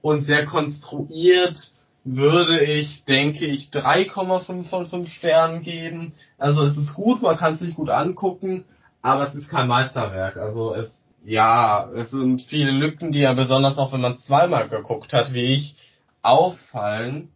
[0.00, 1.56] und sehr konstruiert,
[2.04, 6.14] würde ich, denke ich, 3,5 von 5 Sternen geben.
[6.38, 8.64] Also es ist gut, man kann es sich gut angucken,
[9.02, 10.36] aber es ist kein Meisterwerk.
[10.36, 10.90] Also es,
[11.24, 15.52] ja, es sind viele Lücken, die ja besonders auch, wenn man zweimal geguckt hat, wie
[15.52, 15.74] ich,
[16.26, 17.30] auffallen.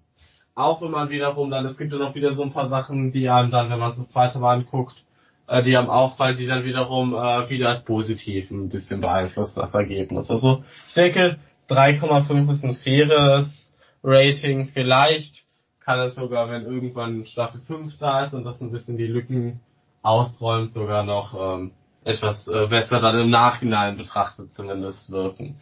[0.54, 3.28] Auch wenn man wiederum dann, es gibt ja noch wieder so ein paar Sachen, die
[3.28, 5.04] einem dann, wenn man es das zweite Mal anguckt,
[5.46, 9.74] äh, die einem auffallen, die dann wiederum äh, wieder als positiv ein bisschen beeinflusst, das
[9.74, 10.30] Ergebnis.
[10.30, 11.38] Also ich denke,
[11.68, 13.72] 3,5 ist ein faires
[14.02, 14.68] Rating.
[14.68, 15.44] Vielleicht
[15.80, 19.60] kann es sogar, wenn irgendwann Staffel 5 da ist und das ein bisschen die Lücken
[20.02, 21.72] ausräumt, sogar noch ähm,
[22.04, 25.56] etwas äh, besser dann im Nachhinein betrachtet zumindest wirken.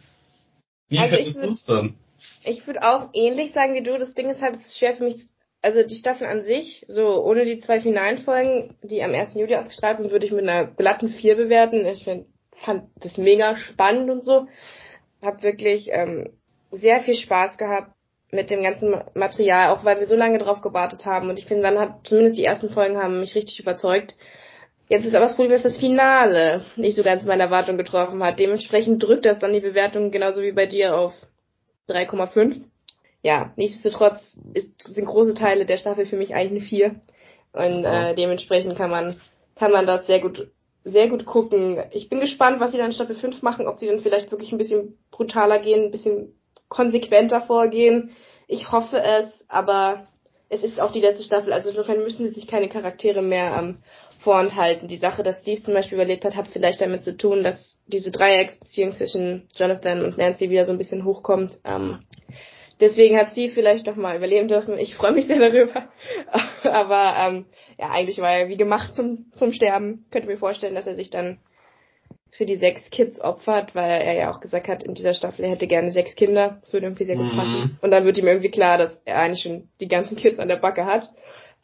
[0.89, 1.95] Wie also findest du es denn?
[2.43, 3.97] Ich würde auch ähnlich sagen wie du.
[3.97, 5.27] Das Ding ist halt, es ist schwer für mich,
[5.61, 9.35] also die Staffel an sich, so ohne die zwei finalen Folgen, die am 1.
[9.35, 11.85] Juli ausgestrahlt wurden, würde ich mit einer glatten 4 bewerten.
[11.85, 14.47] Ich find, fand das mega spannend und so.
[15.21, 16.29] Hab wirklich ähm,
[16.71, 17.91] sehr viel Spaß gehabt
[18.31, 21.29] mit dem ganzen Material, auch weil wir so lange drauf gewartet haben.
[21.29, 24.15] Und ich finde, dann hat zumindest die ersten Folgen haben mich richtig überzeugt.
[24.87, 28.39] Jetzt ist aber das Problem, dass das Finale nicht so ganz meine Erwartung getroffen hat.
[28.39, 31.13] Dementsprechend drückt das dann die Bewertung genauso wie bei dir auf
[31.89, 32.61] 3,5.
[33.21, 36.95] Ja, nichtsdestotrotz ist, sind große Teile der Staffel für mich eigentlich eine 4.
[37.51, 39.19] Und äh, dementsprechend kann man,
[39.55, 40.49] kann man das sehr gut,
[40.83, 41.83] sehr gut gucken.
[41.91, 44.51] Ich bin gespannt, was sie dann in Staffel 5 machen, ob sie dann vielleicht wirklich
[44.51, 46.33] ein bisschen brutaler gehen, ein bisschen
[46.69, 48.11] konsequenter vorgehen.
[48.47, 50.07] Ich hoffe es, aber
[50.49, 53.77] es ist auch die letzte Staffel, also insofern müssen sie sich keine Charaktere mehr ähm,
[54.19, 54.87] vorenthalten.
[54.87, 58.11] Die Sache, dass Steve zum Beispiel überlebt hat, hat vielleicht damit zu tun, dass diese
[58.11, 61.57] Dreiecksbeziehung zwischen Jonathan und Nancy wieder so ein bisschen hochkommt.
[61.63, 61.99] Ähm,
[62.79, 64.77] deswegen hat sie vielleicht noch mal überleben dürfen.
[64.77, 65.87] Ich freue mich sehr darüber.
[66.63, 67.45] Aber ähm,
[67.77, 70.05] ja, eigentlich war er wie gemacht zum, zum Sterben.
[70.11, 71.39] Könnte mir vorstellen, dass er sich dann
[72.31, 75.51] für die sechs Kids opfert, weil er ja auch gesagt hat, in dieser Staffel er
[75.51, 76.59] hätte gerne sechs Kinder.
[76.61, 77.37] Das würde irgendwie sehr gut mhm.
[77.37, 77.79] passen.
[77.81, 80.57] Und dann wird ihm irgendwie klar, dass er eigentlich schon die ganzen Kids an der
[80.57, 81.09] Backe hat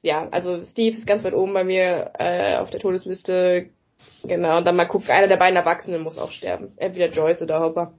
[0.06, 3.72] ja, also Steve ist ganz weit oben bei mir äh, auf der Todesliste.
[4.24, 6.74] Genau, und dann mal gucken, einer der beiden Erwachsenen muss auch sterben.
[6.78, 7.94] Entweder Joyce oder Hopper.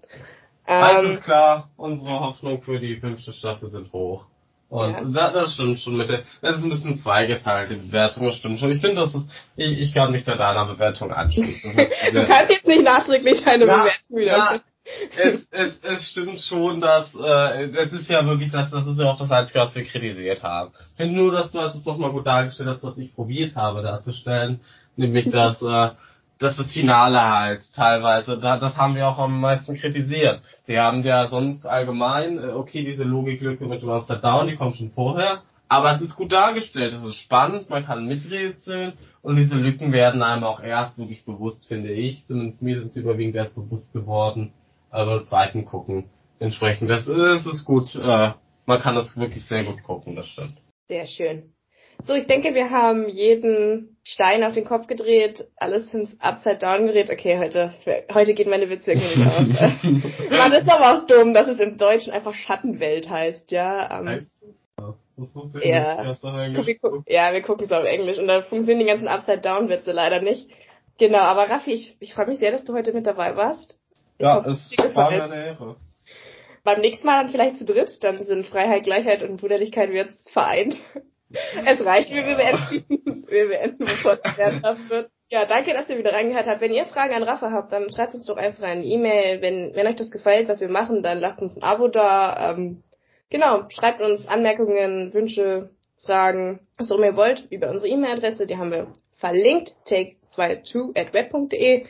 [0.68, 4.26] Ähm, Eins ist klar, unsere Hoffnung für die fünfte Staffel sind hoch.
[4.68, 5.02] Und ja.
[5.02, 8.60] das, das stimmt schon mit der, das ist ein bisschen zweigeteilt, die Bewertung, das stimmt
[8.60, 8.70] schon.
[8.70, 9.24] Ich finde, das ist,
[9.56, 11.76] ich, ich kann mich da deiner Bewertung anschließen.
[12.12, 14.36] du kannst jetzt nicht nachträglich deine ja, Bewertung wieder.
[14.36, 14.60] Ja,
[15.16, 19.10] es, es, es stimmt schon, dass äh, es ist ja wirklich das, das ist ja
[19.10, 20.72] auch das Einzige, was wir kritisiert haben.
[20.92, 24.60] Ich finde nur, dass du es nochmal gut dargestellt hast, was ich probiert habe darzustellen,
[24.96, 25.90] nämlich dass, äh,
[26.38, 30.40] dass das Finale halt teilweise, da, das haben wir auch am meisten kritisiert.
[30.64, 34.90] Sie haben ja sonst allgemein, äh, okay, diese Logiklücke mit Upside Down, die kommt schon
[34.90, 38.92] vorher, aber es ist gut dargestellt, es ist spannend, man kann miträtseln
[39.22, 42.24] und diese Lücken werden einem auch erst wirklich bewusst, finde ich.
[42.26, 44.52] Zumindest mir sind sie überwiegend erst bewusst geworden
[44.96, 46.10] aber zweiten gucken.
[46.38, 47.94] Entsprechend, das ist, ist gut.
[47.94, 48.32] Äh,
[48.66, 50.56] man kann das wirklich sehr gut gucken, das stimmt.
[50.88, 51.52] Sehr schön.
[52.02, 56.86] So, ich denke, wir haben jeden Stein auf den Kopf gedreht, alles ins Upside Down
[56.86, 57.10] gedreht.
[57.10, 57.72] Okay, heute,
[58.12, 59.82] heute geht meine Witze irgendwie nicht aus.
[60.38, 64.00] Man ist aber auch dumm, dass es im Deutschen einfach Schattenwelt heißt, ja.
[64.00, 64.26] Ähm,
[65.16, 66.04] das ist ja.
[66.04, 69.92] Wir ja, wir gucken es auf Englisch und da funktionieren die ganzen Upside Down Witze
[69.92, 70.50] leider nicht.
[70.98, 73.78] Genau, aber Raffi, ich, ich freue mich sehr, dass du heute mit dabei warst.
[74.18, 75.76] Ja, es war mir eine Ehre.
[76.64, 80.74] Beim nächsten Mal dann vielleicht zu dritt, dann sind Freiheit, Gleichheit und Brüderlichkeit jetzt vereint.
[81.64, 85.10] es reicht, wir beenden, wir beenden, bevor es ernsthaft wird.
[85.28, 86.60] Ja, danke, dass ihr wieder reingehört habt.
[86.60, 89.42] Wenn ihr Fragen an Rafa habt, dann schreibt uns doch einfach eine E-Mail.
[89.42, 92.52] Wenn, wenn euch das gefällt, was wir machen, dann lasst uns ein Abo da.
[92.52, 92.84] Ähm,
[93.28, 95.70] genau, schreibt uns Anmerkungen, Wünsche,
[96.04, 98.46] Fragen, was auch immer ihr wollt, über unsere E-Mail-Adresse.
[98.46, 101.86] Die haben wir verlinkt, take22 at web.de.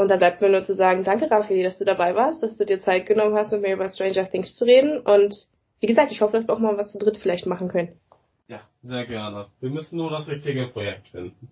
[0.00, 2.64] Und dann bleibt mir nur zu sagen, danke Rafi, dass du dabei warst, dass du
[2.64, 4.98] dir Zeit genommen hast, mit mir über Stranger Things zu reden.
[4.98, 5.46] Und
[5.80, 8.00] wie gesagt, ich hoffe, dass wir auch mal was zu dritt vielleicht machen können.
[8.48, 9.48] Ja, sehr gerne.
[9.60, 11.50] Wir müssen nur das richtige Projekt finden.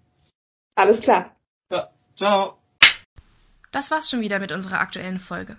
[0.77, 1.37] Alles klar.
[1.71, 2.57] Ja, ciao.
[3.71, 5.59] Das war's schon wieder mit unserer aktuellen Folge.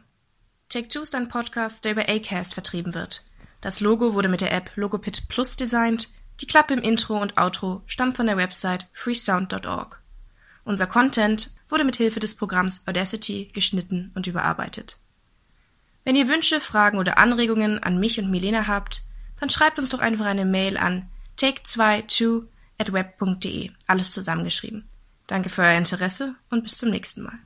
[0.69, 3.23] Take Two ist ein Podcast, der über Acast vertrieben wird.
[3.61, 6.09] Das Logo wurde mit der App Logopit Plus designt.
[6.41, 10.01] Die Klappe im Intro und Outro stammt von der Website freesound.org.
[10.63, 14.97] Unser Content wurde mit Hilfe des Programms Audacity geschnitten und überarbeitet.
[16.03, 19.03] Wenn ihr Wünsche, Fragen oder Anregungen an mich und Milena habt,
[19.39, 21.09] dann schreibt uns doch einfach eine Mail an
[21.39, 22.47] take22
[22.77, 24.89] at web.de, alles zusammengeschrieben.
[25.27, 27.39] Danke für euer Interesse und bis zum nächsten Mal.